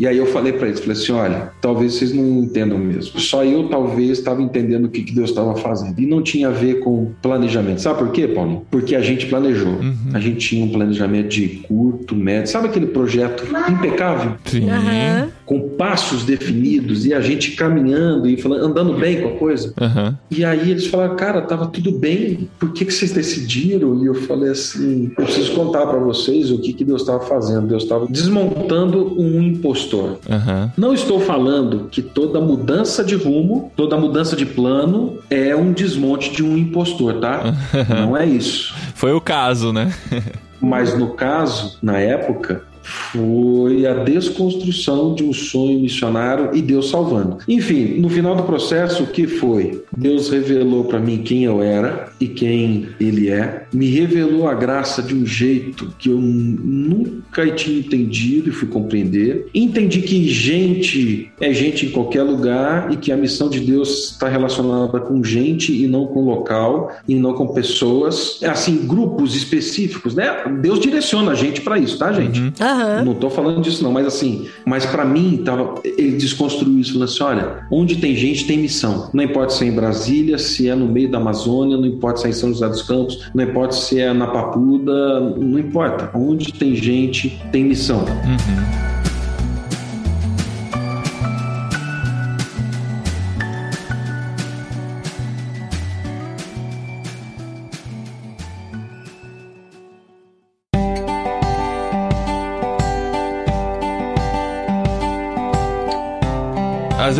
E 0.00 0.06
aí 0.06 0.16
eu 0.16 0.24
falei 0.24 0.54
para 0.54 0.66
eles, 0.66 0.80
falei 0.80 0.96
assim, 0.96 1.12
olha, 1.12 1.52
talvez 1.60 1.92
vocês 1.92 2.14
não 2.14 2.24
entendam 2.42 2.78
mesmo. 2.78 3.20
Só 3.20 3.44
eu 3.44 3.68
talvez 3.68 4.12
estava 4.12 4.40
entendendo 4.40 4.86
o 4.86 4.88
que, 4.88 5.02
que 5.02 5.14
Deus 5.14 5.28
estava 5.28 5.54
fazendo. 5.56 6.00
E 6.00 6.06
não 6.06 6.22
tinha 6.22 6.48
a 6.48 6.50
ver 6.50 6.80
com 6.80 7.12
planejamento. 7.20 7.82
Sabe 7.82 7.98
por 7.98 8.10
quê, 8.10 8.26
Paulo? 8.26 8.66
Porque 8.70 8.96
a 8.96 9.02
gente 9.02 9.26
planejou. 9.26 9.78
A 10.14 10.18
gente 10.18 10.38
tinha 10.38 10.64
um 10.64 10.70
planejamento 10.70 11.28
de 11.28 11.48
curto, 11.68 12.14
médio. 12.14 12.50
Sabe 12.50 12.68
aquele 12.68 12.86
projeto 12.86 13.44
impecável? 13.70 14.36
Sim. 14.46 14.70
Aham. 14.70 15.28
Com 15.50 15.70
passos 15.70 16.22
definidos 16.22 17.04
e 17.04 17.12
a 17.12 17.20
gente 17.20 17.56
caminhando 17.56 18.28
e 18.28 18.40
falando, 18.40 18.66
andando 18.66 18.92
bem 18.92 19.20
com 19.20 19.30
a 19.30 19.32
coisa. 19.32 19.74
Aham. 19.80 20.16
E 20.30 20.44
aí 20.44 20.70
eles 20.70 20.86
falaram, 20.86 21.16
cara, 21.16 21.42
tava 21.42 21.66
tudo 21.66 21.90
bem, 21.90 22.48
por 22.56 22.72
que, 22.72 22.84
que 22.84 22.92
vocês 22.92 23.10
decidiram? 23.10 24.00
E 24.00 24.06
eu 24.06 24.14
falei 24.14 24.50
assim, 24.50 25.12
eu 25.18 25.24
preciso 25.24 25.52
contar 25.54 25.88
para 25.88 25.98
vocês 25.98 26.52
o 26.52 26.58
que, 26.58 26.72
que 26.72 26.84
Deus 26.84 27.00
estava 27.00 27.18
fazendo. 27.18 27.66
Deus 27.66 27.82
estava 27.82 28.06
desmontando 28.06 29.20
um 29.20 29.42
impostor. 29.42 30.20
Aham. 30.30 30.72
Não 30.76 30.94
estou 30.94 31.18
falando 31.18 31.88
que 31.90 32.00
toda 32.00 32.40
mudança 32.40 33.02
de 33.02 33.16
rumo, 33.16 33.72
toda 33.74 33.96
mudança 33.96 34.36
de 34.36 34.46
plano 34.46 35.18
é 35.28 35.56
um 35.56 35.72
desmonte 35.72 36.30
de 36.30 36.44
um 36.44 36.56
impostor, 36.56 37.14
tá? 37.14 37.52
Não 37.90 38.16
é 38.16 38.24
isso. 38.24 38.72
Foi 38.94 39.12
o 39.12 39.20
caso, 39.20 39.72
né? 39.72 39.92
Mas 40.60 40.96
no 40.96 41.14
caso, 41.14 41.78
na 41.82 41.98
época, 41.98 42.62
foi 42.90 43.86
a 43.86 43.94
desconstrução 43.94 45.14
de 45.14 45.24
um 45.24 45.32
sonho 45.32 45.80
missionário 45.80 46.50
e 46.52 46.60
Deus 46.60 46.90
salvando. 46.90 47.38
Enfim, 47.48 48.00
no 48.00 48.08
final 48.08 48.34
do 48.34 48.42
processo, 48.42 49.04
o 49.04 49.06
que 49.06 49.26
foi? 49.26 49.82
Deus 49.96 50.28
revelou 50.28 50.84
para 50.84 50.98
mim 50.98 51.18
quem 51.18 51.44
eu 51.44 51.62
era 51.62 52.10
e 52.20 52.28
quem 52.28 52.88
Ele 53.00 53.28
é, 53.28 53.64
me 53.72 53.86
revelou 53.86 54.48
a 54.48 54.54
graça 54.54 55.02
de 55.02 55.14
um 55.14 55.24
jeito 55.24 55.92
que 55.98 56.10
eu 56.10 56.18
nunca 56.18 57.50
tinha 57.50 57.78
entendido 57.78 58.48
e 58.48 58.52
fui 58.52 58.68
compreender. 58.68 59.46
Entendi 59.54 60.02
que 60.02 60.28
gente 60.28 61.30
é 61.40 61.52
gente 61.52 61.86
em 61.86 61.90
qualquer 61.90 62.22
lugar 62.22 62.92
e 62.92 62.96
que 62.96 63.12
a 63.12 63.16
missão 63.16 63.48
de 63.48 63.60
Deus 63.60 64.12
está 64.12 64.28
relacionada 64.28 65.00
com 65.00 65.22
gente 65.22 65.72
e 65.72 65.86
não 65.86 66.06
com 66.06 66.24
local 66.24 66.92
e 67.06 67.14
não 67.14 67.34
com 67.34 67.48
pessoas, 67.48 68.38
É 68.42 68.48
assim, 68.48 68.86
grupos 68.86 69.36
específicos, 69.36 70.14
né? 70.14 70.44
Deus 70.60 70.80
direciona 70.80 71.32
a 71.32 71.34
gente 71.34 71.60
para 71.60 71.78
isso, 71.78 71.98
tá, 71.98 72.12
gente? 72.12 72.52
Aham. 72.80 73.04
Não 73.04 73.14
tô 73.14 73.28
falando 73.28 73.60
disso 73.60 73.82
não, 73.82 73.92
mas 73.92 74.06
assim, 74.06 74.48
mas 74.64 74.86
para 74.86 75.04
mim 75.04 75.42
tava, 75.44 75.74
ele 75.84 76.12
desconstruiu 76.12 76.78
isso, 76.78 76.92
falando 76.92 77.08
assim, 77.08 77.22
olha, 77.22 77.66
onde 77.70 77.96
tem 77.96 78.14
gente 78.16 78.46
tem 78.46 78.58
missão. 78.58 79.10
Não 79.12 79.22
importa 79.22 79.52
se 79.52 79.64
é 79.64 79.68
em 79.68 79.72
Brasília, 79.72 80.38
se 80.38 80.68
é 80.68 80.74
no 80.74 80.86
meio 80.86 81.10
da 81.10 81.18
Amazônia, 81.18 81.76
não 81.76 81.86
importa 81.86 82.20
se 82.20 82.26
é 82.26 82.30
em 82.30 82.32
São 82.32 82.50
José 82.50 82.68
dos 82.68 82.82
Campos, 82.82 83.30
não 83.34 83.44
importa 83.44 83.74
se 83.74 84.00
é 84.00 84.12
na 84.12 84.26
Papuda, 84.26 85.20
não 85.20 85.58
importa. 85.58 86.10
Onde 86.14 86.52
tem 86.52 86.74
gente 86.74 87.40
tem 87.52 87.64
missão. 87.64 88.04
às 88.04 89.09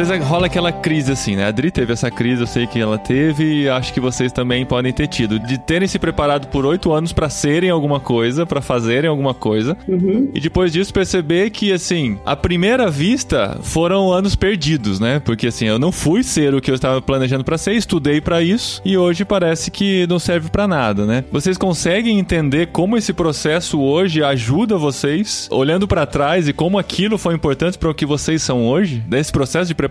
vezes 0.09 0.25
rola 0.25 0.47
aquela 0.47 0.73
crise 0.73 1.13
assim, 1.13 1.37
né? 1.37 1.45
A 1.45 1.49
Adri 1.49 1.71
teve 1.71 1.93
essa 1.93 2.11
crise, 2.11 2.41
eu 2.41 2.47
sei 2.47 2.67
que 2.67 2.81
ela 2.81 2.99
teve 2.99 3.63
e 3.63 3.69
acho 3.69 3.93
que 3.93 4.01
vocês 4.01 4.33
também 4.33 4.65
podem 4.65 4.93
ter 4.93 5.07
tido. 5.07 5.39
De 5.39 5.59
terem 5.59 5.87
se 5.87 5.99
preparado 5.99 6.49
por 6.49 6.65
oito 6.65 6.93
anos 6.93 7.13
para 7.13 7.29
serem 7.29 7.71
alguma 7.71 8.01
coisa, 8.01 8.47
para 8.47 8.61
fazerem 8.63 9.11
alguma 9.11 9.35
coisa. 9.35 9.77
Uhum. 9.87 10.31
E 10.35 10.41
depois 10.41 10.73
disso 10.73 10.93
perceber 10.93 11.51
que, 11.51 11.73
assim, 11.73 12.19
à 12.25 12.35
primeira 12.35 12.91
vista 12.91 13.59
foram 13.63 14.13
anos 14.13 14.35
perdidos, 14.35 14.99
né? 14.99 15.21
Porque, 15.21 15.49
assim, 15.49 15.67
eu 15.67 15.79
não 15.79 15.93
fui 15.93 16.23
ser 16.23 16.55
o 16.55 16.61
que 16.61 16.71
eu 16.71 16.75
estava 16.75 17.03
planejando 17.03 17.45
para 17.45 17.59
ser, 17.59 17.75
estudei 17.75 18.21
para 18.21 18.43
isso 18.43 18.81
e 18.85 18.97
hoje 18.97 19.25
parece 19.25 19.71
que 19.71 20.07
não 20.09 20.19
serve 20.19 20.49
para 20.51 20.67
nada, 20.67 21.05
né? 21.05 21.25
Vocês 21.31 21.59
conseguem 21.59 22.19
entender 22.19 22.69
como 22.69 22.97
esse 22.97 23.13
processo 23.13 23.81
hoje 23.81 24.23
ajuda 24.23 24.79
vocês, 24.79 25.49
olhando 25.51 25.87
para 25.87 26.07
trás 26.07 26.49
e 26.49 26.53
como 26.53 26.79
aquilo 26.79 27.19
foi 27.19 27.35
importante 27.35 27.77
para 27.77 27.91
o 27.91 27.95
que 27.95 28.07
vocês 28.07 28.43
são 28.43 28.67
hoje? 28.67 29.03
Desse 29.07 29.31
processo 29.31 29.69
de 29.69 29.75
preparação 29.75 29.90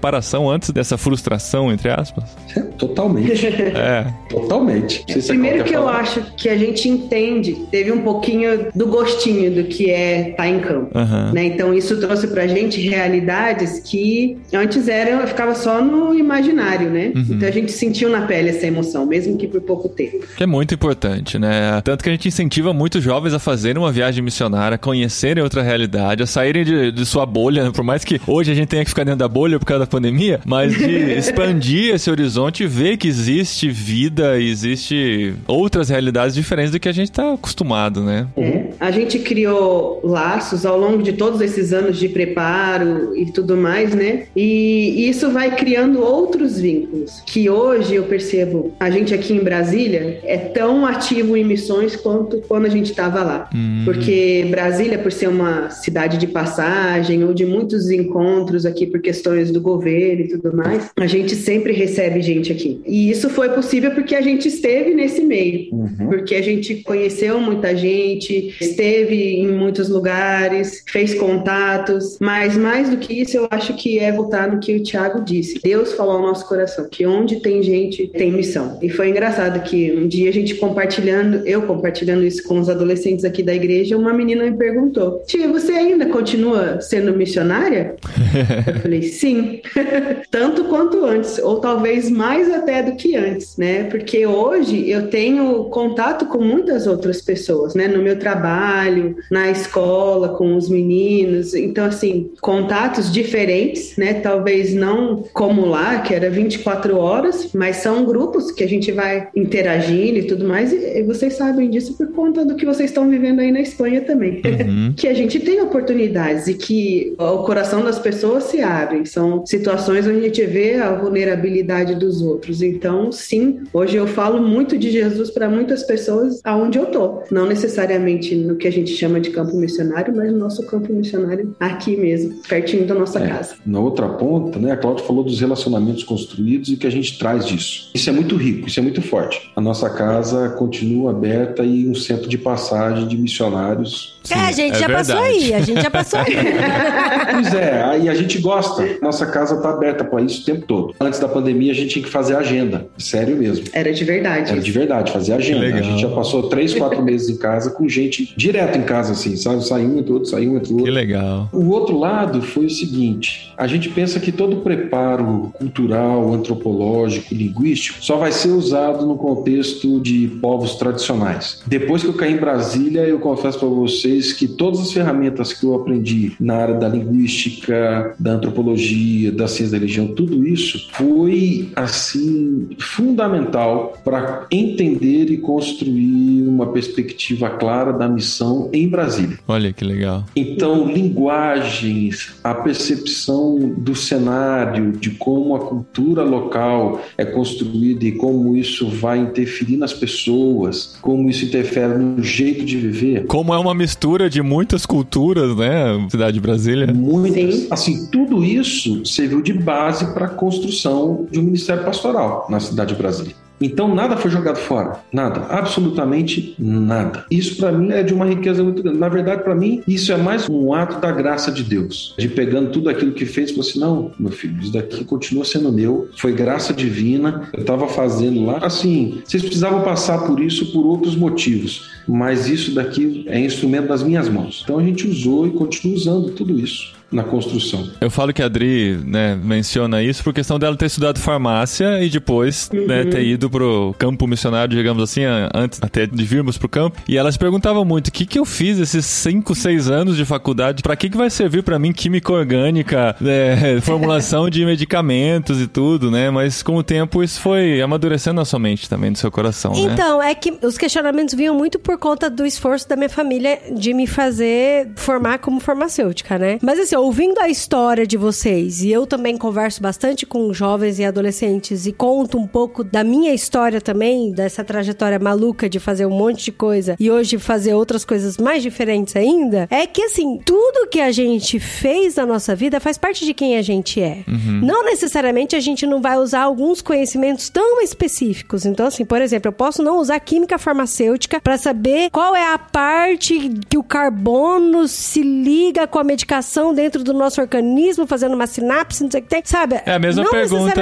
antes 0.49 0.71
dessa 0.71 0.97
frustração, 0.97 1.71
entre 1.71 1.89
aspas? 1.89 2.23
Totalmente. 2.77 3.47
É. 3.47 4.05
Totalmente. 4.29 5.03
Não 5.07 5.13
sei 5.13 5.21
se 5.21 5.27
Primeiro 5.29 5.63
que 5.63 5.75
eu 5.75 5.87
acho 5.87 6.21
que 6.37 6.49
a 6.49 6.57
gente 6.57 6.87
entende, 6.87 7.53
teve 7.71 7.91
um 7.91 8.01
pouquinho 8.01 8.67
do 8.75 8.87
gostinho 8.87 9.51
do 9.51 9.63
que 9.65 9.89
é 9.89 10.31
estar 10.31 10.47
em 10.47 10.59
campo. 10.59 10.97
Aham. 10.97 11.31
né? 11.33 11.45
Então 11.45 11.73
isso 11.73 11.99
trouxe 11.99 12.27
pra 12.27 12.47
gente 12.47 12.79
realidades 12.81 13.79
que 13.79 14.37
antes 14.53 14.87
eram, 14.87 15.25
ficava 15.27 15.55
só 15.55 15.81
no 15.81 16.13
imaginário, 16.17 16.89
né? 16.89 17.11
Uhum. 17.15 17.25
Então 17.31 17.47
a 17.47 17.51
gente 17.51 17.71
sentiu 17.71 18.09
na 18.09 18.21
pele 18.21 18.49
essa 18.49 18.65
emoção, 18.65 19.05
mesmo 19.05 19.37
que 19.37 19.47
por 19.47 19.61
pouco 19.61 19.89
tempo. 19.89 20.25
Que 20.37 20.43
é 20.43 20.47
muito 20.47 20.73
importante, 20.73 21.37
né? 21.37 21.81
Tanto 21.83 22.03
que 22.03 22.09
a 22.09 22.11
gente 22.11 22.27
incentiva 22.27 22.73
muitos 22.73 23.03
jovens 23.03 23.33
a 23.33 23.39
fazerem 23.39 23.81
uma 23.81 23.91
viagem 23.91 24.23
missionária, 24.23 24.75
a 24.75 24.77
conhecerem 24.77 25.43
outra 25.43 25.61
realidade, 25.61 26.23
a 26.23 26.27
saírem 26.27 26.63
de, 26.63 26.91
de 26.91 27.05
sua 27.05 27.25
bolha, 27.25 27.63
né? 27.63 27.71
por 27.73 27.83
mais 27.83 28.03
que 28.03 28.19
hoje 28.27 28.51
a 28.51 28.55
gente 28.55 28.67
tenha 28.67 28.83
que 28.83 28.89
ficar 28.89 29.03
dentro 29.03 29.19
da 29.19 29.27
bolha 29.27 29.59
por 29.59 29.65
causa 29.65 29.78
da 29.79 29.87
pandemia, 29.87 30.39
mas 30.45 30.77
de 30.77 30.89
expandir 31.17 31.95
esse 31.95 32.09
horizonte 32.09 32.63
e 32.63 32.67
ver 32.67 32.97
que 32.97 33.07
existe 33.07 33.69
vida 33.69 34.39
e 34.39 34.49
existe 34.49 35.33
outras 35.47 35.89
realidades 35.89 36.35
diferentes 36.35 36.71
do 36.71 36.79
que 36.79 36.89
a 36.89 36.91
gente 36.91 37.11
tá 37.11 37.33
acostumado, 37.33 38.01
né? 38.01 38.27
É. 38.37 38.69
A 38.79 38.91
gente 38.91 39.19
criou 39.19 39.99
laços 40.03 40.65
ao 40.65 40.79
longo 40.79 41.01
de 41.01 41.13
todos 41.13 41.41
esses 41.41 41.73
anos 41.73 41.97
de 41.97 42.09
preparo 42.09 43.15
e 43.15 43.25
tudo 43.31 43.57
mais, 43.57 43.93
né? 43.93 44.23
E 44.35 45.09
isso 45.09 45.31
vai 45.31 45.55
criando 45.55 46.01
outros 46.01 46.59
vínculos. 46.59 47.21
Que 47.25 47.49
hoje 47.49 47.95
eu 47.95 48.03
percebo, 48.03 48.73
a 48.79 48.89
gente 48.89 49.13
aqui 49.13 49.33
em 49.33 49.43
Brasília 49.43 50.19
é 50.23 50.37
tão 50.37 50.85
ativo 50.85 51.35
em 51.35 51.43
missões 51.43 51.95
quanto 51.95 52.41
quando 52.47 52.65
a 52.65 52.69
gente 52.69 52.91
estava 52.91 53.23
lá. 53.23 53.49
Hum. 53.53 53.81
Porque 53.85 54.47
Brasília, 54.49 54.97
por 54.97 55.11
ser 55.11 55.27
uma 55.27 55.69
cidade 55.69 56.17
de 56.17 56.27
passagem 56.27 57.23
ou 57.23 57.33
de 57.33 57.45
muitos 57.45 57.89
encontros 57.89 58.65
aqui 58.65 58.85
por 58.85 59.01
questões 59.01 59.51
do 59.51 59.61
governo 59.69 60.21
e 60.21 60.27
tudo 60.27 60.55
mais, 60.55 60.89
a 60.95 61.07
gente 61.07 61.35
sempre 61.35 61.73
recebe 61.73 62.21
gente 62.21 62.51
aqui. 62.51 62.81
E 62.85 63.09
isso 63.09 63.29
foi 63.29 63.49
possível 63.49 63.91
porque 63.91 64.15
a 64.15 64.21
gente 64.21 64.47
esteve 64.47 64.93
nesse 64.93 65.21
meio 65.21 65.69
Uhum. 65.71 66.07
porque 66.07 66.35
a 66.35 66.41
gente 66.41 66.75
conheceu 66.83 67.39
muita 67.39 67.75
gente, 67.75 68.55
esteve 68.59 69.35
em 69.35 69.47
muitos 69.47 69.89
lugares, 69.89 70.83
fez 70.87 71.13
contatos, 71.13 72.17
mas 72.19 72.57
mais 72.57 72.89
do 72.89 72.97
que 72.97 73.13
isso, 73.13 73.37
eu 73.37 73.47
acho 73.49 73.73
que 73.75 73.99
é 73.99 74.11
voltar 74.11 74.51
no 74.51 74.59
que 74.59 74.75
o 74.75 74.83
Tiago 74.83 75.23
disse. 75.23 75.59
Deus 75.63 75.93
falou 75.93 76.15
ao 76.17 76.21
nosso 76.21 76.47
coração 76.47 76.87
que 76.89 77.05
onde 77.05 77.41
tem 77.41 77.61
gente, 77.63 78.07
tem 78.07 78.31
missão. 78.31 78.77
E 78.81 78.89
foi 78.89 79.09
engraçado 79.09 79.61
que 79.61 79.91
um 79.91 80.07
dia 80.07 80.29
a 80.29 80.33
gente 80.33 80.55
compartilhando, 80.55 81.47
eu 81.47 81.61
compartilhando 81.63 82.23
isso 82.23 82.43
com 82.43 82.59
os 82.59 82.69
adolescentes 82.69 83.25
aqui 83.25 83.43
da 83.43 83.53
igreja, 83.53 83.97
uma 83.97 84.13
menina 84.13 84.43
me 84.43 84.57
perguntou: 84.57 85.23
Tia, 85.27 85.47
você 85.47 85.73
ainda 85.73 86.07
continua 86.07 86.81
sendo 86.81 87.15
missionária? 87.15 87.95
Eu 88.69 88.81
falei, 88.81 89.01
sim, 89.03 89.58
tanto 90.31 90.65
quanto 90.65 91.05
antes, 91.05 91.37
ou 91.39 91.59
talvez 91.59 92.09
mais 92.09 92.51
até 92.51 92.83
do 92.83 92.95
que 92.95 93.15
antes, 93.15 93.57
né? 93.57 93.83
Porque 93.85 94.25
hoje 94.25 94.89
eu 94.89 95.07
tenho 95.09 95.65
contato 95.65 96.25
com 96.25 96.39
muitas 96.39 96.87
outras 96.87 97.21
pessoas, 97.21 97.75
né? 97.75 97.87
No 97.87 98.01
meu 98.01 98.17
trabalho, 98.17 99.15
na 99.31 99.49
escola, 99.49 100.29
com 100.29 100.55
os 100.55 100.69
meninos. 100.69 101.53
Então, 101.53 101.85
assim, 101.85 102.31
contatos 102.41 103.11
diferentes, 103.11 103.95
né? 103.97 104.15
Talvez 104.15 104.73
não 104.73 105.23
como 105.33 105.65
lá, 105.65 105.99
que 105.99 106.13
era 106.13 106.29
24 106.29 106.97
horas, 106.97 107.51
mas 107.53 107.77
são 107.77 108.05
grupos 108.05 108.51
que 108.51 108.63
a 108.63 108.67
gente 108.67 108.91
vai 108.91 109.27
interagindo 109.35 110.19
e 110.19 110.23
tudo 110.23 110.47
mais. 110.47 110.71
E 110.71 111.03
vocês 111.03 111.33
sabem 111.33 111.69
disso 111.69 111.95
por 111.97 112.11
conta 112.11 112.45
do 112.45 112.55
que 112.55 112.65
vocês 112.65 112.89
estão 112.89 113.09
vivendo 113.09 113.39
aí 113.39 113.51
na 113.51 113.61
Espanha 113.61 114.01
também. 114.01 114.41
Uhum. 114.45 114.93
que 114.97 115.07
a 115.07 115.13
gente 115.13 115.39
tem 115.39 115.61
oportunidades 115.61 116.47
e 116.47 116.53
que 116.53 117.15
o 117.17 117.39
coração 117.39 117.83
das 117.83 117.99
pessoas 117.99 118.45
se 118.45 118.61
abre. 118.61 119.05
São 119.05 119.45
situações 119.49 120.05
onde 120.05 120.19
a 120.19 120.21
gente 120.21 120.45
vê 120.45 120.75
a 120.75 120.93
vulnerabilidade 120.93 121.95
dos 121.95 122.21
outros. 122.21 122.61
Então, 122.61 123.11
sim, 123.11 123.61
hoje 123.73 123.97
eu 123.97 124.05
falo 124.05 124.39
muito 124.39 124.77
de 124.77 124.91
Jesus 124.91 125.31
para 125.31 125.49
muitas 125.49 125.81
pessoas 125.81 126.39
aonde 126.43 126.77
eu 126.77 126.85
tô. 126.85 127.23
Não 127.31 127.47
necessariamente 127.47 128.35
no 128.35 128.55
que 128.57 128.67
a 128.67 128.71
gente 128.71 128.91
chama 128.91 129.19
de 129.19 129.31
campo 129.31 129.55
missionário, 129.57 130.15
mas 130.15 130.31
no 130.31 130.37
nosso 130.37 130.63
campo 130.67 130.93
missionário 130.93 131.55
aqui 131.59 131.97
mesmo, 131.97 132.35
pertinho 132.47 132.85
da 132.85 132.93
nossa 132.93 133.19
É, 133.19 133.27
casa. 133.27 133.55
na 133.65 133.79
outra 133.79 134.07
ponta, 134.07 134.59
né, 134.59 134.71
a 134.71 134.77
Cláudia 134.77 135.03
falou 135.03 135.23
dos 135.23 135.39
relacionamentos 135.39 136.03
construídos 136.03 136.69
e 136.69 136.77
que 136.77 136.85
a 136.85 136.91
gente 136.91 137.17
traz 137.17 137.43
disso. 137.47 137.89
Isso 137.95 138.07
é 138.07 138.13
muito 138.13 138.35
rico, 138.35 138.67
isso 138.67 138.79
é 138.79 138.83
muito 138.83 139.01
forte. 139.01 139.49
A 139.55 139.61
nossa 139.61 139.89
casa 139.89 140.49
continua 140.49 141.09
aberta 141.09 141.63
e 141.63 141.89
um 141.89 141.95
centro 141.95 142.29
de 142.29 142.37
passagem 142.37 143.07
de 143.07 143.17
missionários. 143.17 144.18
É, 144.31 144.39
a 144.39 144.51
gente 144.51 144.75
é 144.75 144.79
já 144.79 144.89
passou 144.89 145.15
verdade. 145.15 145.43
aí, 145.43 145.53
a 145.53 145.61
gente 145.61 145.81
já 145.81 145.91
passou 145.91 146.19
aí. 146.19 146.35
Pois 147.31 147.53
é, 147.53 147.83
aí 147.83 148.09
a 148.09 148.13
gente 148.13 148.39
gosta. 148.39 148.85
Nossa 149.01 149.25
casa 149.25 149.55
está 149.55 149.69
aberta 149.69 150.03
para 150.03 150.21
isso 150.21 150.41
o 150.41 150.45
tempo 150.45 150.65
todo. 150.65 150.95
Antes 150.99 151.19
da 151.19 151.27
pandemia, 151.27 151.71
a 151.71 151.75
gente 151.75 151.89
tinha 151.89 152.03
que 152.03 152.09
fazer 152.11 152.35
agenda. 152.35 152.87
Sério 152.97 153.35
mesmo. 153.37 153.65
Era 153.71 153.93
de 153.93 154.03
verdade. 154.03 154.51
Era 154.51 154.59
de 154.59 154.71
verdade, 154.71 155.11
fazer 155.11 155.33
agenda. 155.33 155.59
legal. 155.61 155.79
A 155.79 155.83
gente 155.83 156.01
já 156.01 156.09
passou 156.09 156.49
três, 156.49 156.73
quatro 156.73 157.01
meses 157.01 157.29
em 157.29 157.37
casa 157.37 157.71
com 157.71 157.87
gente 157.87 158.33
direto 158.35 158.77
em 158.77 158.81
casa, 158.83 159.13
assim, 159.13 159.35
sabe? 159.37 159.63
Saiu 159.65 159.89
um 159.89 159.99
entre 159.99 160.11
outro, 160.11 160.29
saiu 160.29 160.51
um 160.53 160.57
entre 160.57 160.69
Que 160.69 160.73
outro. 160.73 160.91
legal. 160.91 161.49
O 161.53 161.69
outro 161.69 161.97
lado 161.97 162.41
foi 162.41 162.65
o 162.65 162.69
seguinte: 162.69 163.53
a 163.57 163.67
gente 163.67 163.89
pensa 163.89 164.19
que 164.19 164.31
todo 164.31 164.57
preparo 164.57 165.51
cultural, 165.57 166.33
antropológico, 166.33 167.33
linguístico 167.33 168.03
só 168.03 168.17
vai 168.17 168.31
ser 168.31 168.49
usado 168.49 169.05
no 169.05 169.17
contexto 169.17 169.99
de 170.01 170.27
povos 170.41 170.75
tradicionais. 170.75 171.61
Depois 171.67 172.01
que 172.01 172.07
eu 172.09 172.13
caí 172.13 172.33
em 172.33 172.37
Brasília, 172.37 173.01
eu 173.01 173.19
confesso 173.19 173.59
para 173.59 173.67
vocês 173.67 174.18
que 174.33 174.47
todas 174.47 174.79
as 174.79 174.91
ferramentas 174.91 175.53
que 175.53 175.65
eu 175.65 175.75
aprendi 175.75 176.33
na 176.39 176.55
área 176.55 176.75
da 176.75 176.87
linguística, 176.87 178.15
da 178.19 178.33
antropologia, 178.33 179.31
da 179.31 179.47
ciência 179.47 179.71
da 179.71 179.77
religião, 179.77 180.07
tudo 180.07 180.45
isso 180.45 180.89
foi 180.93 181.71
assim 181.75 182.69
fundamental 182.77 183.93
para 184.03 184.47
entender 184.51 185.31
e 185.31 185.37
construir 185.37 186.43
uma 186.47 186.67
perspectiva 186.67 187.49
clara 187.49 187.93
da 187.93 188.07
missão 188.07 188.69
em 188.73 188.87
Brasília. 188.87 189.37
Olha 189.47 189.71
que 189.71 189.83
legal. 189.83 190.25
Então, 190.35 190.91
linguagens, 190.91 192.33
a 192.43 192.53
percepção 192.53 193.73
do 193.77 193.95
cenário, 193.95 194.91
de 194.93 195.11
como 195.11 195.55
a 195.55 195.59
cultura 195.59 196.23
local 196.23 197.01
é 197.17 197.25
construída 197.25 198.05
e 198.05 198.13
como 198.13 198.55
isso 198.55 198.89
vai 198.89 199.19
interferir 199.19 199.77
nas 199.77 199.93
pessoas, 199.93 200.97
como 201.01 201.29
isso 201.29 201.45
interfere 201.45 201.97
no 201.97 202.23
jeito 202.23 202.65
de 202.65 202.77
viver. 202.77 203.25
Como 203.25 203.53
é 203.53 203.57
uma 203.57 203.73
mistura 203.73 203.98
de 204.29 204.41
muitas 204.41 204.85
culturas, 204.85 205.55
né? 205.55 206.07
Cidade 206.09 206.33
de 206.33 206.39
Brasília. 206.39 206.87
Muitas. 206.93 207.55
Sim. 207.55 207.67
Assim, 207.69 208.05
tudo 208.11 208.43
isso 208.43 209.05
serviu 209.05 209.41
de 209.41 209.53
base 209.53 210.13
para 210.13 210.25
a 210.25 210.29
construção 210.29 211.27
de 211.29 211.39
um 211.39 211.43
ministério 211.43 211.83
pastoral 211.83 212.47
na 212.49 212.59
cidade 212.59 212.93
de 212.93 213.01
Brasília. 213.01 213.35
Então 213.61 213.93
nada 213.93 214.15
foi 214.15 214.31
jogado 214.31 214.57
fora, 214.57 214.99
nada, 215.11 215.41
absolutamente 215.49 216.55
nada. 216.57 217.25
Isso 217.29 217.57
para 217.57 217.71
mim 217.71 217.91
é 217.91 218.01
de 218.01 218.13
uma 218.13 218.25
riqueza 218.25 218.63
muito 218.63 218.81
grande. 218.81 218.97
Na 218.97 219.09
verdade, 219.09 219.43
para 219.43 219.53
mim, 219.53 219.83
isso 219.87 220.11
é 220.13 220.17
mais 220.17 220.47
um 220.47 220.73
ato 220.73 220.99
da 221.01 221.11
graça 221.11 221.51
de 221.51 221.63
Deus, 221.63 222.15
de 222.17 222.29
pegando 222.29 222.71
tudo 222.71 222.89
aquilo 222.89 223.11
que 223.11 223.25
fez 223.25 223.49
e 223.49 223.53
falou 223.53 223.67
assim: 223.67 223.79
não, 223.79 224.11
meu 224.17 224.31
filho, 224.31 224.61
isso 224.61 224.71
daqui 224.71 225.03
continua 225.03 225.43
sendo 225.43 225.71
meu, 225.71 226.07
foi 226.15 226.31
graça 226.31 226.73
divina, 226.73 227.49
eu 227.53 227.61
estava 227.61 227.87
fazendo 227.87 228.45
lá. 228.45 228.59
Assim, 228.61 229.21
vocês 229.25 229.43
precisavam 229.43 229.81
passar 229.81 230.25
por 230.25 230.39
isso 230.39 230.71
por 230.71 230.85
outros 230.85 231.15
motivos, 231.15 231.89
mas 232.09 232.49
isso 232.49 232.73
daqui 232.73 233.23
é 233.27 233.39
instrumento 233.39 233.87
das 233.87 234.03
minhas 234.03 234.27
mãos. 234.27 234.61
Então 234.63 234.79
a 234.79 234.83
gente 234.83 235.07
usou 235.07 235.47
e 235.47 235.51
continua 235.51 235.95
usando 235.95 236.29
tudo 236.31 236.59
isso 236.59 236.99
na 237.11 237.23
construção. 237.23 237.89
Eu 237.99 238.09
falo 238.09 238.31
que 238.31 238.41
a 238.41 238.45
Adri, 238.45 238.99
né, 239.03 239.35
menciona 239.35 240.01
isso 240.01 240.23
por 240.23 240.33
questão 240.33 240.59
dela 240.59 240.75
ter 240.75 240.85
estudado 240.85 241.19
farmácia 241.19 242.03
e 242.03 242.09
depois, 242.09 242.69
né, 242.71 243.05
ter 243.05 243.23
ido 243.23 243.49
pro 243.49 243.95
campo 243.97 244.27
missionário, 244.27 244.75
digamos 244.75 245.01
assim, 245.03 245.21
antes 245.53 245.79
até 245.81 246.05
de 246.05 246.23
virmos 246.23 246.57
pro 246.57 246.69
campo. 246.69 247.01
E 247.07 247.17
ela 247.17 247.31
se 247.31 247.39
perguntava 247.39 247.83
muito, 247.83 248.09
o 248.09 248.11
que 248.11 248.25
que 248.25 248.37
eu 248.37 248.45
fiz 248.45 248.77
esses 248.79 249.05
5, 249.05 249.55
6 249.55 249.89
anos 249.89 250.17
de 250.17 250.25
faculdade? 250.25 250.83
Pra 250.83 250.95
que 250.95 251.09
que 251.09 251.17
vai 251.17 251.29
servir 251.29 251.63
pra 251.63 251.79
mim 251.79 251.91
química 251.91 252.31
orgânica, 252.31 253.15
né, 253.19 253.79
formulação 253.81 254.49
de 254.49 254.63
medicamentos 254.65 255.59
e 255.59 255.67
tudo, 255.67 256.11
né? 256.11 256.29
Mas 256.29 256.61
com 256.61 256.75
o 256.75 256.83
tempo 256.83 257.23
isso 257.23 257.39
foi 257.41 257.81
amadurecendo 257.81 258.35
na 258.35 258.45
sua 258.45 258.59
mente 258.59 258.87
também, 258.87 259.09
no 259.09 259.15
seu 259.15 259.31
coração, 259.31 259.71
né? 259.73 259.93
Então, 259.93 260.21
é 260.21 260.35
que 260.35 260.53
os 260.61 260.77
questionamentos 260.77 261.33
vinham 261.33 261.55
muito 261.55 261.79
por 261.79 261.97
conta 261.99 262.29
do 262.29 262.45
esforço 262.45 262.87
da 262.87 262.95
minha 262.95 263.09
família 263.09 263.59
de 263.71 263.93
me 263.93 264.07
fazer 264.07 264.89
formar 264.95 265.39
como 265.39 265.59
farmacêutica, 265.59 266.37
né? 266.37 266.57
Mas 266.61 266.79
assim, 266.79 266.95
ouvindo 266.95 267.39
a 267.39 267.49
história 267.49 268.07
de 268.07 268.17
vocês, 268.17 268.81
e 268.81 268.91
eu 268.91 269.05
também 269.05 269.37
converso 269.37 269.81
bastante 269.81 270.25
com 270.25 270.51
jovens 270.53 270.97
e 270.97 271.05
adolescentes 271.05 271.85
e 271.85 271.91
conto 271.91 272.37
um 272.37 272.47
pouco 272.47 272.83
da 272.83 273.03
minha 273.03 273.33
história 273.33 273.81
também, 273.81 274.31
dessa 274.31 274.63
trajetória 274.63 275.19
maluca 275.19 275.69
de 275.69 275.79
fazer 275.79 276.05
um 276.05 276.11
monte 276.11 276.45
de 276.45 276.51
coisa 276.51 276.95
e 276.99 277.11
hoje 277.11 277.37
fazer 277.37 277.73
outras 277.73 278.05
coisas 278.05 278.37
mais 278.37 278.63
diferentes 278.63 279.15
ainda, 279.15 279.67
é 279.69 279.85
que 279.85 280.01
assim, 280.01 280.39
tudo 280.45 280.87
que 280.87 281.01
a 281.01 281.11
gente 281.11 281.59
fez 281.59 282.15
na 282.15 282.25
nossa 282.25 282.55
vida 282.55 282.79
faz 282.79 282.97
parte 282.97 283.25
de 283.25 283.33
quem 283.33 283.57
a 283.57 283.61
gente 283.61 284.01
é. 284.01 284.23
Não 284.63 284.85
necessariamente 284.85 285.55
a 285.55 285.59
gente 285.59 285.85
não 285.85 286.01
vai 286.01 286.17
usar 286.17 286.41
alguns 286.41 286.81
conhecimentos 286.81 287.49
tão 287.49 287.81
específicos. 287.81 288.65
Então, 288.65 288.87
assim, 288.87 289.03
por 289.03 289.21
exemplo, 289.21 289.49
eu 289.49 289.53
posso 289.53 289.81
não 289.83 289.99
usar 289.99 290.19
química 290.19 290.57
farmacêutica 290.57 291.41
para 291.41 291.57
saber 291.57 291.88
qual 292.11 292.35
é 292.35 292.53
a 292.53 292.57
parte 292.57 293.59
que 293.67 293.77
o 293.77 293.83
carbono 293.83 294.87
se 294.87 295.21
liga 295.21 295.87
com 295.87 295.99
a 295.99 296.03
medicação 296.03 296.73
dentro 296.73 297.03
do 297.03 297.13
nosso 297.13 297.41
organismo, 297.41 298.05
fazendo 298.05 298.35
uma 298.35 298.47
sinapse, 298.47 299.03
não 299.03 299.11
sei 299.11 299.21
o 299.21 299.23
que 299.23 299.29
tem. 299.29 299.41
Sabe? 299.43 299.81
É 299.85 299.93
a 299.93 299.99
mesma 299.99 300.23
não 300.23 300.31
pergunta 300.31 300.73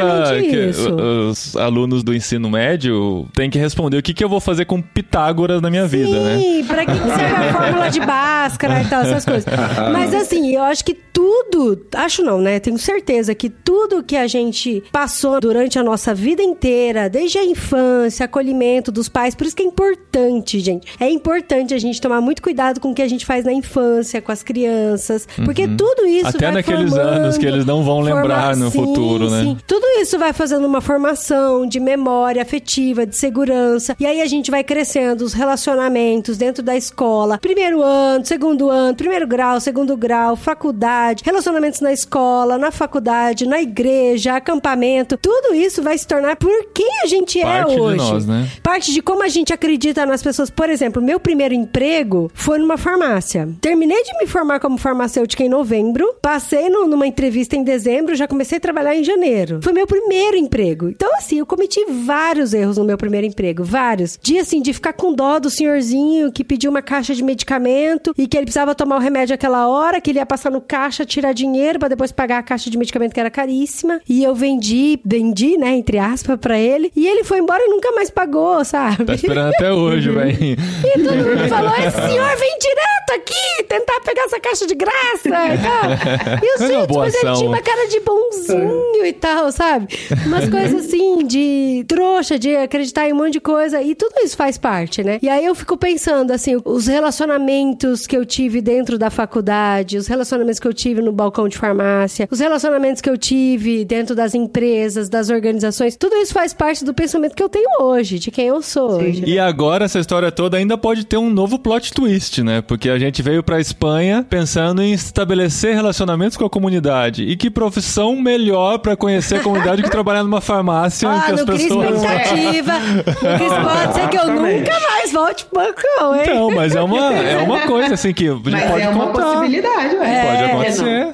que 0.42 0.70
isso. 0.70 0.94
os 0.94 1.56
alunos 1.56 2.04
do 2.04 2.14
ensino 2.14 2.50
médio 2.50 3.28
têm 3.34 3.50
que 3.50 3.58
responder. 3.58 3.98
O 3.98 4.04
que, 4.04 4.14
que 4.14 4.24
eu 4.24 4.30
vou 4.30 4.40
fazer 4.40 4.66
com 4.66 4.82
Pitágoras 4.82 5.62
na 5.62 5.70
minha 5.70 5.88
vida, 5.88 6.20
né? 6.22 6.38
Sim, 6.38 6.64
pra 6.66 6.86
que 6.86 6.98
que 7.00 7.16
serve 7.16 7.36
a 7.36 7.54
fórmula 7.54 7.90
de 7.90 8.00
Bhaskara 8.00 8.82
e 8.82 8.86
tal, 8.86 9.02
essas 9.02 9.26
coisas. 9.26 9.46
Mas 9.92 10.14
assim, 10.14 10.56
eu 10.56 10.64
acho 10.64 10.84
que 10.84 10.94
tudo, 10.94 11.86
acho 11.96 12.24
não, 12.24 12.40
né? 12.40 12.60
Tenho 12.60 12.78
certeza 12.78 13.34
que 13.34 13.50
tudo 13.50 14.04
que 14.04 14.16
a 14.16 14.28
gente 14.28 14.84
passou 14.92 15.40
durante 15.40 15.80
a 15.80 15.84
nossa 15.84 16.14
vida 16.14 16.42
inteira, 16.42 17.10
desde 17.10 17.38
a 17.38 17.46
infância, 17.46 18.26
acolhimento 18.26 18.92
dos 18.92 19.10
pais, 19.10 19.36
por 19.36 19.46
isso 19.46 19.56
que 19.56 19.64
é 19.64 19.66
importante, 19.66 20.60
gente. 20.60 20.87
É 21.00 21.10
importante 21.10 21.74
a 21.74 21.78
gente 21.78 22.00
tomar 22.00 22.22
muito 22.22 22.42
cuidado 22.42 22.80
com 22.80 22.92
o 22.92 22.96
que 22.96 23.02
a 23.02 23.08
gente 23.08 23.26
faz 23.26 23.44
na 23.44 23.54
infância, 23.54 24.22
com 24.22 24.32
as 24.32 24.44
crianças, 24.44 25.28
porque 25.46 25.68
tudo 25.68 26.06
isso 26.06 26.28
Uhum. 26.28 26.30
Até 26.30 26.52
naqueles 26.52 26.90
formando, 26.90 27.10
anos 27.10 27.38
que 27.38 27.46
eles 27.46 27.66
não 27.66 27.84
vão 27.84 28.00
lembrar 28.02 28.56
no 28.56 28.70
sim, 28.70 28.80
futuro, 28.80 29.30
né? 29.30 29.44
sim. 29.44 29.58
Tudo 29.66 29.86
isso 30.00 30.18
vai 30.20 30.34
fazendo 30.34 30.66
uma 30.66 30.82
formação 30.82 31.66
de 31.66 31.80
memória 31.80 32.42
afetiva, 32.42 33.06
de 33.06 33.16
segurança. 33.16 33.96
E 34.00 34.06
aí 34.06 34.22
a 34.22 34.26
gente 34.26 34.52
vai 34.52 34.64
crescendo 34.64 35.24
os 35.24 35.34
relacionamentos 35.34 36.38
dentro 36.38 36.64
da 36.64 36.76
escola. 36.76 37.38
Primeiro 37.38 37.82
ano, 37.82 38.26
segundo 38.26 38.70
ano, 38.70 38.96
primeiro 38.96 39.28
grau, 39.28 39.60
segundo 39.60 39.96
grau, 39.96 40.36
faculdade, 40.36 41.24
relacionamentos 41.26 41.82
na 41.82 41.94
escola, 41.94 42.58
na 42.58 42.72
faculdade, 42.72 43.46
na 43.48 43.62
igreja, 43.62 44.36
acampamento. 44.36 45.18
Tudo 45.18 45.54
isso 45.54 45.82
vai 45.82 45.98
se 45.98 46.08
tornar 46.08 46.36
por 46.36 46.52
quem 46.74 47.02
a 47.04 47.08
gente 47.08 47.40
Parte 47.40 47.72
é 47.72 47.76
de 47.76 47.82
hoje. 47.82 47.98
nós, 47.98 48.26
né? 48.26 48.50
Parte 48.62 48.94
de 48.94 49.02
como 49.02 49.24
a 49.24 49.28
gente 49.28 49.54
acredita 49.54 50.06
nas 50.06 50.22
pessoas. 50.22 50.50
Por 50.50 50.70
exemplo, 50.70 50.77
meu 51.02 51.20
primeiro 51.20 51.54
emprego 51.54 52.30
foi 52.34 52.58
numa 52.60 52.78
farmácia. 52.78 53.48
Terminei 53.62 54.02
de 54.04 54.18
me 54.20 54.28
formar 54.28 54.60
como 54.60 54.78
farmacêutica 54.78 55.44
em 55.44 55.50
novembro, 55.50 56.16
passei 56.22 56.70
no- 56.70 56.88
numa 56.88 57.06
entrevista 57.08 57.56
em 57.56 57.64
dezembro, 57.64 58.16
já 58.16 58.28
comecei 58.28 58.58
a 58.58 58.62
trabalhar 58.62 58.96
em 58.96 59.04
janeiro. 59.04 59.60
Foi 59.62 59.74
meu 59.74 59.86
primeiro 59.88 60.36
emprego. 60.38 60.90
Então, 60.90 61.10
assim, 61.16 61.40
eu 61.40 61.46
cometi 61.46 61.80
vários 62.06 62.54
erros 62.54 62.78
no 62.78 62.84
meu 62.84 62.98
primeiro 62.98 63.26
emprego, 63.28 63.64
vários. 63.64 64.18
De, 64.22 64.38
assim, 64.40 64.62
de 64.62 64.74
ficar 64.74 64.94
com 64.94 65.14
dó 65.14 65.40
do 65.40 65.50
senhorzinho 65.50 66.32
que 66.32 66.44
pediu 66.44 66.70
uma 66.72 66.82
caixa 66.82 67.14
de 67.14 67.24
medicamento 67.24 68.14
e 68.18 68.28
que 68.28 68.36
ele 68.38 68.46
precisava 68.46 68.74
tomar 68.76 68.98
o 68.98 69.00
remédio 69.00 69.34
aquela 69.36 69.68
hora, 69.68 70.02
que 70.02 70.12
ele 70.12 70.20
ia 70.20 70.26
passar 70.26 70.50
no 70.52 70.62
caixa, 70.62 71.06
tirar 71.06 71.34
dinheiro 71.34 71.80
pra 71.80 71.88
depois 71.88 72.12
pagar 72.12 72.40
a 72.40 72.44
caixa 72.44 72.70
de 72.70 72.78
medicamento 72.78 73.14
que 73.14 73.20
era 73.20 73.30
caríssima. 73.30 74.00
E 74.08 74.24
eu 74.24 74.34
vendi, 74.36 75.00
vendi, 75.06 75.58
né, 75.58 75.76
entre 75.76 75.98
aspas, 75.98 76.40
pra 76.40 76.58
ele. 76.60 76.92
E 76.96 77.08
ele 77.08 77.24
foi 77.24 77.40
embora 77.40 77.64
e 77.64 77.70
nunca 77.70 77.92
mais 77.92 78.10
pagou, 78.10 78.64
sabe? 78.66 79.06
Tá 79.06 79.14
esperando 79.16 79.50
até 79.50 79.72
hoje, 79.72 80.10
velho. 80.12 80.58
E 80.84 81.04
todo 81.04 81.16
mundo 81.16 81.48
falou: 81.50 81.74
esse 81.76 81.98
senhor 82.10 82.38
vem 82.38 82.58
direto 82.60 82.98
aqui 83.16 83.64
tentar 83.68 84.00
pegar 84.02 84.24
essa 84.24 84.40
caixa 84.40 84.68
de 84.68 84.76
graça 84.76 85.28
e 85.28 85.30
tal. 85.30 86.38
E 86.48 86.58
uma 86.58 86.68
gente, 86.68 86.98
mas 86.98 87.16
ele 87.16 87.34
tinha 87.36 87.50
uma 87.50 87.62
cara 87.62 87.88
de 87.88 88.00
bonzinho 88.00 89.06
e 89.06 89.14
tal, 89.14 89.52
sabe? 89.52 89.88
Umas 90.26 90.48
coisas 90.50 90.86
assim, 90.86 91.26
de 91.26 91.86
trouxa, 91.88 92.38
de 92.38 92.56
acreditar 92.56 93.08
em 93.08 93.14
um 93.14 93.16
monte 93.16 93.34
de 93.34 93.40
coisa. 93.40 93.82
E 93.82 93.96
tudo 93.96 94.16
isso 94.24 94.36
faz 94.36 94.58
parte, 94.58 95.04
né? 95.04 95.20
E 95.22 95.30
aí 95.30 95.46
eu 95.46 95.56
fico 95.56 95.78
pensando, 95.78 96.32
assim, 96.32 96.58
os 96.64 96.88
relacionamentos 96.88 98.06
que 98.06 98.16
eu 98.16 98.26
tive 98.26 98.62
dentro 98.62 98.98
da 98.98 99.10
faculdade, 99.10 99.98
os 99.98 100.08
relacionamentos 100.08 100.60
que 100.60 100.68
eu 100.68 100.74
tive 100.74 101.02
no 101.02 101.12
balcão 101.12 101.48
de 101.48 101.58
farmácia, 101.58 102.28
os 102.32 102.40
relacionamentos 102.40 103.02
que 103.02 103.10
eu 103.10 103.18
tive 103.18 103.86
dentro 103.86 104.16
das 104.16 104.36
empresas, 104.36 105.10
das 105.10 105.30
organizações, 105.30 105.96
tudo 105.96 106.16
isso 106.18 106.34
faz 106.34 106.54
parte 106.54 106.84
do 106.84 106.94
pensamento 106.94 107.36
que 107.36 107.44
eu 107.44 107.50
tenho 107.50 107.82
hoje, 107.82 108.20
de 108.20 108.32
quem 108.32 108.48
eu 108.48 108.62
sou 108.62 108.98
hoje. 108.98 109.24
E 109.26 109.40
agora 109.40 109.86
essa 109.86 110.00
história 110.00 110.32
toda 110.32 110.57
ainda 110.58 110.78
pode 110.78 111.06
ter 111.06 111.18
um 111.18 111.30
novo 111.30 111.58
plot 111.60 111.94
twist, 111.94 112.44
né? 112.44 112.62
Porque 112.62 112.90
a 112.90 112.98
gente 113.00 113.22
veio 113.22 113.42
pra 113.44 113.60
Espanha 113.60 114.26
pensando 114.28 114.82
em 114.82 114.92
estabelecer 114.94 115.74
relacionamentos 115.76 116.36
com 116.38 116.46
a 116.46 116.50
comunidade. 116.50 117.24
E 117.24 117.36
que 117.36 117.50
profissão 117.50 118.16
melhor 118.16 118.80
pra 118.80 118.96
conhecer 118.96 119.36
a 119.36 119.40
comunidade 119.44 119.82
que 119.84 119.90
trabalhar 119.90 120.24
numa 120.24 120.42
farmácia 120.42 121.08
Ah, 121.18 121.22
que 121.28 121.32
as 121.34 121.44
pessoas. 121.44 121.96
expectativa. 121.96 122.74
Pode 123.14 123.94
ser 123.94 124.10
que 124.10 124.18
eu 124.18 124.28
nunca 124.28 124.80
mais 124.90 125.12
volte 125.12 125.46
pro 125.46 125.62
balcão, 125.64 126.16
hein? 126.16 126.22
Então, 126.24 126.52
mas 126.52 126.76
é 126.76 126.82
uma, 126.82 127.14
é 127.14 127.38
uma 127.38 127.60
coisa 127.62 127.94
assim 127.94 128.14
que 128.14 128.28
a 128.28 128.34
gente 128.34 128.50
Mas 128.52 128.64
pode 128.70 128.82
é 128.84 128.90
uma 128.90 129.08
contar. 129.08 129.24
possibilidade, 129.24 129.96
ué. 129.96 130.26
Pode 130.26 130.44
É, 130.44 130.46
acontecer. 130.52 131.08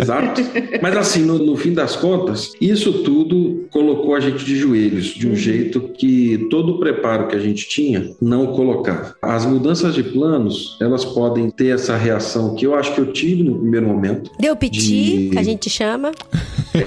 Exato. 0.00 0.42
Mas 0.82 0.96
assim, 0.96 1.22
no, 1.24 1.38
no 1.38 1.56
fim 1.56 1.72
das 1.72 1.96
contas, 1.96 2.52
isso 2.60 2.92
tudo 3.02 3.66
colocou 3.70 4.14
a 4.14 4.20
gente 4.20 4.44
de 4.44 4.56
joelhos 4.56 5.06
de 5.06 5.28
um 5.28 5.34
jeito 5.34 5.80
que 5.96 6.46
todo 6.50 6.74
o 6.74 6.78
preparo 6.78 7.26
que 7.28 7.36
a 7.36 7.40
gente 7.40 7.68
tinha 7.68 8.10
não 8.20 8.49
colocava. 8.52 9.14
As 9.22 9.44
mudanças 9.44 9.94
de 9.94 10.02
planos, 10.02 10.76
elas 10.80 11.04
podem 11.04 11.50
ter 11.50 11.74
essa 11.74 11.96
reação 11.96 12.54
que 12.54 12.66
eu 12.66 12.74
acho 12.74 12.94
que 12.94 13.00
eu 13.00 13.12
tive 13.12 13.42
no 13.42 13.58
primeiro 13.58 13.86
momento. 13.86 14.30
Deu 14.38 14.54
piti, 14.56 14.78
De- 14.80 15.30
que 15.32 15.38
a 15.38 15.42
gente 15.42 15.68
chama. 15.70 16.12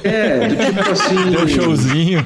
É, 0.04 0.48
do 0.48 0.56
tipo 0.56 0.80
assim. 0.92 1.30
Deu 1.32 1.48
showzinho. 1.48 2.20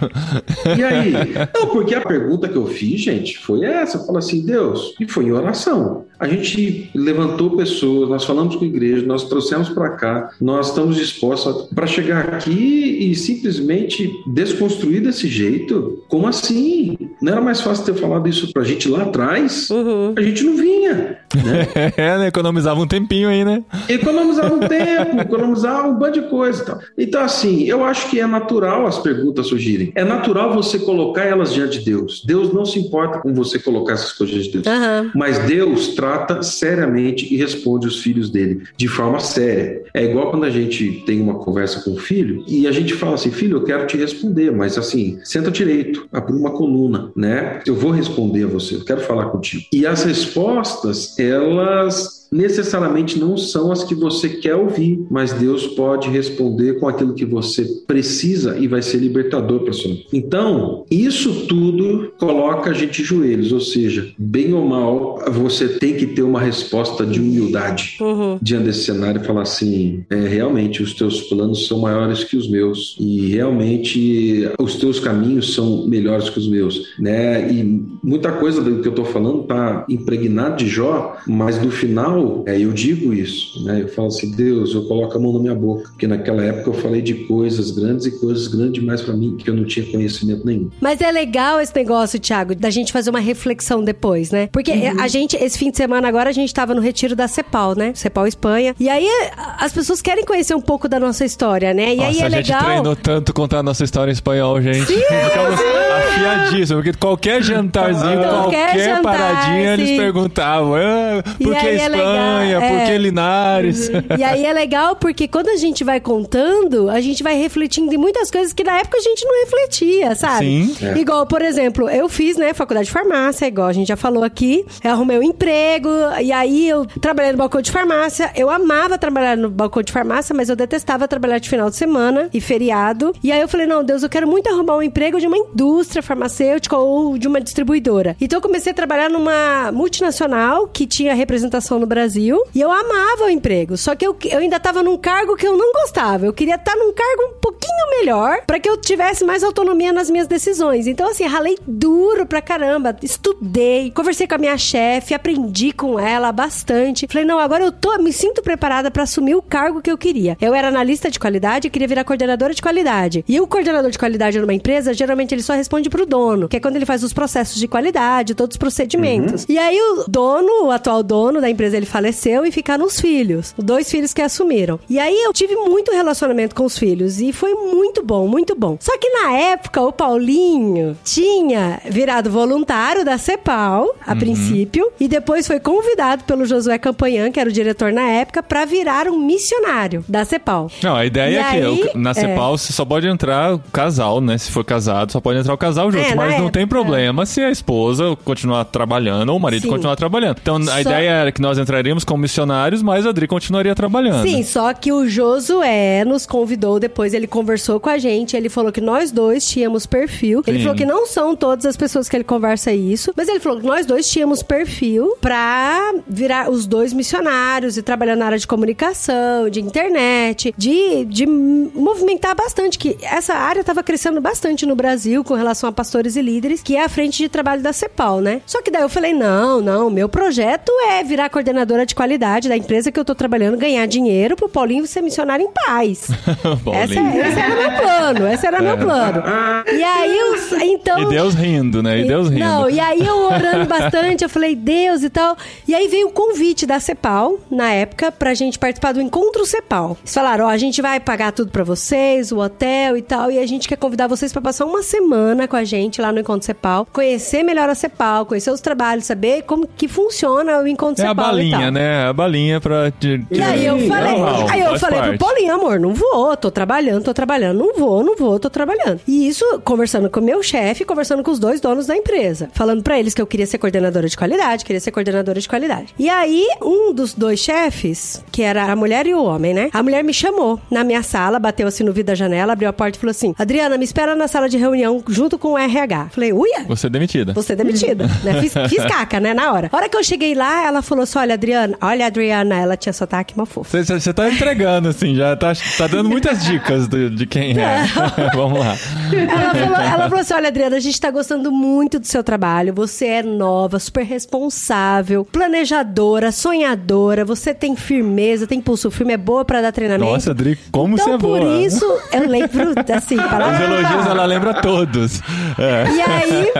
E 0.77 0.83
aí? 0.83 1.13
Não, 1.55 1.67
porque 1.67 1.95
a 1.95 2.01
pergunta 2.01 2.47
que 2.47 2.55
eu 2.55 2.67
fiz, 2.67 3.01
gente, 3.01 3.37
foi 3.39 3.63
essa. 3.65 3.97
Eu 3.97 4.05
falo 4.05 4.17
assim, 4.17 4.45
Deus, 4.45 4.93
e 4.99 5.07
foi 5.07 5.25
em 5.25 5.31
oração. 5.31 6.05
A 6.19 6.27
gente 6.27 6.89
levantou 6.95 7.55
pessoas, 7.55 8.09
nós 8.09 8.25
falamos 8.25 8.55
com 8.55 8.65
a 8.65 8.67
igreja, 8.67 9.05
nós 9.05 9.25
trouxemos 9.25 9.69
para 9.69 9.89
cá, 9.91 10.29
nós 10.41 10.69
estamos 10.69 10.95
dispostos 10.95 11.67
para 11.73 11.87
chegar 11.87 12.33
aqui 12.33 13.09
e 13.11 13.15
simplesmente 13.15 14.11
desconstruir 14.27 15.01
desse 15.01 15.27
jeito? 15.27 16.03
Como 16.07 16.27
assim? 16.27 16.97
Não 17.21 17.33
era 17.33 17.41
mais 17.41 17.61
fácil 17.61 17.85
ter 17.85 17.95
falado 17.95 18.27
isso 18.27 18.51
pra 18.51 18.63
gente 18.63 18.87
lá 18.87 19.03
atrás? 19.03 19.69
Uhum. 19.69 20.13
A 20.15 20.21
gente 20.21 20.43
não 20.43 20.55
vinha, 20.55 20.93
né? 20.93 21.17
É, 21.97 22.17
né? 22.17 22.27
Economizava 22.27 22.79
um 22.79 22.87
tempinho 22.87 23.29
aí, 23.29 23.43
né? 23.43 23.63
economizar 23.89 24.53
um 24.53 24.59
tempo, 24.59 25.19
economizar 25.19 25.89
um 25.89 25.93
bando 25.93 26.21
de 26.21 26.29
coisa 26.29 26.61
e 26.61 26.65
tal. 26.65 26.79
Então, 26.97 27.21
assim, 27.21 27.63
eu 27.63 27.83
acho 27.83 28.09
que 28.09 28.19
é 28.19 28.27
natural 28.27 28.85
as 28.85 28.99
perguntas 28.99 29.47
surgirem. 29.47 29.91
É 29.95 30.03
natural 30.03 30.53
você 30.53 30.79
colocar 30.79 31.23
elas 31.23 31.53
diante 31.53 31.79
de 31.79 31.85
Deus. 31.85 32.23
Deus 32.25 32.53
não 32.53 32.65
se 32.65 32.79
importa 32.79 33.19
com 33.19 33.33
você 33.33 33.59
colocar 33.59 33.93
essas 33.93 34.13
coisas 34.13 34.35
diante 34.35 34.51
de 34.51 34.63
Deus. 34.63 34.67
Aham. 34.67 35.11
Mas 35.15 35.39
Deus 35.39 35.89
trata 36.07 36.41
seriamente 36.41 37.33
e 37.33 37.37
responde 37.37 37.85
os 37.85 38.01
filhos 38.01 38.29
dele 38.29 38.63
de 38.77 38.87
forma 38.87 39.19
séria. 39.19 39.83
É 39.93 40.05
igual 40.05 40.31
quando 40.31 40.45
a 40.45 40.49
gente 40.49 41.03
tem 41.05 41.21
uma 41.21 41.35
conversa 41.35 41.81
com 41.81 41.91
o 41.91 41.97
filho 41.97 42.43
e 42.47 42.65
a 42.65 42.71
gente 42.71 42.93
fala 42.93 43.15
assim: 43.15 43.31
filho, 43.31 43.57
eu 43.57 43.63
quero 43.63 43.85
te 43.85 43.97
responder, 43.97 44.51
mas 44.51 44.77
assim, 44.77 45.19
senta 45.23 45.51
direito, 45.51 46.07
abre 46.11 46.33
uma 46.33 46.51
coluna, 46.51 47.11
né? 47.15 47.59
Eu 47.65 47.75
vou 47.75 47.91
responder 47.91 48.45
a 48.45 48.47
você, 48.47 48.75
eu 48.75 48.85
quero 48.85 49.01
falar 49.01 49.25
contigo. 49.25 49.63
E 49.73 49.85
as 49.85 50.03
respostas, 50.03 51.17
elas 51.19 52.16
necessariamente 52.31 53.19
não 53.19 53.37
são 53.37 53.71
as 53.71 53.83
que 53.83 53.95
você 53.95 54.29
quer 54.29 54.55
ouvir, 54.55 55.05
mas 55.09 55.33
Deus 55.33 55.67
pode 55.67 56.09
responder 56.09 56.79
com 56.79 56.87
aquilo 56.87 57.13
que 57.13 57.25
você 57.25 57.65
precisa 57.85 58.57
e 58.57 58.67
vai 58.67 58.81
ser 58.81 58.97
libertador 58.97 59.61
para 59.61 59.73
sua. 59.73 59.91
vida. 59.91 60.03
Então, 60.13 60.85
isso 60.89 61.45
tudo 61.47 62.11
coloca 62.17 62.69
a 62.69 62.73
gente 62.73 63.01
de 63.01 63.03
joelhos, 63.03 63.51
ou 63.51 63.59
seja, 63.59 64.11
bem 64.17 64.53
ou 64.53 64.65
mal, 64.65 65.19
você 65.31 65.67
tem 65.67 65.95
que 65.95 66.05
ter 66.07 66.23
uma 66.23 66.39
resposta 66.39 67.05
de 67.05 67.19
humildade 67.19 67.97
Uhum. 67.99 68.37
diante 68.41 68.65
desse 68.65 68.83
cenário 68.85 69.21
e 69.21 69.25
falar 69.25 69.41
assim: 69.43 70.03
é, 70.09 70.15
realmente 70.27 70.81
os 70.81 70.93
teus 70.93 71.21
planos 71.23 71.67
são 71.67 71.79
maiores 71.79 72.23
que 72.23 72.35
os 72.37 72.49
meus 72.49 72.95
e 72.99 73.27
realmente 73.27 74.49
os 74.59 74.75
teus 74.75 74.99
caminhos 74.99 75.53
são 75.53 75.87
melhores 75.87 76.29
que 76.29 76.39
os 76.39 76.47
meus, 76.47 76.93
né? 76.99 77.51
E 77.51 77.63
muita 78.03 78.31
coisa 78.31 78.61
do 78.61 78.81
que 78.81 78.87
eu 78.87 78.91
estou 78.91 79.05
falando 79.05 79.43
tá 79.43 79.85
impregnado 79.89 80.57
de 80.57 80.67
Jó, 80.67 81.17
mas 81.27 81.61
no 81.61 81.71
final 81.71 82.16
é, 82.45 82.59
eu 82.59 82.71
digo 82.73 83.13
isso, 83.13 83.63
né? 83.63 83.81
Eu 83.81 83.87
falo 83.89 84.07
assim: 84.07 84.31
Deus, 84.31 84.73
eu 84.73 84.83
coloco 84.85 85.15
a 85.17 85.19
mão 85.19 85.33
na 85.33 85.39
minha 85.39 85.55
boca, 85.55 85.89
porque 85.89 86.07
naquela 86.07 86.43
época 86.43 86.69
eu 86.69 86.73
falei 86.73 87.01
de 87.01 87.13
coisas 87.25 87.71
grandes 87.71 88.05
e 88.05 88.11
coisas 88.19 88.47
grandes 88.47 88.73
demais 88.73 89.01
para 89.01 89.13
mim 89.15 89.35
que 89.37 89.49
eu 89.49 89.53
não 89.55 89.65
tinha 89.65 89.85
conhecimento 89.85 90.45
nenhum. 90.45 90.69
Mas 90.81 91.01
é 91.01 91.11
legal 91.11 91.59
esse 91.59 91.75
negócio, 91.75 92.19
Thiago, 92.19 92.55
da 92.55 92.69
gente 92.69 92.91
fazer 92.91 93.09
uma 93.09 93.19
reflexão 93.19 93.83
depois, 93.83 94.31
né? 94.31 94.47
Porque 94.51 94.71
Uhum. 94.71 95.01
a 95.01 95.07
gente, 95.07 95.35
esse 95.37 95.57
fim 95.57 95.71
de 95.71 95.77
semana 95.77 96.07
agora, 96.07 96.29
a 96.29 96.33
gente 96.33 96.53
tava 96.53 96.73
no 96.73 96.81
retiro 96.81 97.15
da 97.15 97.27
CEPAL, 97.27 97.75
né? 97.75 97.91
CEPAL 97.95 98.27
Espanha. 98.27 98.75
E 98.79 98.89
aí 98.89 99.07
a- 99.35 99.65
as 99.65 99.71
pessoas 99.73 100.01
querem 100.01 100.25
conhecer 100.25 100.55
um 100.55 100.61
pouco 100.61 100.87
da 100.87 100.99
nossa 100.99 101.25
história, 101.25 101.73
né? 101.73 101.95
E 101.95 101.99
aí 102.01 102.07
Nossa, 102.07 102.21
é 102.23 102.25
a 102.25 102.29
gente 102.29 102.47
legal. 102.51 102.63
treinou 102.63 102.95
tanto 102.95 103.33
contar 103.33 103.59
a 103.59 103.63
nossa 103.63 103.83
história 103.83 104.11
em 104.11 104.13
espanhol, 104.13 104.61
gente. 104.61 104.85
Ficamos 104.87 105.59
afiadíssimos, 105.97 106.83
porque 106.83 106.97
qualquer 106.97 107.41
jantarzinho, 107.41 108.19
Qualquer 108.19 108.65
qualquer 108.67 108.79
jantar, 108.85 109.01
paradinha, 109.03 109.73
eles 109.73 109.97
perguntavam. 109.97 110.75
"Ah, 110.75 111.23
E 111.39 111.43
por 111.43 111.55
que 111.55 111.67
é 111.67 111.75
Espanha? 111.75 112.39
Legal, 112.59 112.61
por 112.61 112.85
que 112.85 112.91
é. 112.91 112.97
Linares? 112.97 113.91
E 114.17 114.23
aí 114.23 114.45
é 114.45 114.53
legal 114.53 114.95
porque 114.95 115.27
quando 115.27 115.49
a 115.49 115.55
gente 115.55 115.83
vai 115.83 115.99
contando, 115.99 116.89
a 116.89 116.99
gente 117.01 117.23
vai 117.23 117.35
refletindo 117.37 117.93
em 117.93 117.97
muitas 117.97 118.29
coisas 118.31 118.53
que 118.53 118.63
na 118.63 118.77
época 118.79 118.97
a 118.97 119.01
gente 119.01 119.25
não 119.25 119.43
refletia, 119.43 120.15
sabe? 120.15 120.45
Sim. 120.45 120.75
É. 120.85 120.97
Igual, 120.97 121.25
por 121.25 121.41
exemplo, 121.41 121.89
eu 121.89 122.07
fiz, 122.09 122.37
né, 122.37 122.53
faculdade 122.53 122.87
de 122.87 122.91
farmácia, 122.91 123.45
igual 123.47 123.67
a 123.67 123.73
gente 123.73 123.87
já 123.87 123.95
falou 123.97 124.23
aqui. 124.23 124.65
Eu 124.83 124.91
arrumei 124.91 125.17
um 125.19 125.23
emprego, 125.23 125.89
e 126.21 126.31
aí 126.31 126.67
eu 126.67 126.85
trabalhei 127.01 127.31
no 127.31 127.37
balcão 127.37 127.61
de 127.61 127.71
farmácia. 127.71 128.31
Eu 128.35 128.49
amava 128.49 128.97
trabalhar 128.97 129.37
no 129.37 129.49
balcão 129.49 129.81
de 129.83 129.91
farmácia, 129.91 130.35
mas 130.35 130.49
eu 130.49 130.55
detestava 130.55 131.07
trabalhar 131.07 131.39
de 131.39 131.49
final 131.49 131.69
de 131.69 131.75
semana 131.75 132.29
e 132.33 132.41
feriado. 132.41 133.13
E 133.23 133.31
aí 133.31 133.39
eu 133.41 133.47
falei, 133.47 133.65
não, 133.67 133.83
Deus, 133.83 134.03
eu 134.03 134.09
quero 134.09 134.27
muito 134.27 134.47
arrumar 134.49 134.77
um 134.77 134.81
emprego 134.81 135.19
de 135.19 135.27
uma 135.27 135.37
indústria 135.37 135.86
farmacêutica 136.01 136.77
ou 136.77 137.17
de 137.17 137.27
uma 137.27 137.41
distribuidora. 137.41 138.15
Então 138.19 138.37
eu 138.37 138.41
comecei 138.41 138.71
a 138.71 138.75
trabalhar 138.75 139.09
numa 139.09 139.71
multinacional 139.71 140.67
que 140.67 140.85
tinha 140.85 141.13
representação 141.13 141.79
no 141.79 141.85
Brasil. 141.85 142.41
E 142.53 142.61
eu 142.61 142.71
amava 142.71 143.25
o 143.25 143.29
emprego. 143.29 143.77
Só 143.77 143.95
que 143.95 144.05
eu, 144.05 144.15
eu 144.25 144.39
ainda 144.39 144.59
tava 144.59 144.83
num 144.83 144.97
cargo 144.97 145.35
que 145.35 145.47
eu 145.47 145.57
não 145.57 145.71
gostava. 145.73 146.25
Eu 146.25 146.33
queria 146.33 146.55
estar 146.55 146.75
num 146.75 146.93
cargo 146.93 147.23
um 147.23 147.39
pouquinho 147.39 147.89
melhor 147.99 148.41
para 148.45 148.59
que 148.59 148.69
eu 148.69 148.77
tivesse 148.77 149.23
mais 149.23 149.43
autonomia 149.43 149.91
nas 149.93 150.09
minhas 150.09 150.27
decisões. 150.27 150.87
Então, 150.87 151.09
assim, 151.09 151.25
ralei 151.25 151.57
duro 151.67 152.25
pra 152.25 152.41
caramba. 152.41 152.95
Estudei, 153.01 153.91
conversei 153.91 154.27
com 154.27 154.35
a 154.35 154.39
minha 154.39 154.57
chefe, 154.57 155.13
aprendi 155.13 155.71
com 155.71 155.99
ela 155.99 156.31
bastante. 156.31 157.07
Falei, 157.09 157.25
não, 157.25 157.39
agora 157.39 157.63
eu 157.63 157.71
tô, 157.71 157.97
me 157.97 158.11
sinto 158.11 158.41
preparada 158.41 158.91
pra 158.91 159.03
assumir 159.03 159.35
o 159.35 159.41
cargo 159.41 159.81
que 159.81 159.91
eu 159.91 159.97
queria. 159.97 160.37
Eu 160.41 160.53
era 160.53 160.67
analista 160.67 161.09
de 161.09 161.19
qualidade 161.19 161.67
e 161.67 161.69
queria 161.69 161.87
virar 161.87 162.03
coordenadora 162.03 162.53
de 162.53 162.61
qualidade. 162.61 163.23
E 163.27 163.39
o 163.39 163.47
coordenador 163.47 163.91
de 163.91 163.99
qualidade 163.99 164.39
numa 164.39 164.53
empresa, 164.53 164.93
geralmente 164.93 165.33
ele 165.33 165.43
só 165.43 165.53
responde 165.53 165.76
pro 165.89 166.05
dono, 166.05 166.47
que 166.47 166.57
é 166.57 166.59
quando 166.59 166.75
ele 166.75 166.85
faz 166.85 167.03
os 167.03 167.13
processos 167.13 167.59
de 167.59 167.67
qualidade, 167.67 168.35
todos 168.35 168.55
os 168.55 168.57
procedimentos. 168.57 169.45
E 169.47 169.57
aí 169.57 169.77
o 169.79 170.05
dono, 170.07 170.65
o 170.65 170.71
atual 170.71 171.03
dono 171.03 171.39
da 171.39 171.49
empresa, 171.49 171.77
ele 171.77 171.85
faleceu 171.85 172.45
e 172.45 172.51
ficaram 172.51 172.85
os 172.85 172.99
filhos. 172.99 173.53
Os 173.57 173.63
dois 173.63 173.89
filhos 173.89 174.13
que 174.13 174.21
assumiram. 174.21 174.79
E 174.89 174.99
aí 174.99 175.23
eu 175.23 175.33
tive 175.33 175.55
muito 175.55 175.91
relacionamento 175.91 176.55
com 176.55 176.65
os 176.65 176.77
filhos 176.77 177.19
e 177.19 177.31
foi 177.31 177.53
muito 177.53 178.03
bom, 178.03 178.27
muito 178.27 178.55
bom. 178.55 178.77
Só 178.79 178.97
que 178.97 179.09
na 179.09 179.33
época 179.33 179.81
o 179.81 179.91
Paulinho 179.91 180.97
tinha 181.03 181.79
virado 181.89 182.29
voluntário 182.29 183.05
da 183.05 183.17
CEPAL, 183.17 183.95
a 184.05 184.15
princípio, 184.15 184.91
e 184.99 185.07
depois 185.07 185.47
foi 185.47 185.59
convidado 185.59 186.23
pelo 186.23 186.45
Josué 186.45 186.77
Campanhã, 186.77 187.31
que 187.31 187.39
era 187.39 187.49
o 187.49 187.53
diretor 187.53 187.91
na 187.91 188.07
época, 188.07 188.41
pra 188.41 188.65
virar 188.65 189.07
um 189.07 189.19
missionário 189.19 190.03
da 190.07 190.25
CEPAL. 190.25 190.69
Não, 190.81 190.95
a 190.95 191.05
ideia 191.05 191.29
E 191.29 191.35
é 191.37 191.89
que 191.89 191.97
na 191.97 192.11
é. 192.11 192.13
CEPAL 192.13 192.57
você 192.57 192.73
só 192.73 192.85
pode 192.85 193.07
entrar 193.07 193.57
casal, 193.71 194.21
né? 194.21 194.37
Se 194.37 194.51
for 194.51 194.63
casado, 194.63 195.11
só 195.11 195.19
pode 195.19 195.39
entrar 195.39 195.53
o 195.53 195.57
casal 195.57 195.66
junto. 195.75 195.97
É, 195.97 196.15
mas 196.15 196.39
não 196.39 196.49
tem 196.49 196.63
época. 196.63 196.67
problema 196.81 197.25
se 197.25 197.41
a 197.41 197.49
esposa 197.51 198.15
continuar 198.23 198.65
trabalhando 198.65 199.29
ou 199.29 199.37
o 199.37 199.39
marido 199.39 199.63
Sim. 199.63 199.69
continuar 199.69 199.95
trabalhando. 199.95 200.37
Então 200.41 200.57
a 200.57 200.61
Só- 200.63 200.79
ideia 200.79 201.09
era 201.09 201.31
que 201.31 201.41
nós 201.41 201.57
entraríamos 201.57 202.03
como 202.03 202.21
missionários, 202.21 202.81
mas 202.81 203.05
a 203.05 203.09
Adri 203.09 203.27
continuaria 203.27 203.73
trabalhando. 203.75 204.23
Sim, 204.27 204.43
só 204.43 204.73
que 204.73 204.91
o 204.91 205.07
Josué 205.07 206.03
nos 206.05 206.25
convidou 206.25 206.79
depois, 206.79 207.13
ele 207.13 207.27
conversou 207.27 207.79
com 207.79 207.89
a 207.89 207.97
gente, 207.97 208.35
ele 208.35 208.49
falou 208.49 208.71
que 208.71 208.81
nós 208.81 209.11
dois 209.11 209.45
tínhamos 209.45 209.85
perfil. 209.85 210.43
Ele 210.45 210.57
Sim. 210.57 210.63
falou 210.63 210.77
que 210.77 210.85
não 210.85 211.05
são 211.07 211.35
todas 211.35 211.65
as 211.65 211.75
pessoas 211.77 212.07
que 212.09 212.15
ele 212.15 212.23
conversa 212.23 212.71
isso, 212.71 213.11
mas 213.15 213.27
ele 213.27 213.39
falou 213.39 213.59
que 213.59 213.65
nós 213.65 213.85
dois 213.85 214.09
tínhamos 214.09 214.43
perfil 214.43 215.15
pra 215.21 215.93
virar 216.07 216.49
os 216.49 216.65
dois 216.65 216.93
missionários 216.93 217.77
e 217.77 217.81
trabalhar 217.81 218.15
na 218.15 218.25
área 218.25 218.37
de 218.37 218.47
comunicação, 218.47 219.49
de 219.49 219.59
internet, 219.61 220.53
de, 220.57 221.05
de 221.05 221.25
movimentar 221.25 222.35
bastante, 222.35 222.77
que 222.77 222.97
essa 223.01 223.33
área 223.33 223.63
tava 223.63 223.83
crescendo 223.83 224.19
bastante 224.21 224.65
no 224.65 224.75
Brasil 224.75 225.23
com 225.23 225.33
relação 225.33 225.56
a 225.65 225.71
pastores 225.71 226.15
e 226.15 226.21
líderes, 226.21 226.61
que 226.61 226.75
é 226.75 226.83
a 226.83 226.89
frente 226.89 227.17
de 227.17 227.29
trabalho 227.29 227.63
da 227.63 227.73
CEPAL, 227.73 228.21
né? 228.21 228.41
Só 228.45 228.61
que 228.61 228.69
daí 228.69 228.81
eu 228.81 228.89
falei, 228.89 229.13
não, 229.13 229.61
não, 229.61 229.89
meu 229.89 230.07
projeto 230.07 230.71
é 230.91 231.03
virar 231.03 231.29
coordenadora 231.29 231.85
de 231.85 231.95
qualidade 231.95 232.49
da 232.49 232.57
empresa 232.57 232.91
que 232.91 232.99
eu 232.99 233.05
tô 233.05 233.15
trabalhando, 233.15 233.57
ganhar 233.57 233.85
dinheiro 233.87 234.35
pro 234.35 234.49
Paulinho 234.49 234.85
ser 234.85 235.01
missionário 235.01 235.45
em 235.45 235.51
paz. 235.51 236.09
essa, 236.73 236.93
Paulinho. 236.93 237.21
esse 237.21 237.39
era 237.39 237.55
meu 237.55 237.81
plano, 237.81 238.27
esse 238.27 238.47
era 238.47 238.61
meu 238.61 238.77
plano. 238.77 239.23
E 239.71 239.83
aí, 239.83 240.19
os, 240.33 240.51
então... 240.51 240.99
E 241.01 241.05
Deus 241.09 241.33
rindo, 241.33 241.81
né? 241.81 241.99
E 241.99 242.07
Deus 242.07 242.29
rindo. 242.29 242.39
Não, 242.39 242.69
e 242.69 242.79
aí 242.79 243.05
eu 243.05 243.17
orando 243.25 243.65
bastante, 243.65 244.23
eu 244.23 244.29
falei, 244.29 244.55
Deus 244.55 245.03
e 245.03 245.09
tal. 245.09 245.37
E 245.67 245.73
aí 245.73 245.87
veio 245.87 246.07
o 246.07 246.11
convite 246.11 246.65
da 246.65 246.79
CEPAL, 246.79 247.39
na 247.49 247.71
época, 247.71 248.11
pra 248.11 248.33
gente 248.33 248.59
participar 248.59 248.93
do 248.93 249.01
Encontro 249.01 249.45
CEPAL. 249.45 249.97
Eles 250.01 250.13
falaram, 250.13 250.45
ó, 250.45 250.49
a 250.49 250.57
gente 250.57 250.81
vai 250.81 250.99
pagar 250.99 251.31
tudo 251.31 251.51
pra 251.51 251.63
vocês, 251.63 252.31
o 252.31 252.39
hotel 252.39 252.97
e 252.97 253.01
tal, 253.01 253.31
e 253.31 253.39
a 253.39 253.45
gente 253.45 253.67
quer 253.67 253.77
convidar 253.77 254.07
vocês 254.07 254.31
pra 254.31 254.41
passar 254.41 254.65
uma 254.65 254.81
semana 254.81 255.36
com 255.45 255.57
a 255.57 255.65
gente 255.65 256.01
lá 256.01 256.09
no 256.13 256.21
Encontro 256.21 256.45
CEPAL, 256.45 256.87
conhecer 256.93 257.43
melhor 257.43 257.67
a 257.69 257.75
CEPAL, 257.75 258.25
conhecer 258.25 258.49
os 258.49 258.61
trabalhos, 258.61 259.03
saber 259.05 259.41
como 259.43 259.67
que 259.67 259.89
funciona 259.89 260.59
o 260.59 260.67
Encontro 260.67 261.03
É 261.03 261.07
a 261.07 261.09
CEPAL 261.09 261.25
e 261.25 261.27
balinha, 261.31 261.59
tal. 261.59 261.71
né? 261.71 262.07
A 262.07 262.13
balinha 262.13 262.61
pra. 262.61 262.89
De, 262.97 263.25
E 263.29 263.41
aí 263.41 263.65
eu 263.65 263.77
falei, 263.87 264.11
normal, 264.17 264.47
aí 264.49 264.61
eu 264.61 264.79
falei 264.79 265.01
pro. 265.01 265.17
Paulinho, 265.17 265.53
amor, 265.53 265.79
não 265.79 265.93
vou, 265.93 266.37
tô 266.37 266.49
trabalhando, 266.49 267.03
tô 267.03 267.13
trabalhando, 267.13 267.57
não 267.57 267.75
vou, 267.75 268.03
não 268.03 268.15
vou, 268.15 268.39
tô 268.39 268.49
trabalhando. 268.49 269.01
E 269.05 269.27
isso 269.27 269.43
conversando 269.65 270.09
com 270.09 270.21
o 270.21 270.23
meu 270.23 270.41
chefe, 270.41 270.85
conversando 270.85 271.21
com 271.23 271.31
os 271.31 271.39
dois 271.39 271.59
donos 271.59 271.87
da 271.87 271.95
empresa, 271.97 272.49
falando 272.53 272.81
pra 272.81 272.97
eles 272.97 273.13
que 273.13 273.21
eu 273.21 273.27
queria 273.27 273.45
ser 273.45 273.57
coordenadora 273.57 274.07
de 274.07 274.15
qualidade, 274.15 274.63
queria 274.63 274.79
ser 274.79 274.91
coordenadora 274.91 275.41
de 275.41 275.49
qualidade. 275.49 275.93
E 275.99 276.07
aí, 276.07 276.47
um 276.61 276.93
dos 276.93 277.13
dois 277.13 277.39
chefes, 277.39 278.23
que 278.31 278.41
era 278.43 278.71
a 278.71 278.75
mulher 278.75 279.05
e 279.07 279.13
o 279.13 279.21
homem, 279.23 279.53
né? 279.53 279.69
A 279.73 279.83
mulher 279.83 280.03
me 280.03 280.13
chamou 280.13 280.59
na 280.71 280.83
minha 280.83 281.03
sala, 281.03 281.39
bateu 281.39 281.67
assim 281.67 281.83
no 281.83 281.91
vidro 281.91 282.07
da 282.07 282.15
janela, 282.15 282.53
abriu 282.53 282.69
a 282.69 282.73
porta 282.73 282.97
e 282.97 283.01
falou 283.01 283.11
assim: 283.11 283.35
Adriana, 283.37 283.77
me 283.77 283.83
espera 283.83 284.15
na 284.15 284.27
sala 284.27 284.47
de 284.47 284.57
reunião 284.57 285.03
junto 285.09 285.26
com 285.39 285.53
o 285.53 285.57
RH. 285.57 286.09
Falei, 286.11 286.31
uia? 286.31 286.63
Você 286.67 286.85
é 286.85 286.89
demitida. 286.91 287.33
Você 287.33 287.53
é 287.53 287.55
demitida, 287.55 288.05
né? 288.23 288.39
Fiz, 288.41 288.53
fiz 288.69 288.85
caca, 288.85 289.19
né? 289.19 289.33
Na 289.33 289.51
hora. 289.51 289.69
A 289.71 289.75
hora 289.75 289.89
que 289.89 289.97
eu 289.97 290.03
cheguei 290.03 290.35
lá, 290.35 290.67
ela 290.67 290.83
falou 290.83 291.03
assim: 291.03 291.17
olha, 291.17 291.33
Adriana, 291.33 291.75
olha, 291.81 292.05
Adriana, 292.05 292.55
ela 292.55 292.77
tinha 292.77 292.93
sotaque 292.93 293.33
uma 293.35 293.47
fofa. 293.47 293.83
Você, 293.83 294.13
tá 294.13 294.29
entregando, 294.29 294.89
assim, 294.89 295.15
já 295.15 295.35
tá, 295.35 295.53
tá 295.77 295.87
dando 295.87 296.07
muitas 296.09 296.43
dicas 296.45 296.87
do- 296.87 297.09
de 297.09 297.25
quem 297.25 297.57
é. 297.59 297.85
Vamos 298.35 298.59
lá. 298.59 298.75
Ela 299.11 299.53
falou, 299.55 299.75
ela 299.77 300.03
falou 300.09 300.19
assim: 300.19 300.33
olha, 300.35 300.47
Adriana, 300.49 300.75
a 300.75 300.79
gente 300.79 300.99
tá 301.01 301.09
gostando 301.09 301.51
muito 301.51 301.97
do 301.99 302.05
seu 302.05 302.23
trabalho. 302.23 302.73
Você 302.75 303.05
é 303.07 303.23
nova, 303.23 303.79
super 303.79 304.03
responsável, 304.05 305.25
planejadora, 305.25 306.31
sonhadora. 306.31 307.25
Você 307.25 307.53
tem 307.53 307.75
firmeza, 307.75 308.45
tem 308.45 308.61
pulso 308.61 308.91
firme, 308.91 309.13
é 309.13 309.17
boa 309.17 309.43
pra 309.45 309.61
dar 309.61 309.71
treinamento. 309.71 310.11
Nossa, 310.11 310.31
Adri, 310.31 310.57
como 310.71 310.93
então, 310.95 311.05
você 311.05 311.13
é 311.13 311.17
boa. 311.17 311.39
por 311.39 311.47
isso, 311.61 311.85
eu 312.11 312.27
lembro, 312.29 312.73
assim, 312.95 313.15
Os 313.15 313.25
palavra 313.25 313.57
por 313.57 313.63
elogios 313.65 314.05
ela 314.07 314.25
lembra 314.25 314.53
todos. 314.61 315.16
É. 315.57 315.91
E 315.91 316.01
aí, 316.01 316.51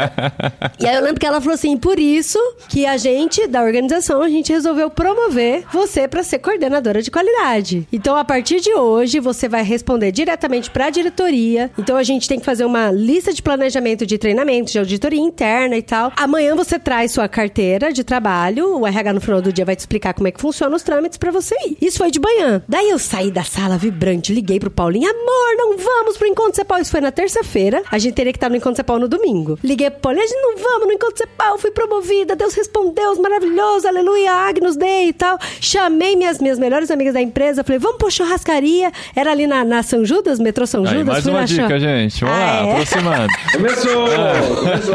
e 0.79 0.87
aí 0.87 0.95
eu 0.95 1.01
lembro 1.01 1.19
que 1.19 1.25
ela 1.25 1.39
falou 1.39 1.53
assim, 1.53 1.77
por 1.77 1.99
isso 1.99 2.39
que 2.69 2.85
a 2.85 2.97
gente, 2.97 3.47
da 3.47 3.61
organização, 3.61 4.21
a 4.21 4.29
gente 4.29 4.51
resolveu 4.51 4.89
promover 4.89 5.63
você 5.71 6.07
para 6.07 6.23
ser 6.23 6.39
coordenadora 6.39 7.01
de 7.01 7.11
qualidade. 7.11 7.87
Então, 7.91 8.15
a 8.15 8.25
partir 8.25 8.59
de 8.59 8.73
hoje, 8.73 9.19
você 9.19 9.47
vai 9.47 9.63
responder 9.63 10.11
diretamente 10.11 10.69
para 10.69 10.85
a 10.85 10.89
diretoria. 10.89 11.71
Então, 11.77 11.95
a 11.95 12.03
gente 12.03 12.27
tem 12.27 12.39
que 12.39 12.45
fazer 12.45 12.65
uma 12.65 12.91
lista 12.91 13.33
de 13.33 13.41
planejamento 13.41 14.05
de 14.05 14.17
treinamento, 14.17 14.71
de 14.71 14.79
auditoria 14.79 15.21
interna 15.21 15.75
e 15.75 15.81
tal. 15.81 16.11
Amanhã 16.15 16.55
você 16.55 16.79
traz 16.79 17.11
sua 17.11 17.27
carteira 17.27 17.91
de 17.91 18.03
trabalho, 18.03 18.77
o 18.77 18.87
RH 18.87 19.13
no 19.13 19.21
final 19.21 19.41
do 19.41 19.53
dia 19.53 19.65
vai 19.65 19.75
te 19.75 19.79
explicar 19.79 20.13
como 20.13 20.27
é 20.27 20.31
que 20.31 20.41
funciona 20.41 20.75
os 20.75 20.83
trâmites 20.83 21.17
para 21.17 21.31
você 21.31 21.55
ir. 21.65 21.77
Isso 21.81 21.97
foi 21.97 22.11
de 22.11 22.19
manhã. 22.19 22.61
Daí 22.67 22.89
eu 22.89 22.99
saí 22.99 23.31
da 23.31 23.43
sala 23.43 23.77
vibrante, 23.77 24.33
liguei 24.33 24.59
pro 24.59 24.71
Paulinho, 24.71 25.09
amor, 25.09 25.57
não 25.57 25.77
vamos 25.77 26.17
pro 26.17 26.27
Encontro 26.27 26.55
Cepal. 26.55 26.81
Isso 26.81 26.91
foi 26.91 27.01
na 27.01 27.11
terça-feira. 27.11 27.83
A 27.91 27.97
gente 27.97 28.13
teria 28.13 28.31
que 28.31 28.37
estar 28.37 28.46
no 28.49 28.55
Encontro 28.55 28.77
Cepal 28.77 28.99
no 28.99 29.07
domingo. 29.07 29.57
Liguei 29.63 29.89
pro 29.89 29.99
Paulinho, 30.01 30.23
a 30.23 30.27
gente 30.27 30.41
não 30.41 30.57
vamos 30.57 30.87
no 30.87 30.93
Encontro 30.93 31.17
Cepal, 31.17 31.57
fui 31.57 31.71
promovida, 31.71 32.35
Deus 32.35 32.53
respondeu, 32.53 33.15
maravilhoso, 33.21 33.87
aleluia, 33.87 34.31
Agnus 34.31 34.75
Dei 34.75 35.09
e 35.09 35.13
tal. 35.13 35.37
Chamei 35.61 36.15
minhas, 36.15 36.39
minhas 36.39 36.59
melhores 36.59 36.89
amigas 36.91 37.13
da 37.13 37.21
empresa, 37.21 37.63
falei, 37.63 37.79
vamos 37.79 37.97
pro 37.97 38.11
churrascaria. 38.11 38.91
Era 39.15 39.31
ali 39.31 39.47
na, 39.47 39.63
na 39.63 39.83
São 39.83 40.05
Judas, 40.05 40.39
metrô 40.39 40.65
São 40.67 40.81
Aí, 40.83 40.87
Judas. 40.89 41.05
mais 41.05 41.25
uma 41.25 41.45
dica, 41.45 41.69
chur- 41.69 41.79
gente. 41.79 42.21
Vamos 42.21 42.35
Ah, 42.35 42.39
lá, 42.39 42.65
é? 42.67 42.71
aproximando. 42.71 43.27
Começou! 43.53 44.07
Começou! 44.55 44.93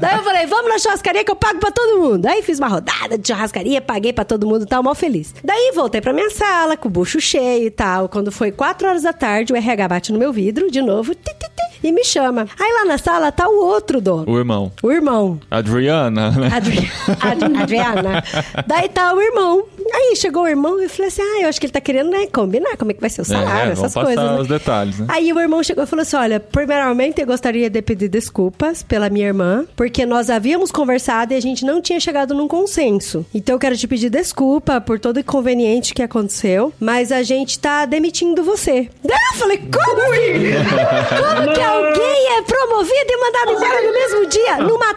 Daí 0.00 0.16
eu 0.16 0.22
falei, 0.22 0.46
vamos 0.46 0.70
na 0.70 0.78
churrascaria 0.78 1.24
que 1.24 1.30
eu 1.30 1.36
pago 1.36 1.58
pra 1.58 1.70
todo 1.70 2.00
mundo. 2.00 2.26
Aí 2.26 2.42
fiz 2.42 2.58
uma 2.58 2.68
rodada 2.68 3.16
de 3.18 3.26
churrascaria, 3.28 3.80
paguei 3.80 4.12
pra 4.12 4.24
todo 4.24 4.46
mundo 4.46 4.62
e 4.62 4.66
tal, 4.66 4.82
mal 4.82 4.94
feliz. 4.94 5.34
Daí 5.42 5.72
voltei 5.74 6.00
pra 6.00 6.12
minha 6.12 6.30
sala, 6.30 6.76
com 6.76 6.88
o 6.88 6.90
bucho 6.90 7.20
cheio 7.20 7.66
e 7.66 7.70
tal. 7.70 8.08
Quando 8.08 8.30
foi 8.32 8.50
4 8.52 8.88
horas 8.88 9.02
da 9.02 9.12
tarde, 9.12 9.52
o 9.52 9.56
RH 9.56 9.88
bate 9.88 10.12
no 10.12 10.18
meu 10.18 10.32
vidro, 10.32 10.70
de 10.70 10.80
novo, 10.82 11.14
ti, 11.14 11.22
ti, 11.24 11.46
ti, 11.56 11.78
e 11.82 11.92
me 11.92 12.04
chama. 12.04 12.46
Aí 12.58 12.72
lá 12.78 12.84
na 12.84 12.98
sala 12.98 13.32
tá 13.32 13.48
o 13.48 13.64
outro 13.64 14.00
dono. 14.00 14.24
O 14.30 14.38
irmão. 14.38 14.70
O 14.82 14.92
irmão. 14.92 15.40
Adriana, 15.50 16.30
né? 16.30 16.50
Adri... 16.52 16.90
Ad- 17.20 17.56
Adriana. 17.62 18.22
Daí 18.66 18.88
tá 18.88 19.14
o 19.14 19.20
irmão. 19.20 19.64
Aí 19.92 20.16
chegou 20.16 20.42
o 20.42 20.48
irmão 20.48 20.80
e 20.82 20.88
falei 20.88 21.08
assim: 21.08 21.22
ah, 21.22 21.42
eu 21.42 21.48
acho 21.48 21.60
que 21.60 21.66
ele 21.66 21.72
tá 21.72 21.80
querendo, 21.80 22.10
né, 22.10 22.26
combinar 22.26 22.76
como 22.76 22.90
é 22.90 22.94
que 22.94 23.00
vai 23.00 23.10
ser 23.10 23.22
o 23.22 23.24
salário, 23.24 23.70
É, 23.70 23.72
essas 23.72 23.78
vamos 23.78 23.94
passar 23.94 24.06
coisas. 24.06 24.24
né? 24.32 24.40
os 24.40 24.48
detalhes, 24.48 24.98
né? 24.98 25.06
Aí 25.08 25.32
o 25.32 25.40
irmão 25.40 25.62
chegou 25.62 25.84
e 25.84 25.86
falou 25.86 26.02
assim: 26.02 26.16
olha, 26.16 26.40
primeiramente 26.40 27.20
eu 27.20 27.26
gostaria 27.26 27.68
de 27.70 27.80
pedir 27.82 28.08
desculpas 28.08 28.82
pela 28.82 29.08
minha 29.08 29.26
irmã, 29.26 29.64
porque 29.76 30.04
nós 30.06 30.30
havíamos 30.30 30.70
conversado 30.70 31.32
e 31.32 31.36
a 31.36 31.40
gente 31.40 31.64
não 31.64 31.80
tinha 31.80 32.00
chegado 32.00 32.34
num 32.34 32.48
consenso. 32.48 33.24
Então 33.34 33.54
eu 33.54 33.58
quero 33.58 33.76
te 33.76 33.86
pedir 33.86 34.10
desculpa 34.10 34.80
por 34.80 34.98
todo 34.98 35.16
o 35.16 35.20
inconveniente 35.20 35.94
que 35.94 36.02
aconteceu, 36.02 36.72
mas 36.80 37.12
a 37.12 37.22
gente 37.22 37.58
tá 37.58 37.84
demitindo 37.86 38.42
você. 38.42 38.88
Daí 39.04 39.18
eu 39.32 39.38
falei: 39.38 39.58
como 39.58 40.02
assim? 40.02 40.16
Como 41.16 41.54
que 41.54 41.60
alguém 41.60 42.38
é 42.38 42.42
promovido 42.42 43.06
e 43.08 43.16
mandado 43.20 43.52
embora 43.52 43.82
no 43.86 43.92
mesmo 43.92 44.26
dia? 44.26 44.56
Numa 44.58 44.94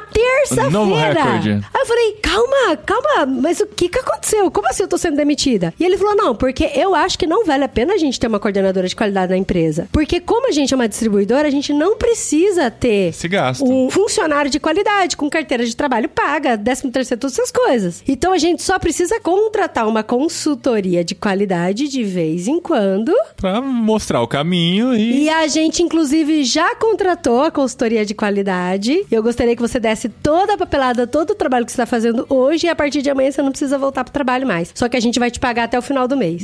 Um 0.80 0.96
recorde. 0.96 1.52
Aí 1.52 1.82
eu 1.82 1.86
falei, 1.86 2.12
calma, 2.22 2.78
calma, 2.86 3.26
mas 3.26 3.60
o 3.60 3.66
que 3.68 3.90
que 3.90 4.00
aconteceu? 4.00 4.50
Como 4.52 4.68
assim 4.68 4.79
eu 4.84 4.88
tô 4.88 4.98
sendo 4.98 5.18
demitida? 5.18 5.74
E 5.80 5.84
ele 5.86 5.98
falou, 5.98 6.16
não, 6.16 6.36
porque 6.36 6.72
eu 6.76 6.96
acho 6.96 7.18
que 7.18 7.28
não 7.28 7.46
vale 7.46 7.64
a 7.64 7.68
pena 7.70 7.94
a 7.94 7.98
gente 7.98 8.20
ter 8.20 8.28
uma 8.28 8.40
coordenadora 8.40 8.88
de 8.88 8.96
qualidade 8.96 9.32
na 9.32 9.38
empresa. 9.38 9.88
Porque 9.92 10.20
como 10.20 10.48
a 10.48 10.52
gente 10.52 10.74
é 10.74 10.76
uma 10.76 10.88
distribuidora, 10.88 11.48
a 11.48 11.52
gente 11.52 11.74
não 11.74 11.98
precisa 11.98 12.70
ter 12.72 13.14
Se 13.14 13.28
gasta. 13.28 13.64
um 13.64 13.90
funcionário 13.90 14.50
de 14.52 14.60
qualidade 14.60 15.16
com 15.18 15.30
carteira 15.30 15.66
de 15.66 15.76
trabalho 15.76 16.10
paga, 16.10 16.58
13 16.58 16.90
terceiro, 16.92 17.20
todas 17.22 17.38
essas 17.38 17.52
coisas. 17.52 18.04
Então 18.08 18.34
a 18.34 18.38
gente 18.38 18.64
só 18.64 18.78
precisa 18.80 19.20
contratar 19.20 19.88
uma 19.88 20.04
consultoria 20.04 21.04
de 21.04 21.16
qualidade 21.16 21.88
de 21.88 22.04
vez 22.04 22.48
em 22.48 22.60
quando. 22.60 23.14
Pra 23.36 23.62
mostrar 23.62 24.22
o 24.22 24.28
caminho 24.28 24.94
e. 24.96 25.24
E 25.24 25.30
a 25.30 25.48
gente, 25.48 25.84
inclusive, 25.84 26.44
já 26.44 26.76
contratou 26.76 27.42
a 27.44 27.52
consultoria 27.52 28.06
de 28.06 28.14
qualidade. 28.14 29.06
Eu 29.12 29.22
gostaria 29.22 29.56
que 29.56 29.62
você 29.62 29.80
desse 29.80 30.10
toda 30.10 30.54
a 30.54 30.58
papelada, 30.58 31.06
todo 31.06 31.32
o 31.32 31.36
trabalho 31.36 31.66
que 31.66 31.72
você 31.72 31.76
está 31.76 31.86
fazendo 31.86 32.26
hoje 32.30 32.68
e 32.68 32.70
a 32.70 32.76
partir 32.76 33.02
de 33.02 33.10
amanhã 33.10 33.32
você 33.32 33.42
não 33.42 33.52
precisa 33.52 33.78
voltar 33.78 34.04
pro 34.04 34.14
trabalho 34.14 34.48
mais. 34.48 34.69
Só 34.74 34.88
que 34.88 34.98
a 34.98 35.00
gente 35.00 35.20
vai 35.20 35.30
te 35.32 35.40
pagar 35.40 35.64
até 35.64 35.78
o 35.78 35.82
final 35.82 36.08
do 36.08 36.16
mês. 36.18 36.44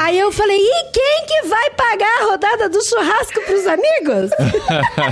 Aí 0.00 0.18
eu 0.18 0.30
falei, 0.32 0.58
e 0.58 0.84
quem 0.92 1.26
que 1.26 1.48
vai 1.48 1.70
pagar 1.70 2.22
a 2.22 2.24
rodada 2.30 2.68
do 2.68 2.82
churrasco 2.82 3.40
pros 3.42 3.66
amigos? 3.66 4.30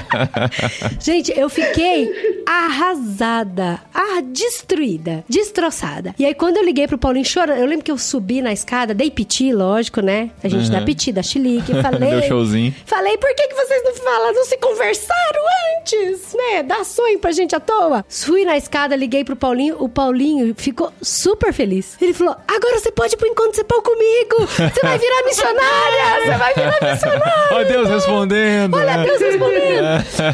gente, 1.00 1.32
eu 1.38 1.48
fiquei 1.48 2.42
arrasada, 2.46 3.80
destruída, 4.22 5.24
destroçada. 5.28 6.14
E 6.18 6.24
aí 6.24 6.34
quando 6.34 6.58
eu 6.58 6.64
liguei 6.64 6.86
pro 6.86 6.98
Paulinho 6.98 7.24
chorando, 7.24 7.58
eu 7.58 7.66
lembro 7.66 7.84
que 7.84 7.90
eu 7.90 7.98
subi 7.98 8.42
na 8.42 8.52
escada, 8.52 8.94
dei 8.94 9.10
piti, 9.10 9.52
lógico, 9.52 10.00
né? 10.00 10.30
A 10.42 10.48
gente 10.48 10.70
dá 10.70 10.82
piti, 10.82 11.12
dá 11.12 11.22
chilique, 11.22 11.72
eu 11.72 11.80
falei... 11.82 12.10
Deu 12.10 12.22
showzinho. 12.22 12.74
Falei, 12.84 13.16
por 13.16 13.34
que, 13.34 13.48
que 13.48 13.54
vocês 13.54 13.82
não 13.84 13.94
falam, 13.94 14.32
não 14.32 14.44
se 14.44 14.56
conversaram 14.58 15.42
antes, 15.78 16.34
né? 16.34 16.62
Dá 16.62 16.84
sonho 16.84 17.18
pra 17.18 17.32
gente 17.32 17.54
à 17.54 17.60
toa. 17.60 18.04
Fui 18.08 18.44
na 18.44 18.56
escada, 18.56 18.94
liguei 18.94 19.24
pro 19.24 19.36
Paulinho, 19.36 19.76
o 19.78 19.88
Paulinho 19.88 20.54
ficou 20.56 20.92
super 21.00 21.52
feliz. 21.52 21.96
Ele 22.00 22.12
falou, 22.12 22.36
agora 22.46 22.78
você 22.78 22.92
pode 22.92 23.14
ir 23.14 23.16
pro 23.16 23.26
encontro 23.26 23.54
cepal 23.54 23.82
comigo, 23.82 24.46
você 24.46 24.80
vai 24.82 24.98
virar 24.98 25.22
missionária, 25.24 26.22
você 26.24 26.38
vai 26.38 26.54
virar 26.54 26.92
missionária. 26.92 27.46
Olha 27.52 27.64
Deus 27.64 27.88
respondendo. 27.88 28.74
Olha 28.74 28.96
né? 28.98 29.04
Deus 29.04 29.20
respondendo. 29.20 29.86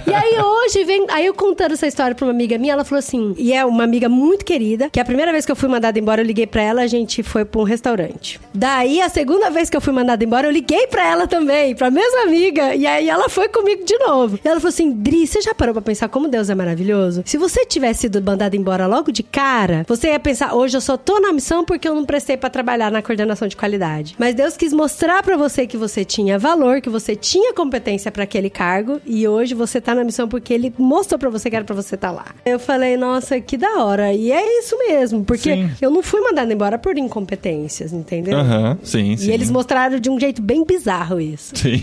e 0.10 0.14
aí 0.14 0.40
hoje 0.40 0.84
vem, 0.84 1.06
aí 1.10 1.26
eu 1.26 1.34
contando 1.34 1.72
essa 1.72 1.86
história 1.86 2.01
pra 2.14 2.26
uma 2.26 2.32
amiga 2.32 2.59
minha, 2.59 2.72
ela 2.72 2.84
falou 2.84 2.98
assim, 2.98 3.34
e 3.38 3.53
é 3.53 3.64
uma 3.64 3.84
amiga 3.84 4.09
muito 4.09 4.44
querida, 4.44 4.90
que 4.90 5.00
a 5.00 5.05
primeira 5.05 5.32
vez 5.32 5.46
que 5.46 5.53
eu 5.53 5.57
fui 5.57 5.68
mandada 5.68 5.98
embora, 5.98 6.20
eu 6.20 6.26
liguei 6.26 6.46
pra 6.46 6.62
ela, 6.62 6.82
a 6.82 6.86
gente 6.86 7.22
foi 7.22 7.44
pra 7.44 7.61
um 7.61 7.64
restaurante. 7.64 8.40
Daí 8.53 9.00
a 9.00 9.09
segunda 9.09 9.50
vez 9.50 9.70
que 9.70 9.76
eu 9.76 9.80
fui 9.80 9.92
mandada 9.92 10.22
embora, 10.24 10.46
eu 10.46 10.50
liguei 10.50 10.86
pra 10.86 11.07
ela 11.07 11.26
também, 11.26 11.74
pra 11.74 11.90
mesma 11.90 12.22
amiga, 12.22 12.74
e 12.74 12.86
aí 12.86 13.09
ela 13.09 13.28
foi 13.28 13.48
comigo 13.48 13.84
de 13.84 13.96
novo. 13.98 14.38
E 14.44 14.48
ela 14.48 14.61
falou 14.61 14.70
assim, 14.70 14.92
Dri, 14.92 15.26
você 15.26 15.40
já 15.40 15.55
parou 15.55 15.72
pra 15.72 15.82
pensar 15.82 16.09
como 16.09 16.28
Deus 16.28 16.50
é 16.50 16.55
maravilhoso? 16.55 17.22
Se 17.24 17.38
você 17.38 17.64
tivesse 17.64 18.03
sido 18.03 18.22
mandada 18.22 18.57
embora 18.57 18.86
logo 18.86 19.12
de 19.12 19.22
cara, 19.22 19.84
você 19.86 20.09
ia 20.09 20.18
pensar, 20.18 20.55
hoje 20.55 20.76
eu 20.76 20.80
só 20.80 20.96
tô 20.96 21.20
na 21.20 21.32
missão 21.32 21.64
porque 21.64 21.88
eu 21.88 21.94
não 21.94 22.05
prestei 22.05 22.36
pra 22.36 22.50
trabalhar 22.50 22.90
na 22.90 23.03
coordenação 23.03 23.46
de 23.46 23.57
qualidade. 23.57 24.16
Mas 24.18 24.34
Deus 24.34 24.57
quis 24.57 24.72
mostrar 24.72 25.22
pra 25.22 25.36
você 25.36 25.66
que 25.66 25.76
você 25.76 26.05
tinha 26.05 26.38
valor, 26.38 26.80
que 26.80 26.88
você 26.88 27.14
tinha 27.14 27.53
competência 27.53 28.11
pra 28.11 28.24
aquele 28.24 28.50
cargo, 28.50 29.00
e 29.07 29.28
hoje 29.28 29.55
você 29.55 29.80
tá 29.80 29.94
na 29.94 30.03
missão 30.03 30.28
porque 30.28 30.53
ele 30.53 30.72
mostrou 30.78 31.18
pra 31.18 31.30
você 31.30 31.48
que 31.48 31.57
era 31.57 31.64
pra 31.64 31.74
você 31.74 31.91
estar 31.97 32.11
lá. 32.11 32.26
Eu 32.45 32.59
falei, 32.59 32.97
nossa, 32.97 33.40
que 33.40 33.57
da 33.57 33.82
hora. 33.84 34.12
E 34.12 34.30
é 34.32 34.59
isso 34.61 34.76
mesmo, 34.78 35.24
porque 35.24 35.55
Sim. 35.55 35.70
eu 35.80 35.90
não 35.90 36.03
fui 36.03 36.20
mandada 36.20 36.53
embora 36.53 36.78
por 36.78 36.97
incompetências, 36.99 37.93
entendeu? 37.93 38.38
Aham, 38.38 38.78
sim, 38.82 39.16
sim. 39.16 39.30
E 39.30 39.32
eles 39.32 39.51
mostraram 39.51 39.99
de 39.99 40.11
um 40.11 40.18
jeito 40.18 40.40
bem 40.43 40.64
bizarro 40.64 41.20
isso. 41.20 41.53
Sim. 41.62 41.82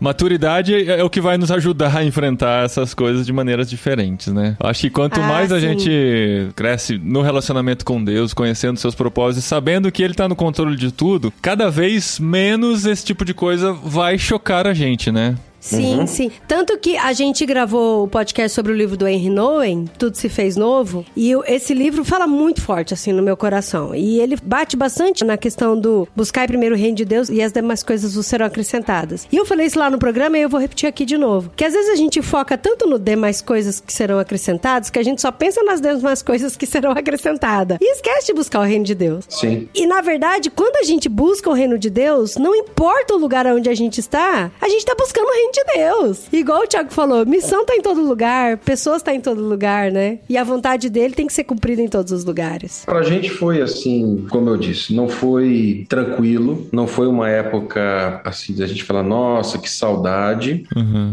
Maturidade 0.00 0.90
é 0.90 1.02
o 1.02 1.10
que 1.10 1.20
vai 1.20 1.36
nos 1.36 1.50
ajudar 1.50 1.96
a 1.96 2.04
enfrentar 2.04 2.64
essas 2.64 2.94
coisas 2.94 3.26
de 3.26 3.32
maneiras 3.32 3.68
diferentes, 3.68 4.32
né? 4.32 4.56
Acho 4.60 4.82
que 4.82 4.90
quanto 4.90 5.20
Ah, 5.20 5.26
mais 5.26 5.52
a 5.52 5.60
sim. 5.60 5.68
gente 5.68 6.50
cresce 6.54 6.98
no 6.98 7.22
relacionamento 7.22 7.84
com 7.84 8.02
Deus, 8.02 8.34
conhecendo 8.34 8.78
seus 8.78 8.94
propósitos, 8.94 9.44
sabendo 9.44 9.90
que 9.90 10.02
Ele 10.02 10.14
tá 10.14 10.28
no 10.28 10.36
controle 10.36 10.76
de 10.76 10.92
tudo, 10.92 11.32
cada 11.42 11.70
vez 11.70 12.18
menos 12.18 12.86
esse 12.86 13.04
tipo 13.04 13.24
de 13.24 13.34
coisa 13.34 13.72
vai 13.72 14.18
chocar 14.18 14.66
a 14.66 14.74
gente, 14.74 15.10
né? 15.10 15.34
Sim, 15.64 16.06
sim. 16.06 16.30
Tanto 16.46 16.76
que 16.76 16.96
a 16.96 17.12
gente 17.12 17.46
gravou 17.46 18.04
o 18.04 18.08
podcast 18.08 18.54
sobre 18.54 18.72
o 18.72 18.76
livro 18.76 18.96
do 18.96 19.08
Henry 19.08 19.30
Nowen, 19.30 19.86
Tudo 19.98 20.16
Se 20.16 20.28
Fez 20.28 20.56
Novo, 20.56 21.06
e 21.16 21.32
esse 21.46 21.72
livro 21.72 22.04
fala 22.04 22.26
muito 22.26 22.60
forte, 22.60 22.92
assim, 22.92 23.12
no 23.12 23.22
meu 23.22 23.36
coração. 23.36 23.94
E 23.94 24.20
ele 24.20 24.36
bate 24.42 24.76
bastante 24.76 25.24
na 25.24 25.38
questão 25.38 25.78
do 25.78 26.06
buscar 26.14 26.46
primeiro 26.46 26.74
o 26.74 26.78
reino 26.78 26.96
de 26.96 27.04
Deus 27.04 27.30
e 27.30 27.40
as 27.40 27.50
demais 27.50 27.82
coisas 27.82 28.14
vos 28.14 28.26
serão 28.26 28.44
acrescentadas. 28.44 29.26
E 29.32 29.36
eu 29.36 29.46
falei 29.46 29.66
isso 29.66 29.78
lá 29.78 29.88
no 29.88 29.98
programa 29.98 30.36
e 30.36 30.42
eu 30.42 30.50
vou 30.50 30.60
repetir 30.60 30.86
aqui 30.86 31.06
de 31.06 31.16
novo. 31.16 31.50
Que 31.56 31.64
às 31.64 31.72
vezes 31.72 31.90
a 31.90 31.96
gente 31.96 32.20
foca 32.20 32.58
tanto 32.58 32.86
no 32.86 32.98
demais 32.98 33.40
coisas 33.40 33.80
que 33.80 33.92
serão 33.92 34.18
acrescentadas 34.18 34.90
que 34.90 34.98
a 34.98 35.02
gente 35.02 35.22
só 35.22 35.32
pensa 35.32 35.62
nas 35.62 35.80
demais 35.80 36.22
coisas 36.22 36.56
que 36.56 36.66
serão 36.66 36.90
acrescentadas. 36.96 37.78
E 37.80 37.92
esquece 37.92 38.26
de 38.26 38.34
buscar 38.34 38.60
o 38.60 38.64
reino 38.64 38.84
de 38.84 38.94
Deus. 38.94 39.24
Sim. 39.30 39.66
E 39.74 39.86
na 39.86 40.02
verdade, 40.02 40.50
quando 40.50 40.76
a 40.76 40.82
gente 40.82 41.08
busca 41.08 41.48
o 41.48 41.54
reino 41.54 41.78
de 41.78 41.88
Deus, 41.88 42.36
não 42.36 42.54
importa 42.54 43.14
o 43.14 43.18
lugar 43.18 43.46
onde 43.46 43.70
a 43.70 43.74
gente 43.74 43.98
está, 43.98 44.50
a 44.60 44.68
gente 44.68 44.80
está 44.80 44.94
buscando 44.94 45.26
o 45.26 45.32
reino 45.32 45.53
de 45.54 45.64
Deus. 45.74 46.22
Igual 46.32 46.62
o 46.62 46.66
Thiago 46.66 46.92
falou, 46.92 47.24
missão 47.24 47.64
tá 47.64 47.74
em 47.74 47.80
todo 47.80 48.02
lugar, 48.02 48.58
pessoas 48.58 49.02
tá 49.02 49.14
em 49.14 49.20
todo 49.20 49.40
lugar, 49.40 49.90
né? 49.90 50.18
E 50.28 50.36
a 50.36 50.44
vontade 50.44 50.90
dele 50.90 51.14
tem 51.14 51.26
que 51.26 51.32
ser 51.32 51.44
cumprida 51.44 51.80
em 51.80 51.88
todos 51.88 52.12
os 52.12 52.24
lugares. 52.24 52.84
Pra 52.84 53.02
gente 53.02 53.30
foi 53.30 53.62
assim, 53.62 54.26
como 54.28 54.50
eu 54.50 54.56
disse, 54.56 54.94
não 54.94 55.08
foi 55.08 55.86
tranquilo, 55.88 56.66
não 56.72 56.86
foi 56.86 57.06
uma 57.06 57.28
época 57.28 58.20
assim 58.24 58.52
de 58.52 58.62
a 58.62 58.66
gente 58.66 58.82
falar, 58.82 59.02
nossa, 59.02 59.58
que 59.58 59.70
saudade. 59.70 60.66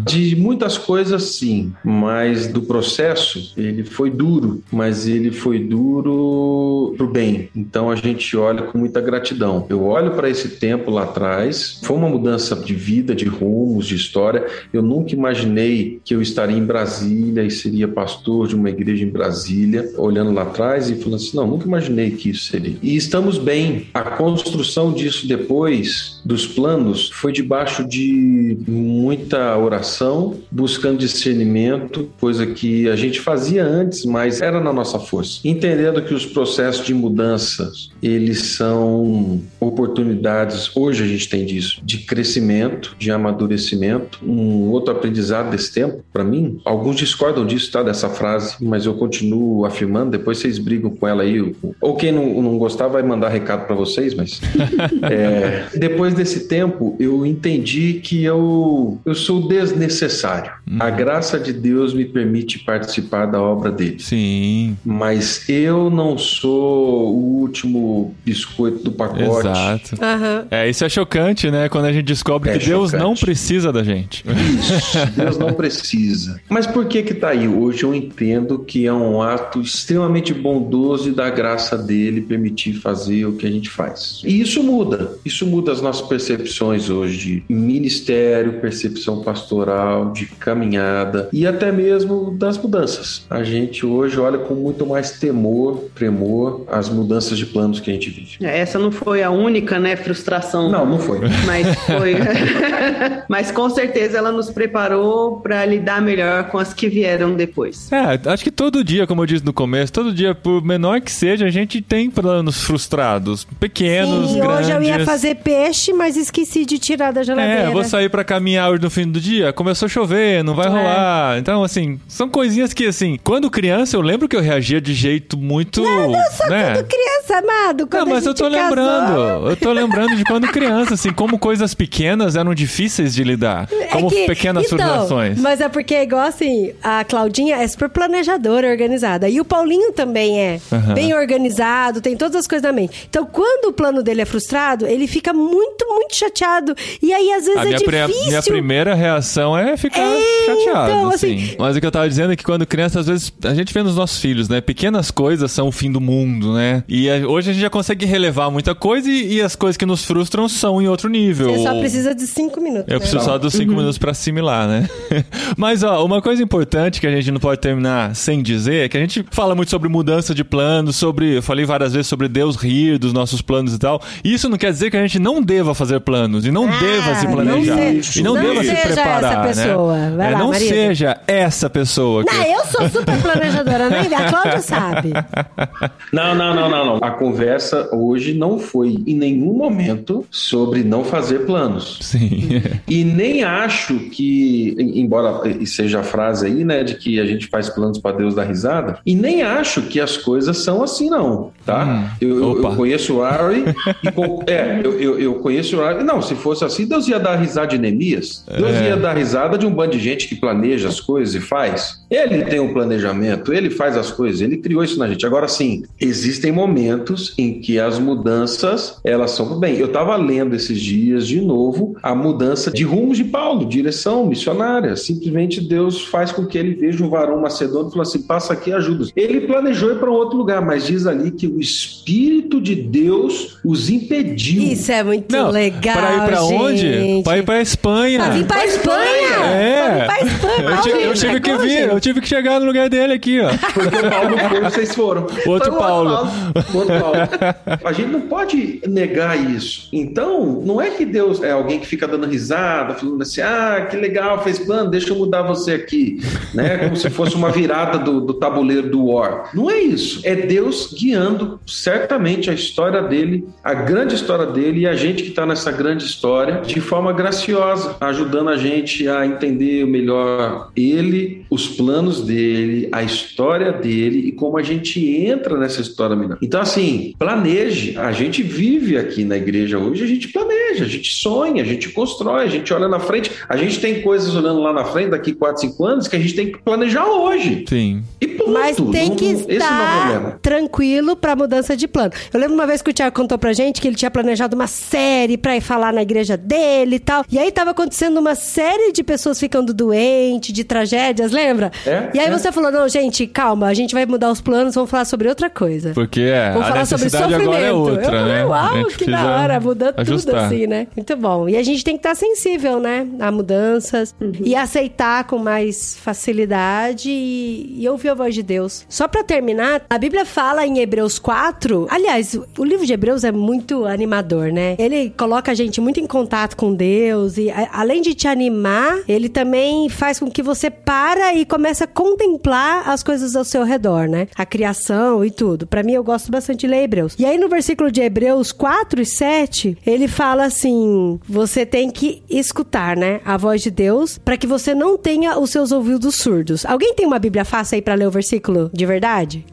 De 0.06 0.36
muitas 0.36 0.78
coisas 0.78 1.24
sim, 1.24 1.74
mas 1.84 2.48
do 2.48 2.62
processo, 2.62 3.54
ele 3.56 3.84
foi 3.84 4.10
duro, 4.10 4.64
mas 4.72 5.08
ele 5.08 5.32
foi 5.32 5.60
duro 5.60 6.94
pro 6.98 7.08
bem. 7.08 7.50
Então 7.56 7.90
a 7.90 7.96
gente 7.96 8.36
olha 8.36 8.64
com 8.64 8.78
muita 8.78 9.00
gratidão. 9.02 9.66
Eu 9.70 9.84
olho 9.84 10.12
para 10.12 10.30
esse 10.30 10.50
tempo 10.50 10.90
lá 10.90 11.04
atrás, 11.04 11.80
foi 11.84 11.96
uma 11.96 12.10
mudança 12.10 12.56
de 12.56 12.74
vida, 12.74 13.14
de 13.14 13.26
rumos, 13.26 13.86
de 13.86 13.96
história. 13.96 14.31
Eu 14.74 14.82
nunca 14.82 15.14
imaginei 15.14 16.00
que 16.04 16.14
eu 16.14 16.22
estaria 16.22 16.58
em 16.58 16.64
Brasília 16.64 17.44
e 17.44 17.52
seria 17.52 17.88
pastor 17.88 18.48
de 18.48 18.56
uma 18.56 18.70
igreja 18.70 19.04
em 19.04 19.10
Brasília, 19.10 19.92
olhando 19.98 20.32
lá 20.32 20.44
atrás 20.44 20.90
e 20.90 20.96
falando 20.96 21.16
assim: 21.16 21.36
não, 21.36 21.48
nunca 21.48 21.66
imaginei 21.66 22.12
que 22.12 22.30
isso 22.30 22.46
seria. 22.46 22.76
E 22.82 22.96
estamos 22.96 23.38
bem. 23.38 23.88
A 23.94 24.02
construção 24.02 24.94
disso 24.94 25.28
depois, 25.28 26.22
dos 26.26 26.46
planos, 26.46 27.10
foi 27.10 27.32
debaixo 27.32 27.88
de 27.88 28.58
muita 28.68 29.58
oração, 29.58 30.38
buscando 30.52 31.00
discernimento, 31.00 32.10
coisa 32.20 32.46
que 32.46 32.88
a 32.90 32.96
gente 32.96 33.20
fazia 33.20 33.66
antes, 33.66 34.06
mas 34.06 34.42
era 34.42 34.60
na 34.60 34.74
nossa 34.74 35.00
força. 35.00 35.40
Entendendo 35.44 36.02
que 36.04 36.14
os 36.14 36.26
processos 36.26 36.86
de 36.86 36.94
mudanças, 36.94 37.90
eles 38.02 38.42
são 38.44 39.42
oportunidades, 39.60 40.76
hoje 40.76 41.04
a 41.04 41.08
gente 41.08 41.30
tem 41.30 41.46
disso, 41.46 41.82
de 41.84 42.00
crescimento, 42.00 42.96
de 42.98 43.12
amadurecimento. 43.12 44.20
Um 44.24 44.70
outro 44.70 44.92
aprendizado 44.92 45.50
desse 45.52 45.74
tempo, 45.74 46.04
para 46.12 46.24
mim, 46.24 46.60
alguns 46.66 46.96
discordam 46.96 47.46
disso, 47.46 47.72
tá? 47.72 47.84
Dessa 47.84 48.10
frase, 48.10 48.56
mas 48.62 48.86
eu 48.86 48.94
continuo 48.94 49.66
afirmando, 49.66 50.12
depois 50.12 50.38
vocês 50.38 50.58
brigam 50.58 50.92
com 50.92 51.08
ela 51.08 51.24
aí. 51.24 51.54
Ou 51.80 51.96
quem 51.96 52.12
não, 52.12 52.42
não 52.42 52.58
gostar 52.58 52.88
vai 52.88 53.02
mandar 53.04 53.30
recado 53.30 53.66
para 53.66 53.76
vocês, 53.76 54.14
mas. 54.14 54.42
é, 55.04 55.66
depois 55.78 56.14
desse 56.14 56.48
tempo, 56.48 56.96
eu 57.00 57.26
entendi 57.26 58.02
que 58.04 58.24
eu, 58.24 59.00
eu 59.06 59.16
sou 59.16 59.48
desnecessário. 59.48 60.52
A 60.80 60.90
graça 60.90 61.40
de 61.40 61.54
Deus 61.54 61.94
me 61.94 62.06
permite 62.06 62.60
participar 62.60 63.26
da 63.26 63.42
obra 63.42 63.72
dele. 63.72 63.98
Sim. 64.00 64.78
Mas 64.86 65.48
eu 65.50 65.90
não 65.90 66.18
sou 66.18 67.14
o 67.14 67.40
último 67.42 68.14
biscoito 68.24 68.84
do 68.84 68.92
pacote. 68.92 69.48
Exato. 69.48 69.96
Aham. 70.02 70.46
É, 70.52 70.70
isso 70.70 70.84
é 70.86 70.90
chocante, 70.90 71.50
né? 71.50 71.70
Quando 71.70 71.86
a 71.86 71.94
gente 71.94 72.06
descobre 72.06 72.50
É 72.50 72.58
que 72.58 72.66
Deus 72.66 72.92
chocante. 72.92 73.04
não 73.04 73.16
precisa 73.16 73.72
da 73.72 73.84
gente. 73.84 74.01
Isso, 74.60 75.12
Deus 75.16 75.38
não 75.38 75.54
precisa. 75.54 76.40
Mas 76.50 76.68
por 76.68 76.86
que 76.86 77.04
que 77.04 77.14
tá 77.14 77.30
aí? 77.30 77.48
Hoje 77.48 77.84
eu 77.84 77.94
entendo 77.94 78.60
que 78.60 78.86
é 78.86 78.94
um 78.94 79.22
ato 79.22 79.62
extremamente 79.62 80.34
bondoso 80.34 81.10
e 81.10 81.12
da 81.12 81.30
graça 81.30 81.78
dele 81.78 82.22
permitir 82.22 82.74
fazer 82.74 83.26
o 83.26 83.34
que 83.34 83.46
a 83.46 83.52
gente 83.52 83.70
faz. 83.70 84.22
E 84.24 84.42
isso 84.42 84.64
muda. 84.64 85.18
Isso 85.26 85.46
muda 85.46 85.72
as 85.72 85.82
nossas 85.82 86.08
percepções 86.08 86.90
hoje 86.90 87.18
de 87.18 87.44
ministério, 87.54 88.60
percepção 88.60 89.22
pastoral, 89.22 90.12
de 90.12 90.26
caminhada 90.26 91.30
e 91.32 91.46
até 91.46 91.72
mesmo 91.72 92.32
das 92.32 92.58
mudanças. 92.58 93.26
A 93.30 93.44
gente 93.44 93.86
hoje 93.86 94.20
olha 94.20 94.38
com 94.38 94.54
muito 94.54 94.86
mais 94.86 95.12
temor, 95.12 95.86
tremor 95.96 96.66
as 96.68 96.90
mudanças 96.90 97.38
de 97.38 97.46
planos 97.46 97.80
que 97.80 97.90
a 97.90 97.94
gente 97.94 98.10
vive. 98.10 98.38
Essa 98.42 98.80
não 98.80 98.92
foi 98.92 99.24
a 99.24 99.30
única, 99.30 99.80
né, 99.80 99.96
frustração. 99.96 100.70
Não, 100.70 100.86
não 100.86 101.00
foi. 101.00 101.20
Mas 101.46 101.76
foi. 101.80 102.16
Mas 103.28 103.52
com 103.52 103.70
certeza 103.70 103.91
certeza 103.92 104.18
ela 104.18 104.32
nos 104.32 104.50
preparou 104.50 105.40
para 105.42 105.66
lidar 105.66 106.02
melhor 106.02 106.46
com 106.46 106.58
as 106.58 106.74
que 106.74 106.88
vieram 106.88 107.34
depois. 107.36 107.92
É, 107.92 108.30
acho 108.30 108.44
que 108.44 108.52
todo 108.52 108.84
dia, 108.84 109.06
como 109.06 109.22
eu 109.22 109.26
disse 109.26 109.46
no 109.46 109.54
começo, 109.54 109.92
todo 109.92 110.14
dia, 110.14 110.34
por 110.34 110.64
menor 110.64 111.02
que 111.02 111.12
seja, 111.12 111.46
a 111.46 111.50
gente 111.50 111.82
tem 111.82 112.10
planos 112.10 112.64
frustrados, 112.64 113.46
pequenos, 113.60 114.32
Sim, 114.32 114.40
grandes. 114.40 114.60
hoje 114.68 114.72
eu 114.72 114.84
ia 114.84 115.06
fazer 115.06 115.36
peixe, 115.36 115.94
mas 115.94 116.16
esqueci 116.16 116.66
de 116.66 116.78
tirar 116.80 117.12
da 117.12 117.24
geladeira. 117.24 117.62
É, 117.64 117.70
vou 117.70 117.84
sair 117.84 118.10
pra 118.10 118.24
caminhar 118.24 118.70
hoje 118.72 118.82
no 118.82 118.90
fim 118.90 119.08
do 119.10 119.20
dia, 119.20 119.52
começou 119.54 119.86
a 119.86 119.90
chover, 119.90 120.44
não 120.44 120.56
vai 120.56 120.68
É. 120.68 120.70
rolar. 120.70 121.38
Então, 121.40 121.64
assim, 121.64 122.00
são 122.08 122.30
coisinhas 122.30 122.74
que, 122.74 122.86
assim, 122.86 123.18
quando 123.24 123.50
criança, 123.50 123.96
eu 123.98 124.02
lembro 124.02 124.28
que 124.28 124.36
eu 124.36 124.42
reagia 124.42 124.80
de 124.82 124.94
jeito 124.94 125.38
muito. 125.38 125.84
Só 125.84 126.48
né? 126.50 126.74
quando 126.74 126.88
criança, 126.88 127.38
amado. 127.40 127.88
Quando 127.88 128.06
Não, 128.06 128.12
a 128.12 128.16
mas 128.16 128.26
eu 128.26 128.34
tô 128.34 128.50
casou- 128.50 128.62
lembrando. 128.64 129.50
Eu 129.50 129.58
tô 129.58 129.72
lembrando 129.72 130.16
de 130.16 130.24
quando 130.24 130.48
criança, 130.48 130.94
assim, 130.94 131.12
como 131.12 131.38
coisas 131.40 131.74
pequenas 131.74 132.36
eram 132.36 132.54
difíceis 132.54 133.14
de 133.14 133.24
lidar. 133.24 133.68
Como 133.88 134.08
É 134.08 134.10
que- 134.10 134.26
pequenas 134.28 134.66
então, 134.66 134.78
frustrações. 134.78 135.40
Mas 135.40 135.62
é 135.62 135.70
porque, 135.70 135.96
igual 136.02 136.22
assim, 136.22 136.72
a 136.84 137.04
Claudinha 137.04 137.58
é 137.58 137.68
super 137.68 137.90
planejadora, 137.90 138.68
organizada. 138.70 139.28
E 139.30 139.40
o 139.40 139.46
Paulinho 139.46 139.92
também 139.92 140.40
é 140.40 140.60
Aham. 140.72 140.94
bem 140.94 141.14
organizado, 141.14 142.02
tem 142.02 142.16
todas 142.16 142.36
as 142.36 142.48
coisas 142.48 142.64
na 142.64 142.72
mente. 142.72 143.08
Então, 143.10 143.26
quando 143.26 143.66
o 143.70 143.74
plano 143.74 144.02
dele 144.04 144.22
é 144.22 144.26
frustrado, 144.26 144.86
ele 144.86 145.08
fica 145.08 145.34
muito, 145.34 145.86
muito 145.88 146.16
chateado. 146.16 146.76
E 147.02 147.14
aí, 147.14 147.32
às 147.34 147.46
vezes, 147.46 147.58
A 147.58 147.62
é 147.62 147.66
minha, 147.66 147.80
pri- 147.80 147.98
difícil. 148.08 148.28
minha 148.28 148.44
primeira 148.44 148.94
reação 148.96 149.58
é 149.58 149.76
ficar 149.78 150.00
É, 150.02 150.46
chateado, 150.46 150.92
então, 150.92 151.10
assim. 151.10 151.36
assim- 151.36 151.56
Mas 151.58 151.76
o 151.76 151.80
que 151.80 151.86
eu 151.86 151.92
tava 151.92 152.08
dizendo 152.08 152.34
é 152.34 152.36
que 152.36 152.44
quando 152.44 152.66
criança, 152.66 153.00
às 153.00 153.08
vezes, 153.08 153.32
a 153.44 153.54
gente 153.54 153.74
vê 153.74 153.82
nos 153.84 153.96
nossos 153.96 154.20
filhos, 154.20 154.48
né? 154.50 154.62
Pequenas 154.62 155.12
coisas 155.12 155.52
são 155.52 155.68
o 155.68 155.72
fim 155.72 155.92
do 155.92 156.02
mundo, 156.02 156.54
né? 156.54 156.84
E 156.88 157.10
a- 157.10 157.28
hoje 157.28 157.50
a 157.50 157.54
gente 157.54 157.62
já 157.62 157.70
consegue 157.70 158.06
relevar 158.06 158.50
muita 158.52 158.74
coisa 158.76 159.10
e, 159.10 159.36
e 159.36 159.42
as 159.42 159.56
coisas 159.56 159.78
que 159.78 159.86
nos 159.86 160.04
frustram 160.06 160.48
são 160.48 160.82
em 160.82 160.88
outro 160.88 161.10
nível. 161.10 161.50
Você 161.54 161.64
só 161.64 161.78
precisa 161.80 162.14
de 162.16 162.28
cinco 162.28 162.60
minutos. 162.62 162.88
Eu 162.88 162.94
né? 162.96 163.00
preciso 163.00 163.24
só 163.24 163.38
dos 163.38 163.54
Uhum. 163.54 163.60
Cinco 163.72 163.78
minutos 163.80 163.98
pra 163.98 164.12
assimilar, 164.12 164.68
né? 164.68 164.90
Mas, 165.58 165.84
ó, 165.84 166.04
uma 166.06 166.22
coisa 166.22 166.42
importante 166.44 167.00
que 167.02 167.08
a 167.08 167.12
gente 167.12 167.32
não 167.32 167.40
pode 167.40 167.60
terminar 167.62 168.16
sem 168.16 168.42
dizer 168.42 168.86
é 168.86 168.90
que 168.90 168.98
a 168.98 169.00
gente 169.00 169.26
fala 169.32 169.56
muito 169.56 169.70
sobre 169.70 169.90
mudança 169.90 170.34
de 170.36 170.44
planos, 170.44 170.96
sobre. 170.96 171.38
Eu 171.38 171.42
falei 171.44 171.66
várias 171.66 171.94
vezes 171.94 172.08
sobre 172.08 172.28
Deus 172.28 172.56
rir 172.56 172.98
dos 172.98 173.14
nossos 173.14 173.42
planos 173.42 173.74
e 173.74 173.80
tal. 173.80 174.02
E 174.24 174.34
isso 174.34 174.48
não 174.50 174.58
quer 174.58 174.72
dizer 174.72 174.90
que 174.92 174.98
a 174.98 175.02
gente 175.02 175.20
não 175.20 175.42
deva 175.42 175.74
fazer 175.74 176.00
planos 176.00 176.46
e 176.46 176.52
não 176.52 176.68
Ah, 176.68 176.80
deva 176.80 177.16
se 177.16 177.26
não 177.26 177.34
planejar. 177.34 177.76
seja- 177.78 178.20
e 178.20 178.24
não, 178.24 178.36
não 178.36 178.42
deva 178.42 178.62
se 178.64 178.70
seja 178.70 178.82
preparar. 178.88 179.24
essa 179.24 179.40
né? 179.42 179.48
pessoa. 179.48 180.10
Vai 180.16 180.28
É, 180.28 180.32
lá, 180.32 180.40
não 180.40 180.48
marido. 180.50 180.70
seja 180.70 181.18
essa 181.28 181.70
pessoa. 181.70 182.24
que- 182.24 182.34
Não, 182.36 182.44
eu 182.44 182.66
sou 182.66 182.90
super 182.90 183.22
planejadora, 183.22 183.90
né? 183.90 184.02
A 184.16 184.30
Cláudia 184.30 184.60
sabe. 184.62 185.12
Não, 186.12 186.36
não, 186.36 186.54
não, 186.54 186.70
não, 186.70 186.86
não. 186.86 186.96
A 187.02 187.12
conversa 187.12 187.88
hoje 187.94 188.34
não 188.34 188.60
foi 188.60 188.98
em 189.08 189.16
nenhum 189.16 189.54
momento 189.54 190.26
sobre 190.30 190.84
não 190.84 191.04
fazer 191.06 191.46
planos. 191.46 192.00
Sim. 192.02 192.62
E 192.88 193.04
nem 193.04 193.44
acho 193.64 193.96
que, 194.12 194.76
em- 194.78 195.00
embora 195.02 195.42
seja 195.66 196.00
a 196.00 196.04
frase 196.04 196.46
aí, 196.48 196.64
né, 196.64 196.84
de 196.84 196.96
que 196.96 197.20
a 197.20 197.26
gente 197.26 197.48
faz 197.48 197.70
planos 197.70 197.98
para 198.00 198.16
Deus 198.18 198.36
dar 198.36 198.44
risada, 198.44 199.00
e 199.06 199.16
nem 199.16 199.42
acho 199.44 199.84
que 199.84 200.00
as 200.00 200.18
coisas 200.18 200.58
são 200.60 200.84
assim, 200.84 201.10
não, 201.10 201.52
tá? 201.66 201.86
Hum, 201.86 202.18
eu, 202.22 202.64
eu- 202.64 202.76
conheço 202.76 203.16
o 203.18 203.24
Ari 203.24 203.64
e 204.48 204.52
é, 204.52 204.82
eu, 204.84 205.00
eu, 205.00 205.20
eu 205.20 205.34
conheço 205.36 205.78
o 205.78 205.82
Ari. 205.84 206.04
Não, 206.04 206.22
se 206.22 206.36
fosse 206.36 206.64
assim, 206.64 206.86
Deus 206.86 207.08
ia 207.08 207.20
dar 207.20 207.36
risada 207.36 207.68
de 207.68 207.78
Neemias. 207.78 208.46
Deus 208.48 208.76
É. 208.76 208.90
ia 208.90 208.98
dar 208.98 209.16
risada 209.18 209.58
de 209.58 209.66
um 209.66 209.72
bando 209.74 209.92
de 209.92 210.00
gente 210.00 210.28
que 210.28 210.36
planeja 210.36 210.88
as 210.88 211.00
coisas 211.00 211.36
e 211.36 211.40
faz. 211.42 212.02
Ele 212.10 212.44
tem 212.46 212.60
um 212.60 212.74
planejamento, 212.74 213.54
ele 213.54 213.70
faz 213.70 213.96
as 213.98 214.10
coisas, 214.12 214.42
ele 214.42 214.58
criou 214.58 214.84
isso 214.84 214.98
na 215.00 215.08
gente. 215.08 215.26
Agora 215.26 215.48
sim, 215.48 215.84
existem 216.00 216.52
momentos 216.52 217.34
em 217.38 217.60
que 217.60 217.80
as 217.80 218.00
mudanças, 218.00 219.00
elas 219.04 219.32
são 219.32 219.60
bem. 219.60 219.78
Eu 219.78 219.88
estava 219.88 220.16
lendo 220.16 220.56
esses 220.56 220.80
dias 220.80 221.28
de 221.28 221.42
novo 221.42 221.96
a 222.02 222.16
mudança 222.16 222.72
de 222.72 222.84
rumos 222.84 223.18
de 223.18 223.24
Paulo, 223.26 223.51
direção 223.60 224.26
missionária. 224.26 224.96
Simplesmente 224.96 225.62
Deus 225.62 226.02
faz 226.06 226.32
com 226.32 226.46
que 226.46 226.58
ele 226.58 226.74
veja 226.76 227.04
um 227.04 227.10
varão 227.10 227.40
macedônio 227.40 227.90
e 227.90 227.92
fala 227.92 228.04
assim: 228.04 228.22
passa 228.22 228.54
aqui 228.54 228.70
e 228.70 228.74
ajuda. 228.74 229.08
Ele 229.16 229.42
planejou 229.42 229.92
ir 229.92 230.00
para 230.00 230.10
um 230.10 230.14
outro 230.14 230.38
lugar, 230.38 230.62
mas 230.62 230.86
diz 230.86 231.06
ali 231.06 231.32
que 231.32 231.48
o 231.48 231.60
Espírito 231.60 232.60
de 232.62 232.76
Deus 232.76 233.60
os 233.64 233.90
impediu. 233.90 234.64
Isso 234.64 234.92
é 234.92 235.04
muito 235.04 235.32
Não, 235.32 235.50
legal. 235.52 235.96
pra 235.98 236.16
ir 236.16 236.28
pra 236.28 236.44
onde? 236.44 237.22
Pra 237.24 237.38
ir 237.38 237.44
pra 237.44 237.62
Espanha. 237.62 238.20
Pra 238.20 238.30
vir 238.30 238.46
pra 238.46 238.66
Espanha! 238.66 239.46
É. 239.46 240.06
Pra 240.06 240.16
vir 240.16 240.40
pra 240.40 240.52
Espanha! 240.52 240.70
Eu, 240.72 240.82
tive, 240.82 241.04
eu 241.04 241.14
tive 241.14 241.40
que 241.42 241.58
vir, 241.58 241.90
eu 241.90 242.00
tive 242.00 242.22
que 242.22 242.28
chegar 242.28 242.60
no 242.60 242.66
lugar 242.66 242.90
dele 242.90 243.14
aqui, 243.14 243.40
ó. 243.40 243.50
Porque 243.74 243.96
o 243.98 244.10
Paulo 244.10 244.38
foi, 244.38 244.62
vocês 244.62 244.96
foram. 244.96 245.28
Outro 245.46 245.74
Paulo. 245.74 246.28
O 246.74 246.78
outro 246.78 247.00
Paulo. 247.00 247.18
A 247.84 247.94
gente 247.94 248.10
não 248.10 248.22
pode 248.22 248.82
negar 248.88 249.38
isso. 249.52 249.90
Então, 249.94 250.62
não 250.66 250.82
é 250.82 250.90
que 250.92 251.06
Deus 251.06 251.42
é 251.44 251.52
alguém 251.52 251.80
que 251.80 251.88
fica 251.88 252.08
dando 252.08 252.26
risada, 252.28 252.94
falando 252.96 253.22
assim: 253.22 253.41
ah, 253.42 253.88
que 253.90 253.98
legal, 253.98 254.44
fez 254.44 254.60
plano, 254.60 254.90
deixa 254.90 255.10
eu 255.10 255.16
mudar 255.16 255.42
você 255.42 255.74
aqui. 255.74 256.20
Né? 256.54 256.78
Como 256.78 256.96
se 256.96 257.10
fosse 257.10 257.36
uma 257.36 257.50
virada 257.50 257.98
do, 257.98 258.22
do 258.22 258.34
tabuleiro 258.34 258.90
do 258.90 259.06
War. 259.06 259.50
Não 259.54 259.70
é 259.70 259.80
isso. 259.80 260.22
É 260.24 260.36
Deus 260.36 260.94
guiando 260.94 261.60
certamente 261.66 262.50
a 262.50 262.54
história 262.54 263.02
dele, 263.02 263.46
a 263.64 263.74
grande 263.74 264.16
história 264.16 264.46
dele 264.46 264.82
e 264.82 264.88
a 264.88 264.96
gente 264.96 265.24
que 265.24 265.30
está 265.30 265.46
nessa 265.46 265.72
grande 265.72 266.06
história 266.06 266.62
de 266.62 266.80
forma 266.80 267.14
graciosa, 267.14 267.96
ajudando 268.00 268.50
a 268.50 268.58
gente 268.58 269.08
a 269.08 269.26
entender 269.26 269.86
melhor 269.86 270.72
ele, 270.76 271.46
os 271.50 271.68
planos 271.68 272.22
dele, 272.22 272.90
a 272.92 273.04
história 273.04 273.72
dele 273.72 274.20
e 274.28 274.32
como 274.32 274.58
a 274.58 274.64
gente 274.64 275.06
entra 275.26 275.58
nessa 275.58 275.82
história 275.82 276.16
melhor. 276.16 276.38
Então, 276.42 276.62
assim, 276.62 277.14
planeje. 277.18 277.98
A 277.98 278.12
gente 278.12 278.44
vive 278.44 278.98
aqui 278.98 279.24
na 279.24 279.38
igreja 279.38 279.78
hoje, 279.78 280.04
a 280.04 280.08
gente 280.08 280.28
planeja, 280.28 280.86
a 280.86 280.88
gente 280.88 281.14
sonha, 281.14 281.64
a 281.64 281.66
gente 281.66 281.90
constrói, 281.90 282.46
a 282.46 282.48
gente 282.48 282.74
olha 282.74 282.88
na 282.88 283.00
frente. 283.00 283.31
A 283.50 283.58
gente 283.58 283.80
tem 283.80 284.02
coisas 284.02 284.34
olhando 284.36 284.60
lá 284.62 284.74
na 284.74 284.86
frente 284.86 285.10
daqui 285.12 285.34
4, 285.34 285.62
5 285.62 285.86
anos 285.86 286.08
que 286.08 286.16
a 286.16 286.20
gente 286.20 286.34
tem 286.36 286.52
que 286.52 286.60
planejar 286.60 287.06
hoje. 287.06 287.66
Sim. 287.68 288.04
E 288.20 288.28
ponto. 288.28 288.52
Mas 288.52 288.76
tem 288.76 289.10
Não- 289.10 289.16
que 289.16 289.26
é 289.26 289.32
estar 289.56 290.02
problema. 290.10 290.40
tranquilo 290.42 291.16
pra 291.16 291.36
mudança 291.36 291.76
de 291.76 291.88
plano. 291.88 292.12
Eu 292.34 292.40
lembro 292.40 292.54
uma 292.56 292.68
vez 292.68 292.82
que 292.82 292.90
o 292.90 292.94
Tiago 292.94 293.16
contou 293.16 293.38
pra 293.38 293.54
gente 293.54 293.80
que 293.82 293.88
ele 293.88 293.96
tinha 293.96 294.12
planejado 294.12 294.56
uma 294.56 294.68
série 294.68 295.38
pra 295.38 295.56
ir 295.56 295.62
falar 295.62 295.94
na 295.94 296.02
igreja 296.02 296.36
dele 296.38 296.96
e 296.96 297.00
tal. 297.00 297.24
E 297.32 297.38
aí 297.40 297.52
tava 297.52 297.72
acontecendo 297.72 298.18
uma 298.20 298.36
série 298.36 298.92
de 298.92 299.04
pessoas 299.04 299.40
ficando 299.40 299.74
doentes, 299.74 300.54
de 300.54 300.64
tragédias, 300.64 301.32
lembra? 301.32 301.72
É, 301.86 302.10
e 302.14 302.20
aí 302.20 302.28
é. 302.28 302.32
você 302.32 302.52
falou: 302.52 302.72
não, 302.72 302.88
gente, 302.90 303.26
calma, 303.28 303.68
a 303.68 303.74
gente 303.74 303.94
vai 303.94 304.06
mudar 304.06 304.32
os 304.32 304.42
planos, 304.42 304.76
vamos 304.76 304.90
falar 304.90 305.06
sobre 305.06 305.28
outra 305.30 305.50
coisa. 305.50 305.92
Porque 305.94 306.22
é, 306.22 306.52
Vamos 306.52 306.68
a 306.68 306.72
falar 306.72 306.86
sobre 306.86 307.10
sofrimento. 307.10 307.42
agora 307.42 307.60
é 307.66 307.72
outra, 307.72 308.02
eu 308.02 308.06
falei, 308.06 308.24
né? 308.34 308.46
Uau, 308.46 308.86
que 308.98 309.06
da 309.10 309.26
hora, 309.36 309.60
muda 309.60 309.94
tudo 309.94 310.36
assim, 310.36 310.68
né? 310.68 310.88
Muito 310.96 311.16
bom. 311.16 311.48
E 311.50 311.56
a 311.58 311.64
gente 311.64 311.84
tem 311.84 311.96
que 311.96 312.00
estar 312.00 312.16
sensível, 312.16 312.80
né? 312.80 313.06
A 313.20 313.32
mudanças 313.32 314.14
e 314.44 314.56
aceitar 314.56 315.26
com 315.26 315.38
mais 315.38 315.98
facilidade 315.98 317.10
e, 317.10 317.78
e 317.80 317.90
ouvir 317.90 318.10
a 318.10 318.14
voz 318.14 318.34
de 318.34 318.44
Deus. 318.44 318.86
Só 318.90 319.08
pra 319.08 319.24
terminar, 319.24 319.84
a 319.90 319.98
Bíblia 319.98 320.26
fala 320.26 320.66
em 320.66 320.80
Hebreus 320.80 321.20
4. 321.20 321.88
Aliás, 321.90 322.38
o 322.58 322.64
livro 322.64 322.86
de 322.86 322.94
Hebreus 322.94 323.24
é 323.24 323.32
muito 323.32 323.86
animador, 323.86 324.52
né? 324.52 324.76
Ele 324.80 325.10
coloca 325.18 325.52
a 325.52 325.56
gente 325.56 325.80
muito 325.82 326.00
em 326.00 326.08
contato 326.08 326.56
com 326.56 326.74
Deus 326.74 327.38
e 327.38 327.50
a- 327.50 327.70
além 327.74 328.02
de 328.02 328.14
te 328.14 328.28
animar, 328.28 329.00
ele 329.08 329.30
também 329.30 329.90
faz 329.90 330.20
com 330.20 330.30
que 330.30 330.42
você 330.44 330.70
para 330.70 331.34
e 331.34 331.46
comece 331.46 331.84
a 331.84 331.88
contemplar 331.88 332.88
as 332.90 333.04
coisas 333.04 333.36
ao 333.36 333.44
seu 333.44 333.64
redor, 333.64 334.08
né? 334.08 334.28
A 334.36 334.46
criação 334.46 335.24
e 335.26 335.32
tudo. 335.32 335.66
Pra 335.68 335.84
mim, 335.84 335.94
eu 335.94 336.04
gosto 336.04 336.32
bastante 336.32 336.62
de 336.62 336.68
ler 336.68 336.84
Hebreus. 336.84 337.16
E 337.18 337.26
aí, 337.26 337.38
no 337.38 337.50
versículo 337.50 337.92
de 337.92 338.02
Hebreus 338.02 338.52
4 338.52 339.02
e 339.02 339.06
7, 339.06 339.78
ele 339.86 340.08
fala 340.08 340.46
assim: 340.46 341.20
você 341.28 341.66
tem 341.66 341.90
que 341.90 342.22
escutar, 342.30 342.96
né? 343.02 343.20
A 343.26 343.36
voz 343.36 343.62
de 343.62 343.72
Deus, 343.72 344.20
pra 344.20 344.38
que 344.38 344.46
você 344.46 344.76
não 344.76 344.96
tenha 344.96 345.40
os 345.40 345.50
seus 345.50 345.72
ouvidos 345.72 346.16
surdos. 346.16 346.66
Alguém 346.68 346.94
tem 346.94 347.08
uma 347.08 347.18
Bíblia 347.18 347.44
fácil 347.44 347.76
aí 347.76 347.82
pra 347.82 347.96
ler 347.96 348.08
o 348.08 348.12
versículo 348.12 348.70
de 348.72 348.86
verdade? 348.86 349.44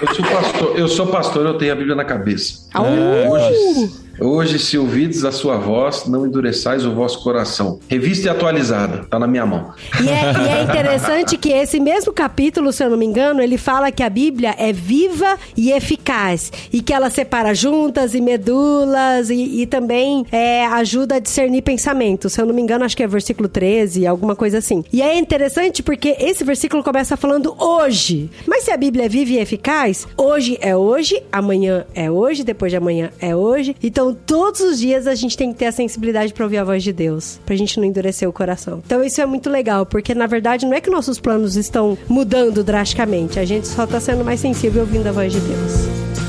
Eu 0.00 0.14
sou 0.14 0.24
pastor, 0.24 0.78
eu 0.78 0.88
sou 0.88 1.06
pastor, 1.08 1.46
eu 1.46 1.58
tenho 1.58 1.72
a 1.72 1.76
Bíblia 1.76 1.94
na 1.94 2.04
cabeça. 2.04 2.68
Au! 2.72 2.86
Hoje, 2.86 4.05
hoje, 4.18 4.58
se 4.58 4.78
ouvides 4.78 5.24
a 5.24 5.32
sua 5.32 5.56
voz, 5.56 6.06
não 6.06 6.26
endureçais 6.26 6.84
o 6.84 6.94
vosso 6.94 7.22
coração. 7.22 7.78
Revista 7.88 8.26
e 8.26 8.30
atualizada, 8.30 9.04
tá 9.04 9.18
na 9.18 9.26
minha 9.26 9.46
mão. 9.46 9.72
E 10.02 10.08
é, 10.08 10.32
e 10.32 10.48
é 10.48 10.62
interessante 10.64 11.36
que 11.36 11.50
esse 11.50 11.80
mesmo 11.80 12.12
capítulo, 12.12 12.72
se 12.72 12.82
eu 12.82 12.90
não 12.90 12.96
me 12.96 13.06
engano, 13.06 13.42
ele 13.42 13.58
fala 13.58 13.90
que 13.92 14.02
a 14.02 14.10
Bíblia 14.10 14.54
é 14.58 14.72
viva 14.72 15.38
e 15.56 15.70
eficaz. 15.70 16.52
E 16.72 16.80
que 16.80 16.92
ela 16.92 17.10
separa 17.10 17.54
juntas 17.54 18.14
e 18.14 18.20
medulas 18.20 19.30
e, 19.30 19.62
e 19.62 19.66
também 19.66 20.24
é, 20.30 20.66
ajuda 20.66 21.16
a 21.16 21.18
discernir 21.18 21.62
pensamentos. 21.62 22.32
Se 22.32 22.40
eu 22.40 22.46
não 22.46 22.54
me 22.54 22.62
engano, 22.62 22.84
acho 22.84 22.96
que 22.96 23.02
é 23.02 23.06
versículo 23.06 23.48
13, 23.48 24.06
alguma 24.06 24.36
coisa 24.36 24.58
assim. 24.58 24.84
E 24.92 25.02
é 25.02 25.18
interessante 25.18 25.82
porque 25.82 26.16
esse 26.18 26.44
versículo 26.44 26.82
começa 26.82 27.16
falando 27.16 27.54
hoje. 27.58 28.30
Mas 28.46 28.64
se 28.64 28.70
a 28.70 28.76
Bíblia 28.76 29.06
é 29.06 29.08
viva 29.08 29.32
e 29.32 29.38
eficaz, 29.38 30.06
hoje 30.16 30.58
é 30.60 30.76
hoje, 30.76 31.22
amanhã 31.30 31.84
é 31.94 32.10
hoje, 32.10 32.44
depois 32.44 32.70
de 32.70 32.76
amanhã 32.76 33.10
é 33.20 33.34
hoje. 33.34 33.74
Então, 33.82 34.05
todos 34.14 34.60
os 34.60 34.78
dias 34.78 35.06
a 35.06 35.14
gente 35.14 35.36
tem 35.36 35.52
que 35.52 35.58
ter 35.58 35.66
a 35.66 35.72
sensibilidade 35.72 36.32
para 36.32 36.44
ouvir 36.44 36.58
a 36.58 36.64
voz 36.64 36.82
de 36.82 36.92
Deus, 36.92 37.40
pra 37.44 37.56
gente 37.56 37.78
não 37.78 37.86
endurecer 37.86 38.28
o 38.28 38.32
coração. 38.32 38.82
Então, 38.84 39.02
isso 39.02 39.20
é 39.20 39.26
muito 39.26 39.48
legal, 39.50 39.86
porque 39.86 40.14
na 40.14 40.26
verdade 40.26 40.66
não 40.66 40.74
é 40.74 40.80
que 40.80 40.90
nossos 40.90 41.18
planos 41.18 41.56
estão 41.56 41.96
mudando 42.08 42.62
drasticamente, 42.62 43.38
a 43.38 43.44
gente 43.44 43.66
só 43.66 43.86
tá 43.86 44.00
sendo 44.00 44.24
mais 44.24 44.40
sensível 44.40 44.82
ouvindo 44.82 45.06
a 45.06 45.12
voz 45.12 45.32
de 45.32 45.40
Deus. 45.40 46.25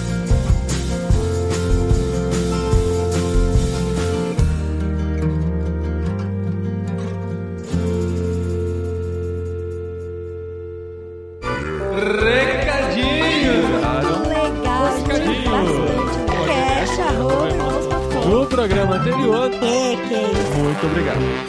Obrigado. 20.88 21.47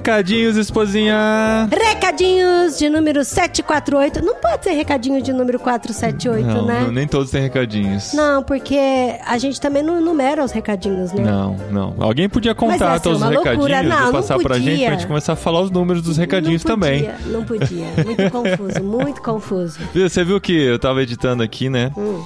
Recadinhos, 0.00 0.56
esposinha. 0.56 1.68
Recadinhos 1.70 2.78
de 2.78 2.88
número 2.88 3.22
748. 3.22 4.24
Não 4.24 4.34
pode 4.36 4.64
ser 4.64 4.70
recadinho 4.70 5.20
de 5.20 5.30
número 5.30 5.58
478, 5.58 6.46
Não, 6.46 6.64
né? 6.64 6.80
não, 6.86 6.90
nem 6.90 7.06
todos 7.06 7.30
têm 7.30 7.42
recadinhos. 7.42 8.14
Não, 8.14 8.42
porque 8.42 8.78
a 9.26 9.36
gente 9.36 9.60
também 9.60 9.82
não 9.82 10.00
numera 10.00 10.42
os 10.42 10.52
recadinhos, 10.52 11.12
né? 11.12 11.22
Não, 11.22 11.54
não. 11.70 11.94
Alguém 12.00 12.30
podia 12.30 12.52
Mas 12.52 12.58
contar 12.58 12.94
ser 12.94 13.00
todos 13.02 13.20
os 13.22 13.28
recadinhos. 13.28 13.68
Não, 13.70 13.78
e 13.78 13.82
não 14.04 14.12
passar 14.12 14.38
pra 14.38 14.56
gente 14.58 14.70
podia. 14.70 14.86
pra 14.86 14.96
gente 14.96 15.06
começar 15.06 15.34
a 15.34 15.36
falar 15.36 15.60
os 15.60 15.70
números 15.70 16.02
dos 16.02 16.16
recadinhos 16.16 16.64
não 16.64 16.70
também. 16.74 17.02
podia, 17.04 17.16
Não 17.26 17.44
podia. 17.44 17.86
Muito 18.02 18.30
confuso, 18.32 18.82
muito 18.82 19.22
confuso. 19.22 19.78
Você 19.94 20.24
viu 20.24 20.40
que 20.40 20.52
eu 20.58 20.78
tava 20.78 21.02
editando 21.02 21.42
aqui, 21.42 21.68
né? 21.68 21.92
Hum. 21.94 22.24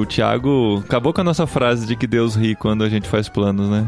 O 0.00 0.06
Thiago 0.06 0.82
acabou 0.86 1.12
com 1.12 1.20
a 1.20 1.24
nossa 1.24 1.46
frase 1.46 1.86
de 1.86 1.96
que 1.96 2.06
Deus 2.06 2.34
ri 2.34 2.54
quando 2.56 2.82
a 2.82 2.88
gente 2.88 3.06
faz 3.06 3.28
planos, 3.28 3.68
né? 3.68 3.86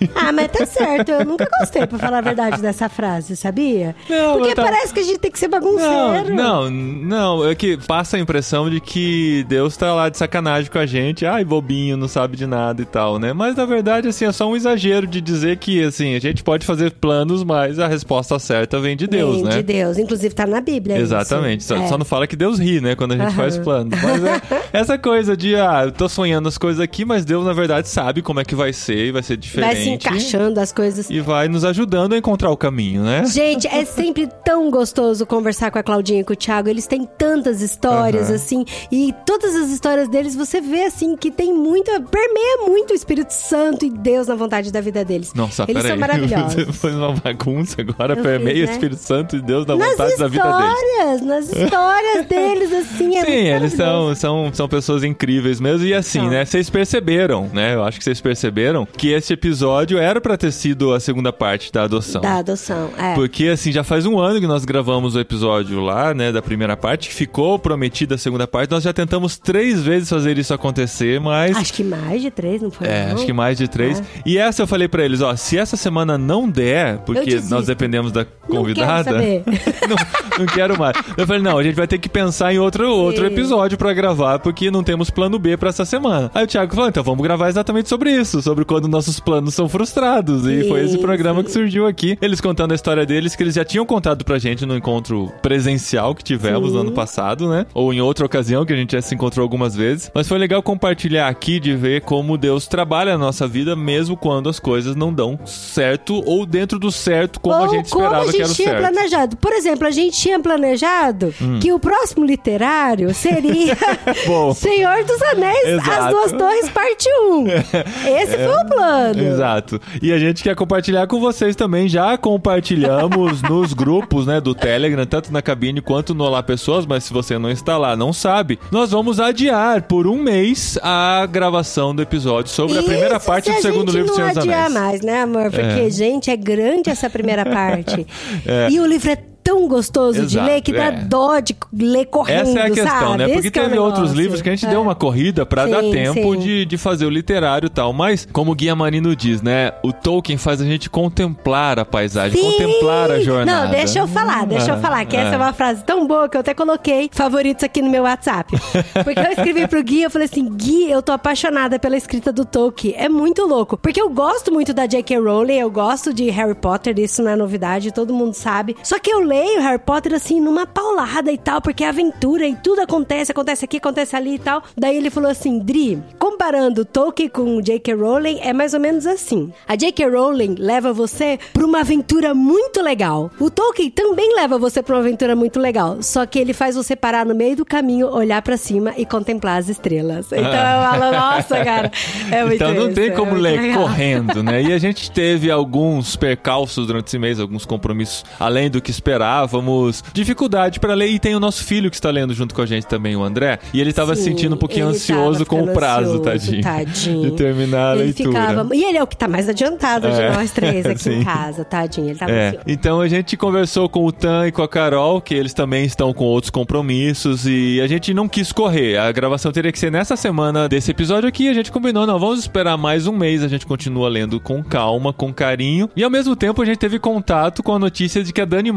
Ah, 0.14 0.32
mas 0.32 0.48
tá 0.50 0.64
certo. 0.66 1.10
Eu 1.10 1.24
nunca 1.24 1.46
gostei, 1.60 1.86
pra 1.86 1.98
falar 1.98 2.18
a 2.18 2.20
verdade, 2.20 2.60
dessa 2.62 2.88
frase, 2.88 3.36
sabia? 3.36 3.94
Não, 4.08 4.38
Porque 4.38 4.54
tava- 4.54 4.68
parece 4.68 4.92
que 4.94 5.00
a 5.00 5.02
gente 5.02 5.18
tem 5.18 5.30
que 5.30 5.38
ser 5.38 5.48
Não, 5.48 5.60
bagunceiro. 5.60 6.34
não, 6.34 6.70
não, 6.70 7.48
é 7.48 7.54
que 7.54 7.76
passa 7.76 8.16
a 8.16 8.20
impressão 8.20 8.70
de 8.70 8.80
que 8.80 9.44
Deus 9.48 9.76
tá 9.76 9.92
lá 9.94 10.08
de 10.08 10.16
sacanagem 10.18 10.70
com 10.70 10.78
a 10.78 10.86
gente, 10.86 11.26
ai, 11.26 11.44
bobinho, 11.44 11.96
não 11.96 12.08
sabe 12.08 12.36
de 12.36 12.46
nada 12.46 12.80
e 12.82 12.84
tal, 12.84 13.18
né? 13.18 13.32
Mas 13.32 13.56
na 13.56 13.64
verdade, 13.66 14.08
assim, 14.08 14.24
é 14.24 14.32
só 14.32 14.48
um 14.48 14.56
exagero 14.56 15.06
de 15.06 15.20
dizer 15.20 15.56
que, 15.58 15.82
assim, 15.82 16.14
a 16.14 16.18
gente 16.20 16.42
pode 16.42 16.64
fazer 16.66 16.92
planos, 16.92 17.42
mas 17.44 17.78
a 17.78 17.86
resposta 17.86 18.38
certa 18.38 18.78
vem 18.80 18.96
de 18.96 19.06
Deus, 19.06 19.36
Vem 19.36 19.44
né? 19.44 19.50
De 19.56 19.62
Deus. 19.62 19.98
Inclusive, 19.98 20.34
tá 20.34 20.46
na 20.46 20.60
Bíblia. 20.60 20.96
Exatamente, 20.98 21.60
isso. 21.60 21.68
só, 21.68 21.76
É. 21.76 21.86
só 21.88 21.98
não 21.98 22.04
fala 22.04 22.26
que 22.26 22.36
Deus 22.36 22.58
ri, 22.58 22.80
né, 22.80 22.94
quando 22.94 23.12
a 23.12 23.16
gente 23.16 23.26
Aham. 23.28 23.36
faz 23.36 23.58
planos. 23.58 23.98
Mas 24.02 24.24
é 24.24 24.40
essa 24.72 24.96
coisa 24.98 25.36
de, 25.36 25.56
ah, 25.56 25.82
eu 25.84 25.92
tô 25.92 26.08
sonhando 26.08 26.48
as 26.48 26.56
coisas 26.58 26.80
aqui, 26.80 27.04
mas 27.04 27.24
Deus, 27.24 27.44
na 27.44 27.52
verdade, 27.52 27.88
sabe 27.88 28.22
como 28.22 28.40
é 28.40 28.44
que 28.44 28.54
vai 28.54 28.72
ser 28.72 29.06
e 29.06 29.12
vai 29.12 29.22
ser 29.22 29.36
diferente. 29.36 29.74
Vai 29.74 29.83
se 29.84 29.90
encaixando 29.90 30.60
as 30.60 30.72
coisas. 30.72 31.08
E 31.10 31.20
vai 31.20 31.48
nos 31.48 31.64
ajudando 31.64 32.12
a 32.14 32.18
encontrar 32.18 32.50
o 32.50 32.56
caminho, 32.56 33.02
né? 33.02 33.24
Gente, 33.26 33.66
é 33.68 33.84
sempre 33.84 34.28
tão 34.44 34.70
gostoso 34.70 35.26
conversar 35.26 35.70
com 35.70 35.78
a 35.78 35.82
Claudinha 35.82 36.20
e 36.20 36.24
com 36.24 36.32
o 36.32 36.36
Thiago. 36.36 36.68
Eles 36.68 36.86
têm 36.86 37.08
tantas 37.18 37.60
histórias, 37.60 38.26
Aham. 38.28 38.34
assim, 38.36 38.64
e 38.90 39.14
todas 39.26 39.54
as 39.54 39.70
histórias 39.70 40.08
deles 40.08 40.34
você 40.34 40.60
vê, 40.60 40.84
assim, 40.84 41.16
que 41.16 41.30
tem 41.30 41.52
muita. 41.52 42.00
permeia 42.00 42.66
muito 42.66 42.92
o 42.92 42.94
Espírito 42.94 43.32
Santo 43.32 43.84
e 43.84 43.90
Deus 43.90 44.26
na 44.26 44.34
vontade 44.34 44.72
da 44.72 44.80
vida 44.80 45.04
deles. 45.04 45.32
Nossa, 45.34 45.64
Eles 45.68 45.82
são 45.84 45.96
maravilhosos. 45.98 46.54
Você 46.54 46.72
fez 46.72 46.94
uma 46.94 47.12
bagunça 47.12 47.80
agora, 47.80 48.14
Eu 48.14 48.22
permeia 48.22 48.54
fiz, 48.54 48.64
o 48.64 48.66
né? 48.66 48.72
Espírito 48.72 49.00
Santo 49.00 49.36
e 49.36 49.40
Deus 49.40 49.66
na 49.66 49.76
Nas 49.76 49.90
vontade 49.90 50.16
da 50.16 50.28
vida 50.28 50.44
deles. 50.44 50.74
histórias, 50.74 51.20
nas 51.22 51.44
histórias 51.52 52.26
deles, 52.28 52.72
assim, 52.72 53.16
é 53.16 53.24
Sim, 53.24 53.30
muito 53.32 53.46
eles 53.46 53.72
são, 53.74 54.14
são, 54.14 54.50
são 54.52 54.68
pessoas 54.68 55.04
incríveis 55.04 55.60
mesmo. 55.60 55.86
E 55.86 55.94
assim, 55.94 56.20
São. 56.20 56.30
né? 56.30 56.44
Vocês 56.44 56.70
perceberam, 56.70 57.48
né? 57.52 57.74
Eu 57.74 57.82
acho 57.84 57.98
que 57.98 58.04
vocês 58.04 58.20
perceberam 58.20 58.86
que 58.86 59.08
esse 59.10 59.32
episódio 59.32 59.73
era 59.98 60.20
pra 60.20 60.36
ter 60.36 60.52
sido 60.52 60.92
a 60.92 61.00
segunda 61.00 61.32
parte 61.32 61.72
da 61.72 61.84
adoção. 61.84 62.20
Da 62.20 62.36
adoção, 62.36 62.90
é. 62.98 63.14
Porque, 63.14 63.48
assim, 63.48 63.72
já 63.72 63.84
faz 63.84 64.06
um 64.06 64.18
ano 64.18 64.40
que 64.40 64.46
nós 64.46 64.64
gravamos 64.64 65.14
o 65.14 65.20
episódio 65.20 65.80
lá, 65.80 66.14
né, 66.14 66.30
da 66.32 66.42
primeira 66.42 66.76
parte, 66.76 67.08
que 67.08 67.14
ficou 67.14 67.58
prometida 67.58 68.14
a 68.14 68.18
segunda 68.18 68.46
parte. 68.46 68.70
Nós 68.70 68.84
já 68.84 68.92
tentamos 68.92 69.38
três 69.38 69.82
vezes 69.82 70.08
fazer 70.08 70.38
isso 70.38 70.52
acontecer, 70.54 71.20
mas. 71.20 71.56
Acho 71.56 71.72
que 71.72 71.84
mais 71.84 72.22
de 72.22 72.30
três, 72.30 72.62
não 72.62 72.70
foi? 72.70 72.86
É, 72.86 73.06
não? 73.06 73.14
acho 73.14 73.26
que 73.26 73.32
mais 73.32 73.58
de 73.58 73.68
três. 73.68 74.00
É. 74.00 74.04
E 74.26 74.38
essa 74.38 74.62
eu 74.62 74.66
falei 74.66 74.88
pra 74.88 75.04
eles, 75.04 75.20
ó, 75.20 75.34
se 75.36 75.58
essa 75.58 75.76
semana 75.76 76.16
não 76.18 76.48
der, 76.48 76.98
porque 76.98 77.40
nós 77.48 77.66
dependemos 77.66 78.12
da 78.12 78.26
Não 78.48 78.56
convidada. 78.58 79.04
quero 79.04 79.14
saber. 79.16 79.44
não, 79.88 79.96
não 80.38 80.46
quero 80.46 80.78
mais. 80.78 80.96
Eu 81.16 81.26
falei, 81.26 81.42
não, 81.42 81.58
a 81.58 81.62
gente 81.62 81.74
vai 81.74 81.86
ter 81.86 81.98
que 81.98 82.08
pensar 82.08 82.52
em 82.52 82.58
outro, 82.58 82.88
outro 82.88 83.26
episódio 83.26 83.76
pra 83.78 83.92
gravar, 83.92 84.38
porque 84.38 84.70
não 84.70 84.82
temos 84.82 85.10
plano 85.10 85.38
B 85.38 85.56
pra 85.56 85.70
essa 85.70 85.84
semana. 85.84 86.30
Aí 86.34 86.44
o 86.44 86.46
Thiago 86.46 86.74
falou, 86.74 86.88
então 86.88 87.02
vamos 87.02 87.22
gravar 87.22 87.48
exatamente 87.48 87.88
sobre 87.88 88.10
isso, 88.10 88.40
sobre 88.42 88.64
quando 88.64 88.88
nossos 88.88 89.18
planos 89.20 89.54
são 89.54 89.63
frustrados. 89.68 90.46
E 90.46 90.68
foi 90.68 90.84
esse 90.84 90.94
Sim, 90.94 91.00
programa 91.00 91.40
sim. 91.40 91.46
que 91.46 91.52
surgiu 91.52 91.86
aqui. 91.86 92.18
Eles 92.20 92.40
contando 92.40 92.72
a 92.72 92.74
história 92.74 93.04
deles, 93.06 93.34
que 93.34 93.42
eles 93.42 93.54
já 93.54 93.64
tinham 93.64 93.84
contado 93.86 94.24
pra 94.24 94.38
gente 94.38 94.64
no 94.66 94.76
encontro 94.76 95.32
presencial 95.42 96.14
que 96.14 96.22
tivemos 96.24 96.72
no 96.72 96.80
ano 96.80 96.92
passado, 96.92 97.48
né? 97.48 97.66
Ou 97.74 97.92
em 97.92 98.00
outra 98.00 98.26
ocasião, 98.26 98.64
que 98.64 98.72
a 98.72 98.76
gente 98.76 98.92
já 98.92 99.02
se 99.02 99.14
encontrou 99.14 99.42
algumas 99.42 99.74
vezes. 99.74 100.10
Mas 100.14 100.28
foi 100.28 100.38
legal 100.38 100.62
compartilhar 100.62 101.28
aqui 101.28 101.58
de 101.60 101.74
ver 101.74 102.02
como 102.02 102.36
Deus 102.36 102.66
trabalha 102.66 103.12
na 103.12 103.18
nossa 103.18 103.46
vida, 103.46 103.74
mesmo 103.76 104.16
quando 104.16 104.48
as 104.48 104.58
coisas 104.58 104.94
não 104.96 105.12
dão 105.12 105.38
certo 105.46 106.22
ou 106.26 106.44
dentro 106.46 106.78
do 106.78 106.90
certo 106.92 107.40
como 107.40 107.56
Ou 107.56 107.64
a 107.64 107.68
gente 107.68 107.90
como 107.90 108.04
esperava 108.04 108.28
a 108.28 108.32
que 108.32 108.36
era 108.36 108.46
gente 108.48 108.52
o 108.52 108.56
tinha 108.56 108.68
certo. 108.68 108.84
Hum. 108.84 108.92
planejado. 108.92 109.36
Por 109.36 109.52
exemplo, 109.52 109.86
a 109.86 109.90
gente 109.90 110.16
tinha 110.16 110.38
planejado 110.40 111.34
que 111.60 111.72
o 111.72 111.78
próximo 111.78 112.24
literário 112.24 113.12
seria. 113.14 113.76
Senhor 114.54 115.04
dos 115.04 115.20
Anéis, 115.22 115.64
As 115.64 115.86
Exato. 115.86 116.10
Duas 116.14 116.32
Torres, 116.32 116.68
parte 116.70 117.08
1. 117.08 117.46
Esse 118.20 118.36
foi 118.36 118.56
o 118.56 118.66
plano. 118.66 119.22
Exato. 119.22 119.53
E 120.02 120.12
a 120.12 120.18
gente 120.18 120.42
quer 120.42 120.54
compartilhar 120.54 121.06
com 121.06 121.20
vocês 121.20 121.54
também. 121.56 121.88
Já 121.88 122.16
compartilhamos 122.18 123.42
nos 123.48 123.72
grupos, 123.72 124.26
né, 124.26 124.40
do 124.40 124.54
Telegram, 124.54 125.04
tanto 125.06 125.32
na 125.32 125.42
cabine 125.42 125.80
quanto 125.80 126.14
no 126.14 126.24
Olá 126.24 126.42
Pessoas, 126.42 126.86
mas 126.86 127.04
se 127.04 127.12
você 127.12 127.38
não 127.38 127.50
está 127.50 127.76
lá, 127.78 127.96
não 127.96 128.12
sabe, 128.12 128.58
nós 128.70 128.90
vamos 128.90 129.20
adiar 129.20 129.82
por 129.82 130.06
um 130.06 130.22
mês 130.22 130.78
a 130.82 131.26
gravação 131.30 131.94
do 131.94 132.02
episódio 132.02 132.50
sobre 132.52 132.78
a 132.78 132.82
primeira 132.82 133.16
Isso 133.16 133.26
parte 133.26 133.50
se 133.50 133.56
do 133.56 133.62
segundo 133.62 133.92
livro 133.92 134.06
do 134.06 134.08
não 134.08 134.14
Senhor 134.16 134.28
dos 134.28 134.38
adiar 134.38 134.66
Anéis. 134.66 134.74
mais, 134.80 135.00
né, 135.02 135.22
amor? 135.22 135.50
Porque, 135.50 135.60
É. 135.86 135.90
gente, 135.90 136.30
é 136.30 136.36
grande 136.36 136.90
essa 136.90 137.08
primeira 137.10 137.44
parte. 137.46 138.06
É. 138.46 138.68
E 138.70 138.80
o 138.80 138.86
livro 138.86 139.10
é 139.10 139.16
tão 139.44 139.68
gostoso 139.68 140.20
de 140.26 140.38
Exato, 140.38 140.46
ler 140.50 140.60
que 140.62 140.72
dá 140.72 140.84
é. 140.86 140.90
dó 140.92 141.38
de 141.38 141.54
ler 141.72 142.06
correndo, 142.06 142.48
Essa 142.48 142.58
é 142.60 142.62
a 142.62 142.70
questão, 142.70 142.86
sabe? 142.86 143.18
né? 143.18 143.24
Porque 143.26 143.38
Esse 143.40 143.48
é 143.48 143.62
teve 143.62 143.78
outros 143.78 144.00
negócio. 144.04 144.16
livros 144.22 144.42
que 144.42 144.48
a 144.48 144.52
gente 144.52 144.64
É. 144.66 144.70
deu 144.70 144.80
uma 144.80 144.94
corrida 144.94 145.44
pra 145.44 145.66
Sim, 145.66 145.70
dar 145.70 145.82
tempo 145.82 146.32
sim. 146.34 146.38
de, 146.40 146.64
de 146.64 146.78
fazer 146.78 147.04
o 147.04 147.10
literário 147.10 147.66
e 147.66 147.70
tal. 147.70 147.92
Mas, 147.92 148.26
como 148.32 148.52
o 148.52 148.54
Guia 148.54 148.74
Marino 148.74 149.14
diz, 149.14 149.42
né? 149.42 149.72
O 149.82 149.92
Tolkien 149.92 150.38
faz 150.38 150.60
a 150.60 150.64
gente 150.64 150.88
contemplar 150.88 151.78
a 151.78 151.84
paisagem, 151.84 152.40
Sim! 152.40 152.50
contemplar 152.52 153.10
a 153.10 153.20
jornada. 153.20 153.64
Não, 153.66 153.70
deixa 153.70 153.98
eu 153.98 154.08
falar, 154.08 154.46
deixa 154.46 154.70
eu 154.70 154.74
Ah, 154.74 154.78
falar, 154.78 155.04
que 155.04 155.14
essa 155.16 155.30
ah. 155.30 155.34
é 155.34 155.36
uma 155.36 155.52
frase 155.52 155.84
tão 155.84 156.06
boa 156.06 156.26
que 156.28 156.36
eu 156.36 156.40
até 156.40 156.54
coloquei 156.54 157.10
favoritos 157.12 157.62
aqui 157.64 157.82
no 157.82 157.90
meu 157.90 158.04
WhatsApp. 158.04 158.56
Porque 159.04 159.20
eu 159.20 159.30
escrevi 159.32 159.68
pro 159.68 159.82
Gui, 159.82 160.02
eu 160.02 160.10
falei 160.10 160.24
assim, 160.26 160.48
Gui, 160.48 160.90
eu 160.90 161.02
tô 161.02 161.12
apaixonada 161.12 161.78
pela 161.78 161.96
escrita 161.98 162.32
do 162.32 162.44
Tolkien. 162.46 162.94
É 162.96 163.08
muito 163.10 163.42
louco. 163.46 163.76
Porque 163.76 164.00
eu 164.00 164.08
gosto 164.08 164.50
muito 164.52 164.72
da 164.72 164.86
J.K. 164.86 165.18
Rowling, 165.18 165.58
eu 165.58 165.70
gosto 165.70 166.14
de 166.14 166.30
Harry 166.30 166.54
Potter, 166.54 166.98
isso 166.98 167.22
não 167.22 167.30
é 167.30 167.36
novidade, 167.36 167.92
todo 167.92 168.14
mundo 168.14 168.32
sabe. 168.32 168.74
Só 168.82 168.98
que 168.98 169.10
eu 169.12 169.20
leio 169.20 169.33
Harry 169.60 169.78
Potter 169.78 170.14
assim, 170.14 170.40
numa 170.40 170.66
paulada 170.66 171.30
e 171.32 171.38
tal, 171.38 171.60
porque 171.60 171.84
é 171.84 171.88
aventura 171.88 172.46
e 172.46 172.54
tudo 172.56 172.80
acontece, 172.80 173.32
acontece 173.32 173.64
aqui, 173.64 173.76
acontece 173.78 174.14
ali 174.16 174.34
e 174.34 174.38
tal. 174.38 174.62
Daí 174.76 174.96
ele 174.96 175.10
falou 175.10 175.30
assim, 175.30 175.58
Dri, 175.58 176.02
comparando 176.18 176.84
Tolkien 176.84 177.28
com 177.28 177.60
J.K. 177.60 177.94
Rowling, 177.94 178.38
é 178.40 178.52
mais 178.52 178.74
ou 178.74 178.80
menos 178.80 179.06
assim. 179.06 179.52
A 179.66 179.76
J.K. 179.76 180.06
Rowling 180.08 180.54
leva 180.58 180.92
você 180.92 181.38
pra 181.52 181.64
uma 181.64 181.80
aventura 181.80 182.34
muito 182.34 182.80
legal. 182.82 183.30
O 183.40 183.50
Tolkien 183.50 183.90
também 183.90 184.34
leva 184.36 184.58
você 184.58 184.82
pra 184.82 184.94
uma 184.94 185.00
aventura 185.00 185.34
muito 185.34 185.58
legal, 185.58 186.02
só 186.02 186.24
que 186.26 186.38
ele 186.38 186.52
faz 186.52 186.76
você 186.76 186.94
parar 186.94 187.26
no 187.26 187.34
meio 187.34 187.56
do 187.56 187.64
caminho, 187.64 188.08
olhar 188.08 188.40
pra 188.42 188.56
cima 188.56 188.94
e 188.96 189.04
contemplar 189.04 189.58
as 189.58 189.68
estrelas. 189.68 190.26
Então 190.44 190.50
eu 190.52 190.90
falo, 190.90 191.12
nossa, 191.12 191.64
cara, 191.64 191.90
é 192.30 192.42
muito 192.42 192.54
Então 192.56 192.74
não 192.74 192.92
tem 192.92 193.06
é 193.06 193.10
como 193.10 193.30
muito 193.32 193.42
ler 193.42 193.60
legal. 193.60 193.82
correndo, 193.82 194.42
né? 194.42 194.62
E 194.62 194.72
a 194.72 194.78
gente 194.78 195.10
teve 195.10 195.50
alguns 195.50 196.16
percalços 196.16 196.86
durante 196.86 197.06
esse 197.08 197.18
mês, 197.18 197.40
alguns 197.40 197.64
compromissos 197.64 198.24
além 198.38 198.70
do 198.70 198.80
que 198.80 198.90
esperávamos, 199.24 200.04
dificuldade 200.12 200.78
pra 200.78 200.94
ler. 200.94 201.08
E 201.08 201.18
tem 201.18 201.34
o 201.34 201.40
nosso 201.40 201.64
filho 201.64 201.90
que 201.90 201.96
está 201.96 202.10
lendo 202.10 202.34
junto 202.34 202.54
com 202.54 202.62
a 202.62 202.66
gente 202.66 202.86
também, 202.86 203.16
o 203.16 203.22
André. 203.22 203.58
E 203.72 203.80
ele 203.80 203.92
tava 203.92 204.14
se 204.14 204.22
Sim, 204.24 204.30
sentindo 204.30 204.54
um 204.54 204.58
pouquinho 204.58 204.86
ansioso 204.88 205.44
com 205.46 205.62
o 205.62 205.72
prazo, 205.72 206.18
ansioso, 206.18 206.22
tadinho, 206.22 206.62
tadinho. 206.62 207.30
De 207.30 207.36
terminar 207.36 207.92
a 207.92 207.94
Ele 207.96 208.04
leitura. 208.04 208.28
ficava... 208.30 208.74
E 208.76 208.84
ele 208.84 208.98
é 208.98 209.02
o 209.02 209.06
que 209.06 209.16
tá 209.16 209.28
mais 209.28 209.48
adiantado 209.48 210.10
de 210.10 210.20
É, 210.20 210.32
nós 210.32 210.50
três 210.50 210.86
aqui 210.86 211.08
em 211.10 211.24
casa, 211.24 211.64
tadinho. 211.64 212.08
Ele 212.08 212.18
tava 212.18 212.32
É, 212.32 212.48
ansioso. 212.48 212.64
então 212.66 213.00
a 213.00 213.08
gente 213.08 213.36
conversou 213.36 213.88
com 213.88 214.04
o 214.04 214.12
Tan 214.12 214.46
e 214.46 214.52
com 214.52 214.62
a 214.62 214.68
Carol, 214.68 215.20
que 215.20 215.34
eles 215.34 215.52
também 215.54 215.84
estão 215.84 216.12
com 216.12 216.24
outros 216.24 216.50
compromissos 216.50 217.46
e 217.46 217.80
a 217.82 217.86
gente 217.86 218.12
não 218.14 218.28
quis 218.28 218.52
correr. 218.52 218.96
A 218.98 219.10
gravação 219.12 219.52
teria 219.52 219.72
que 219.72 219.78
ser 219.78 219.90
nessa 219.90 220.16
semana 220.16 220.68
desse 220.68 220.90
episódio 220.90 221.28
aqui. 221.28 221.48
A 221.48 221.54
gente 221.54 221.70
combinou, 221.72 222.06
não, 222.06 222.18
vamos 222.18 222.40
esperar 222.40 222.76
mais 222.76 223.06
um 223.06 223.12
mês. 223.16 223.42
A 223.42 223.48
gente 223.48 223.66
continua 223.66 224.08
lendo 224.08 224.40
com 224.40 224.62
calma, 224.62 225.12
com 225.12 225.32
carinho. 225.32 225.88
E 225.96 226.02
ao 226.02 226.10
mesmo 226.10 226.34
tempo 226.36 226.60
a 226.62 226.64
gente 226.64 226.78
teve 226.78 226.98
contato 226.98 227.62
com 227.62 227.74
a 227.74 227.78
notícia 227.78 228.22
de 228.22 228.32
que 228.32 228.40
a 228.40 228.44
Dani 228.44 228.72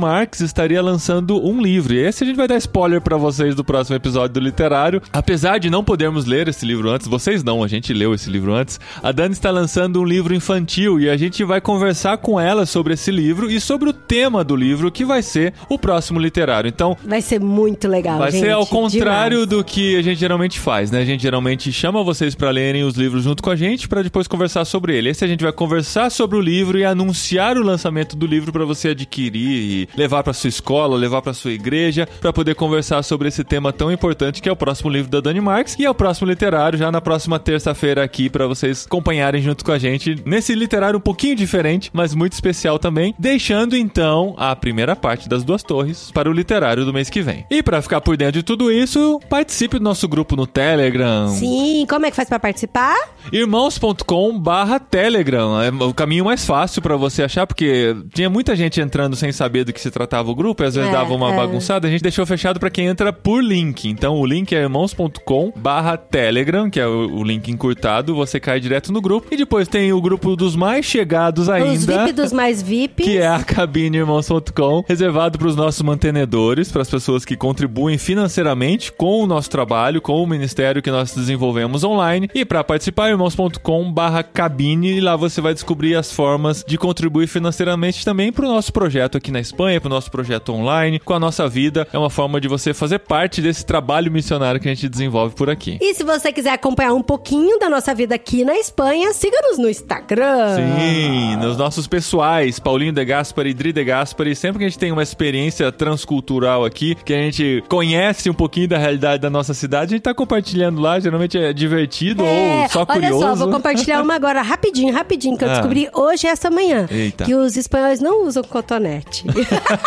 Estaria 0.46 0.82
lançando 0.82 1.44
um 1.46 1.62
livro. 1.62 1.94
E 1.94 1.98
esse 1.98 2.24
a 2.24 2.28
gente 2.28 2.36
vai 2.38 2.48
dar 2.48 2.58
spoiler 2.58 3.02
pra 3.02 3.18
vocês 3.18 3.56
do 3.56 3.64
próximo 3.64 3.96
episódio 3.96 4.34
do 4.36 4.40
Literário. 4.40 5.02
Apesar 5.12 5.58
de 5.60 5.70
não 5.70 5.84
podermos 5.84 6.26
ler 6.26 6.48
esse 6.48 6.66
livro 6.66 6.90
antes, 6.90 7.08
vocês 7.08 7.44
não, 7.44 7.64
a 7.64 7.68
gente 7.68 7.94
leu 7.94 8.14
esse 8.14 8.30
livro 8.30 8.54
antes. 8.54 8.80
A 9.02 9.12
Dani 9.12 9.34
está 9.34 9.52
lançando 9.52 10.02
um 10.02 10.06
livro 10.06 10.34
infantil 10.34 11.00
e 11.00 11.10
a 11.10 11.18
gente 11.18 11.44
vai 11.44 11.60
conversar 11.62 12.18
com 12.18 12.40
ela 12.40 12.66
sobre 12.66 12.94
esse 12.94 13.12
livro 13.12 13.50
e 13.50 13.60
sobre 13.60 13.90
o 13.90 13.94
tema 13.94 14.44
do 14.44 14.56
livro, 14.56 14.92
que 14.92 15.06
vai 15.06 15.22
ser 15.22 15.54
o 15.70 15.78
próximo 15.78 16.20
literário. 16.20 16.68
Então, 16.68 16.98
Vai 17.06 17.22
ser 17.22 17.40
muito 17.40 17.88
legal, 17.88 18.18
Vai 18.20 18.32
gente. 18.32 18.42
ser 18.42 18.52
ao 18.52 18.66
contrário 18.66 19.46
demais. 19.46 19.50
do 19.50 19.64
que 19.64 19.96
a 19.98 20.02
gente 20.02 20.20
geralmente 20.20 20.60
faz, 20.60 20.92
né? 20.92 21.02
A 21.02 21.06
gente 21.06 21.22
geralmente 21.22 21.72
chama 21.72 22.04
vocês 22.04 22.36
pra 22.36 22.50
lerem 22.52 22.84
os 22.84 22.96
livros 22.96 23.24
junto 23.24 23.42
com 23.44 23.50
a 23.50 23.56
gente 23.56 23.88
pra 23.88 24.02
depois 24.02 24.28
conversar 24.28 24.66
sobre 24.66 24.96
ele. 24.96 25.10
Esse 25.10 25.24
a 25.24 25.28
gente 25.28 25.44
vai 25.44 25.52
conversar 25.52 26.10
sobre 26.10 26.38
o 26.38 26.42
livro 26.42 26.78
e 26.78 26.86
anunciar 26.86 27.58
o 27.58 27.62
lançamento 27.64 28.16
do 28.16 28.26
livro 28.26 28.52
pra 28.52 28.66
você 28.66 28.90
adquirir 28.90 29.38
e 29.48 29.90
levar 29.98 30.24
para 30.28 30.34
sua 30.34 30.50
escola, 30.50 30.98
levar 30.98 31.22
para 31.22 31.34
sua 31.34 31.54
igreja, 31.54 32.06
para 32.20 32.34
poder 32.34 32.54
conversar 32.54 33.02
sobre 33.02 33.30
esse 33.30 33.46
tema 33.46 33.72
tão 33.72 33.90
importante 33.90 34.42
que 34.42 34.50
é 34.50 34.52
o 34.52 34.58
próximo 34.58 34.90
livro 34.90 35.10
da 35.10 35.22
Dani 35.22 35.40
Marques 35.40 35.78
e 35.80 35.86
é 35.86 35.90
o 35.90 35.96
próximo 35.96 36.28
literário 36.28 36.78
já 36.78 36.92
na 36.92 37.00
próxima 37.00 37.40
terça-feira 37.40 38.04
aqui 38.04 38.30
para 38.30 38.46
vocês 38.46 38.86
acompanharem 38.86 39.42
junto 39.42 39.64
com 39.64 39.72
a 39.72 39.80
gente 39.80 40.22
nesse 40.26 40.54
literário 40.54 40.98
um 40.98 41.02
pouquinho 41.02 41.34
diferente, 41.34 41.90
mas 41.94 42.14
muito 42.14 42.34
especial 42.34 42.78
também, 42.78 43.16
deixando 43.18 43.78
então 43.78 44.36
a 44.38 44.54
primeira 44.54 44.98
parte 44.98 45.30
das 45.30 45.46
duas 45.46 45.64
torres 45.64 46.12
para 46.12 46.30
o 46.30 46.34
literário 46.34 46.84
do 46.84 46.92
mês 46.92 47.10
que 47.10 47.22
vem. 47.22 47.46
E 47.50 47.64
para 47.64 47.82
ficar 47.82 48.02
por 48.02 48.18
dentro 48.18 48.34
de 48.34 48.44
tudo 48.44 48.70
isso, 48.70 49.22
participe 49.30 49.80
do 49.80 49.84
nosso 49.84 50.10
grupo 50.10 50.36
no 50.36 50.46
Telegram. 50.46 51.30
Sim, 51.30 51.86
como 51.90 52.06
é 52.06 52.10
que 52.10 52.18
faz 52.18 52.28
pra 52.28 52.38
participar? 52.38 52.98
irmãos.com 53.32 54.38
barra 54.38 54.80
Telegram. 54.80 55.62
É 55.62 55.70
o 55.70 55.94
caminho 55.94 56.26
mais 56.26 56.46
fácil 56.46 56.82
para 56.82 56.98
você 56.98 57.24
achar, 57.24 57.48
porque 57.48 57.96
tinha 58.14 58.30
muita 58.30 58.56
gente 58.58 58.82
entrando 58.82 59.16
sem 59.16 59.32
saber 59.32 59.64
do 59.64 59.72
que 59.72 59.80
se 59.80 59.92
tratava 59.92 60.17
o 60.26 60.36
grupo, 60.36 60.64
e 60.64 60.66
às 60.66 60.76
vezes 60.76 60.90
É, 60.90 60.94
dava 60.94 61.14
uma 61.14 61.34
é. 61.34 61.36
bagunçada, 61.36 61.88
a 61.88 61.92
gente 61.92 62.02
deixou 62.02 62.26
fechado 62.26 62.60
para 62.60 62.70
quem 62.70 62.88
entra 62.88 63.12
por 63.14 63.44
link. 63.44 63.90
Então 63.90 64.16
o 64.20 64.26
link 64.26 64.54
é 64.54 64.62
irmãos.com 64.62 65.54
barra 65.56 65.98
Telegram, 65.98 66.70
que 66.70 66.80
é 66.80 66.88
o, 66.88 67.18
o 67.18 67.24
link 67.24 67.50
encurtado, 67.50 68.16
você 68.16 68.40
cai 68.40 68.60
direto 68.60 68.92
no 68.92 69.02
grupo. 69.02 69.28
E 69.32 69.38
depois 69.38 69.68
tem 69.68 69.92
o 69.94 70.02
grupo 70.02 70.36
dos 70.36 70.56
mais 70.56 70.86
chegados 70.86 71.50
ainda. 71.50 71.72
Os 71.72 71.86
VIP 71.86 72.12
dos 72.14 72.34
mais 72.34 72.62
VIP. 72.62 73.04
Que 73.04 73.18
é 73.18 73.28
a 73.28 73.44
cabineirmãos.com, 73.44 74.84
reservado 74.88 75.38
para 75.38 75.48
os 75.48 75.56
nossos 75.56 75.82
mantenedores, 75.82 76.72
para 76.72 76.82
as 76.82 76.90
pessoas 76.90 77.26
que 77.26 77.36
contribuem 77.36 77.98
financeiramente 77.98 78.92
com 78.92 79.24
o 79.24 79.28
nosso 79.28 79.50
trabalho, 79.50 80.02
com 80.02 80.22
o 80.22 80.28
ministério 80.28 80.82
que 80.82 80.92
nós 80.92 81.14
desenvolvemos 81.14 81.84
online. 81.84 82.30
E 82.34 82.46
para 82.46 82.64
participar, 82.64 83.10
irmãos.com 83.10 83.92
barra 83.92 84.24
cabine, 84.24 84.98
e 84.98 85.02
lá 85.02 85.16
você 85.16 85.42
vai 85.42 85.54
descobrir 85.54 85.96
as 85.96 86.12
formas 86.12 86.64
de 86.68 86.78
contribuir 86.78 87.28
financeiramente 87.28 88.04
também 88.06 88.32
para 88.32 88.46
o 88.46 88.50
nosso 88.50 88.72
projeto 88.72 89.18
aqui 89.18 89.32
na 89.32 89.40
Espanha, 89.40 89.80
para 89.80 89.88
o 89.88 89.92
nosso 89.98 90.12
projeto 90.12 90.54
online, 90.54 91.00
com 91.00 91.14
a 91.14 91.20
nossa 91.20 91.48
vida. 91.50 91.88
É 91.92 91.98
uma 91.98 92.10
forma 92.10 92.40
de 92.40 92.48
você 92.48 92.74
fazer 92.74 93.00
parte 93.00 93.42
desse 93.42 93.66
trabalho 93.66 94.12
missionário 94.12 94.60
que 94.62 94.68
a 94.70 94.74
gente 94.74 94.88
desenvolve 94.88 95.34
por 95.36 95.50
aqui. 95.50 95.78
E 95.82 95.94
se 95.96 96.04
você 96.04 96.32
quiser 96.32 96.52
acompanhar 96.52 96.94
um 96.94 97.02
pouquinho 97.02 97.58
da 97.60 97.68
nossa 97.70 97.94
vida 97.96 98.14
aqui 98.16 98.46
na 98.46 98.56
Espanha, 98.58 99.12
siga-nos 99.14 99.58
no 99.58 99.68
Instagram. 99.70 100.56
Sim, 100.56 101.36
nos 101.38 101.58
nossos 101.58 101.88
pessoais, 101.88 102.60
Paulinho 102.60 102.92
de 102.94 103.04
Gaspari 103.04 103.50
e 103.50 103.54
Dri 103.54 103.74
de 103.74 103.84
Gaspari, 103.84 104.36
sempre 104.36 104.60
que 104.60 104.66
a 104.66 104.68
gente 104.70 104.78
tem 104.80 104.92
uma 104.92 105.02
experiência 105.04 105.72
transcultural 105.72 106.64
aqui, 106.64 106.96
que 107.04 107.14
a 107.14 107.18
gente 107.18 107.64
conhece 107.68 108.30
um 108.30 108.34
pouquinho 108.34 108.68
da 108.68 108.78
realidade 108.78 109.22
da 109.22 109.30
nossa 109.30 109.54
cidade, 109.54 109.94
a 109.94 109.98
gente 109.98 110.04
tá 110.04 110.14
compartilhando 110.14 110.80
lá, 110.80 111.00
geralmente 111.00 111.38
é 111.38 111.52
divertido 111.54 112.24
ou 112.24 112.70
só 112.70 112.80
olha 112.82 112.86
curioso. 112.88 113.20
só, 113.20 113.36
vou 113.36 113.50
compartilhar 113.50 114.02
uma 114.02 114.14
agora 114.16 114.42
rapidinho, 114.44 114.94
rapidinho, 114.94 115.36
que 115.38 115.44
eu 115.44 115.48
Ah. 115.50 115.54
descobri 115.54 115.90
hoje 115.94 116.28
essa 116.28 116.50
manhã. 116.52 116.86
Eita. 116.92 117.24
Que 117.24 117.34
os 117.34 117.56
espanhóis 117.58 118.00
não 118.02 118.26
usam 118.28 118.44
cotonete. 118.44 119.26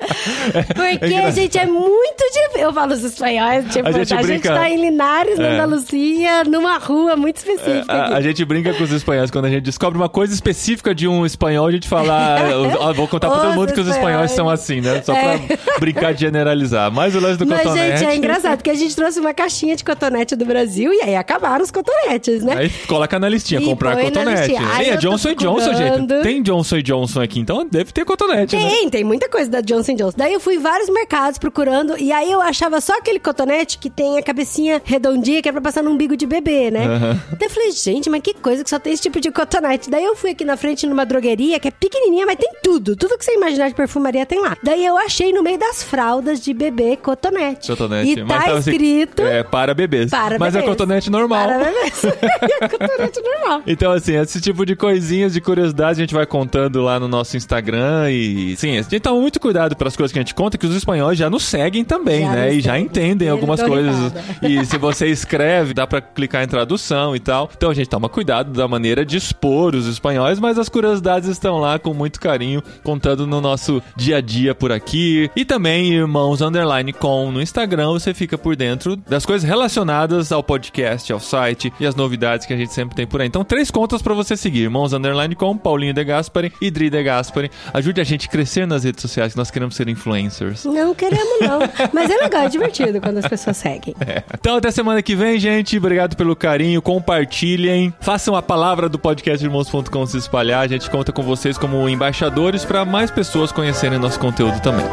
Porque 0.99 1.15
a 1.15 1.31
gente 1.31 1.57
é 1.57 1.65
muito 1.65 2.23
de... 2.55 2.59
Eu 2.61 2.73
falo 2.73 2.93
os 2.93 3.03
espanhóis, 3.03 3.65
tipo, 3.71 3.85
A 3.87 3.89
a 3.89 3.91
gente 3.93 4.09
gente, 4.09 4.23
brinca- 4.23 4.53
tá 4.53 4.69
em 4.69 4.81
Linares, 4.81 5.37
na 5.37 5.47
É. 5.47 5.53
Andaluzia, 5.53 6.43
numa 6.43 6.77
rua 6.77 7.15
muito 7.15 7.37
específica. 7.37 7.91
A, 7.93 8.15
a 8.17 8.21
gente 8.21 8.43
brinca 8.45 8.73
com 8.73 8.83
os 8.83 8.91
espanhóis 8.91 9.29
quando 9.31 9.45
a 9.45 9.49
gente 9.49 9.63
descobre 9.63 9.97
uma 9.97 10.09
coisa 10.09 10.33
específica 10.33 10.93
de 10.93 11.07
um 11.07 11.25
espanhol, 11.25 11.67
a 11.67 11.71
gente 11.71 11.87
fala, 11.87 12.37
ah, 12.37 12.77
ó, 12.79 12.93
vou 12.93 13.07
contar 13.07 13.29
pra 13.29 13.39
todo 13.39 13.53
mundo 13.53 13.73
que 13.73 13.79
os 13.79 13.87
espanhóis 13.87 14.31
são 14.31 14.49
assim, 14.49 14.81
né? 14.81 15.01
Só 15.03 15.13
pra 15.13 15.33
É. 15.35 15.39
brincar 15.79 16.13
de 16.13 16.21
generalizar. 16.21 16.91
Mas 16.91 17.15
o 17.15 17.19
lance 17.19 17.37
do 17.37 17.45
Mas, 17.45 17.61
cotonete. 17.61 17.99
gente, 17.99 18.09
é 18.09 18.15
engraçado, 18.15 18.57
porque 18.57 18.69
a 18.69 18.75
gente 18.75 18.95
trouxe 18.95 19.19
uma 19.19 19.33
caixinha 19.33 19.75
de 19.75 19.83
cotonete 19.83 20.35
do 20.35 20.45
Brasil 20.45 20.93
e 20.93 21.01
aí 21.01 21.15
acabaram 21.15 21.63
os 21.63 21.71
cotonetes, 21.71 22.43
né? 22.43 22.55
Aí 22.57 22.69
coloca 22.87 23.17
na 23.19 23.29
listinha, 23.29 23.61
E 23.61 23.65
comprar 23.65 23.95
na 23.95 24.03
cotonete. 24.03 24.55
Aí 24.75 24.89
é 24.89 24.97
Johnson 24.97 25.33
Johnson, 25.35 25.73
gente. 25.73 26.21
Tem 26.23 26.41
Johnson 26.41 26.81
Johnson 26.81 27.21
aqui, 27.21 27.39
então 27.39 27.67
deve 27.69 27.91
ter 27.91 28.05
cotonete, 28.05 28.55
né? 28.55 28.69
Tem, 28.69 28.89
tem 28.89 29.03
muita 29.03 29.29
coisa 29.29 29.49
da 29.49 29.61
Johnson 29.61 29.90
Johnson. 29.95 30.17
Daí 30.17 30.33
eu 30.33 30.39
fui 30.39 30.55
em 30.55 30.59
vários 30.59 30.89
mercados 30.89 31.37
procurando, 31.37 31.97
e 31.97 32.11
aí 32.11 32.31
eu 32.31 32.41
achava 32.41 32.79
só 32.81 32.97
aquele 32.97 33.19
cotonete 33.19 33.77
que 33.77 33.89
tem 33.89 34.17
a 34.17 34.23
cabecinha 34.23 34.81
redondinha, 34.83 35.41
que 35.41 35.49
é 35.49 35.51
pra 35.51 35.61
passar 35.61 35.83
no 35.83 35.91
umbigo 35.91 36.15
de 36.15 36.25
bebê, 36.25 36.71
né? 36.71 37.19
Daí 37.31 37.47
eu 37.47 37.49
falei, 37.49 37.71
gente, 37.71 38.09
mas 38.09 38.21
que 38.21 38.33
coisa 38.33 38.63
que 38.63 38.69
só 38.69 38.79
tem 38.79 38.93
esse 38.93 39.03
tipo 39.03 39.19
de 39.19 39.31
cotonete. 39.31 39.89
Daí 39.89 40.03
eu 40.03 40.15
fui 40.15 40.31
aqui 40.31 40.45
na 40.45 40.57
frente 40.57 40.85
numa 40.87 41.05
drogueria, 41.05 41.59
que 41.59 41.67
é 41.67 41.71
pequenininha, 41.71 42.25
mas 42.25 42.37
tem 42.37 42.51
tudo. 42.63 42.95
Tudo 42.95 43.17
que 43.17 43.25
você 43.25 43.33
imaginar 43.35 43.69
de 43.69 43.75
perfumaria 43.75 44.25
tem 44.25 44.41
lá. 44.41 44.57
Daí 44.63 44.85
eu 44.85 44.97
achei 44.97 45.31
no 45.31 45.41
meio 45.43 45.57
das 45.57 45.83
fraldas 45.83 46.39
de 46.41 46.53
bebê 46.53 46.97
cotonete. 46.97 47.67
Cotonete. 47.67 48.11
E 48.11 48.15
tá 48.17 48.25
Mas 48.25 48.45
tava 48.45 48.57
assim, 48.57 48.71
escrito... 48.71 49.21
É, 49.21 49.43
para 49.43 49.73
bebês. 49.73 50.11
Para 50.11 50.37
Mas 50.39 50.55
é 50.55 50.59
bebês. 50.59 50.77
cotonete 50.77 51.09
normal. 51.09 51.47
Para 51.47 51.57
bebês. 51.59 52.03
é 52.61 52.67
cotonete 52.67 53.21
normal. 53.21 53.61
Então, 53.65 53.91
assim, 53.91 54.15
esse 54.15 54.39
tipo 54.41 54.65
de 54.65 54.75
coisinhas, 54.75 55.33
de 55.33 55.41
curiosidade, 55.41 55.99
a 55.99 56.03
gente 56.03 56.13
vai 56.13 56.25
contando 56.25 56.81
lá 56.81 56.99
no 56.99 57.07
nosso 57.07 57.37
Instagram. 57.37 58.09
E, 58.11 58.55
sim, 58.57 58.77
a 58.77 58.81
gente 58.81 58.99
toma 58.99 59.19
muito 59.19 59.39
cuidado 59.39 59.75
pelas 59.81 59.95
coisas 59.95 60.13
que 60.13 60.19
a 60.19 60.21
gente 60.21 60.35
conta, 60.35 60.59
que 60.59 60.67
os 60.67 60.75
espanhóis 60.75 61.17
já 61.17 61.27
nos 61.27 61.41
seguem 61.41 61.83
também, 61.83 62.21
Já 62.21 62.31
né? 62.31 62.53
E 62.53 62.61
já 62.61 62.79
entendem 62.79 63.27
Eu 63.27 63.33
algumas 63.33 63.59
tô 63.59 63.65
coisas. 63.65 64.13
E 64.43 64.63
se 64.63 64.77
você 64.77 65.07
escreve, 65.07 65.73
dá 65.73 65.87
pra 65.87 65.99
clicar 65.99 66.43
em 66.43 66.47
tradução 66.47 67.15
e 67.15 67.19
tal. 67.19 67.49
Então, 67.57 67.71
a 67.71 67.73
gente 67.73 67.89
toma 67.89 68.07
cuidado 68.07 68.51
da 68.51 68.67
maneira 68.67 69.03
de 69.03 69.17
expor 69.17 69.73
os 69.73 69.87
espanhóis, 69.87 70.39
mas 70.39 70.59
as 70.59 70.69
curiosidades 70.69 71.27
estão 71.27 71.57
lá 71.57 71.79
com 71.79 71.95
muito 71.95 72.19
carinho, 72.19 72.61
contando 72.83 73.25
no 73.25 73.41
nosso 73.41 73.81
dia 73.95 74.17
a 74.17 74.21
dia 74.21 74.53
por 74.53 74.71
aqui. 74.71 75.31
E 75.35 75.43
também, 75.43 75.91
irmãos 75.93 76.41
underline 76.41 76.93
com 76.93 77.31
no 77.31 77.41
Instagram, 77.41 77.93
você 77.93 78.13
fica 78.13 78.37
por 78.37 78.55
dentro 78.55 78.95
das 78.95 79.25
coisas 79.25 79.49
relacionadas 79.49 80.31
ao 80.31 80.43
podcast, 80.43 81.11
ao 81.11 81.19
site 81.19 81.73
e 81.79 81.87
as 81.87 81.95
novidades 81.95 82.45
que 82.45 82.53
a 82.53 82.57
gente 82.57 82.71
sempre 82.71 82.95
tem 82.95 83.07
por 83.07 83.19
aí. 83.19 83.27
Então, 83.27 83.43
três 83.43 83.71
contas 83.71 83.99
pra 84.03 84.13
você 84.13 84.37
seguir: 84.37 84.61
irmãos 84.61 84.93
underline 84.93 85.33
com, 85.33 85.57
Paulinho 85.57 85.93
de 85.95 86.03
Gaspari 86.03 86.53
e 86.61 86.69
Dri 86.69 86.91
de 86.91 87.01
Gaspari. 87.01 87.49
Ajude 87.73 87.99
a 87.99 88.03
gente 88.03 88.27
a 88.27 88.31
crescer 88.31 88.67
nas 88.67 88.83
redes 88.83 89.01
sociais, 89.01 89.33
que 89.33 89.39
nós 89.39 89.49
queremos 89.49 89.70
ser 89.71 89.87
influencers. 89.87 90.65
Não 90.65 90.93
queremos, 90.93 91.39
não. 91.41 91.59
Mas 91.93 92.09
é 92.09 92.15
legal, 92.15 92.43
é 92.43 92.49
divertido 92.49 93.01
quando 93.01 93.17
as 93.17 93.27
pessoas 93.27 93.57
seguem. 93.57 93.95
Então, 94.33 94.57
até 94.57 94.71
semana 94.71 95.01
que 95.01 95.15
vem, 95.15 95.39
gente. 95.39 95.77
Obrigado 95.77 96.15
pelo 96.15 96.35
carinho. 96.35 96.81
Compartilhem. 96.81 97.93
Façam 97.99 98.35
a 98.35 98.41
palavra 98.41 98.89
do 98.89 98.99
podcast 98.99 99.43
irmãos.com 99.43 100.05
se 100.05 100.17
espalhar. 100.17 100.63
A 100.63 100.67
gente 100.67 100.89
conta 100.89 101.11
com 101.11 101.21
vocês 101.21 101.57
como 101.57 101.87
embaixadores 101.87 102.65
para 102.65 102.85
mais 102.85 103.11
pessoas 103.11 103.51
conhecerem 103.51 103.99
nosso 103.99 104.19
conteúdo 104.19 104.59
também. 104.61 104.85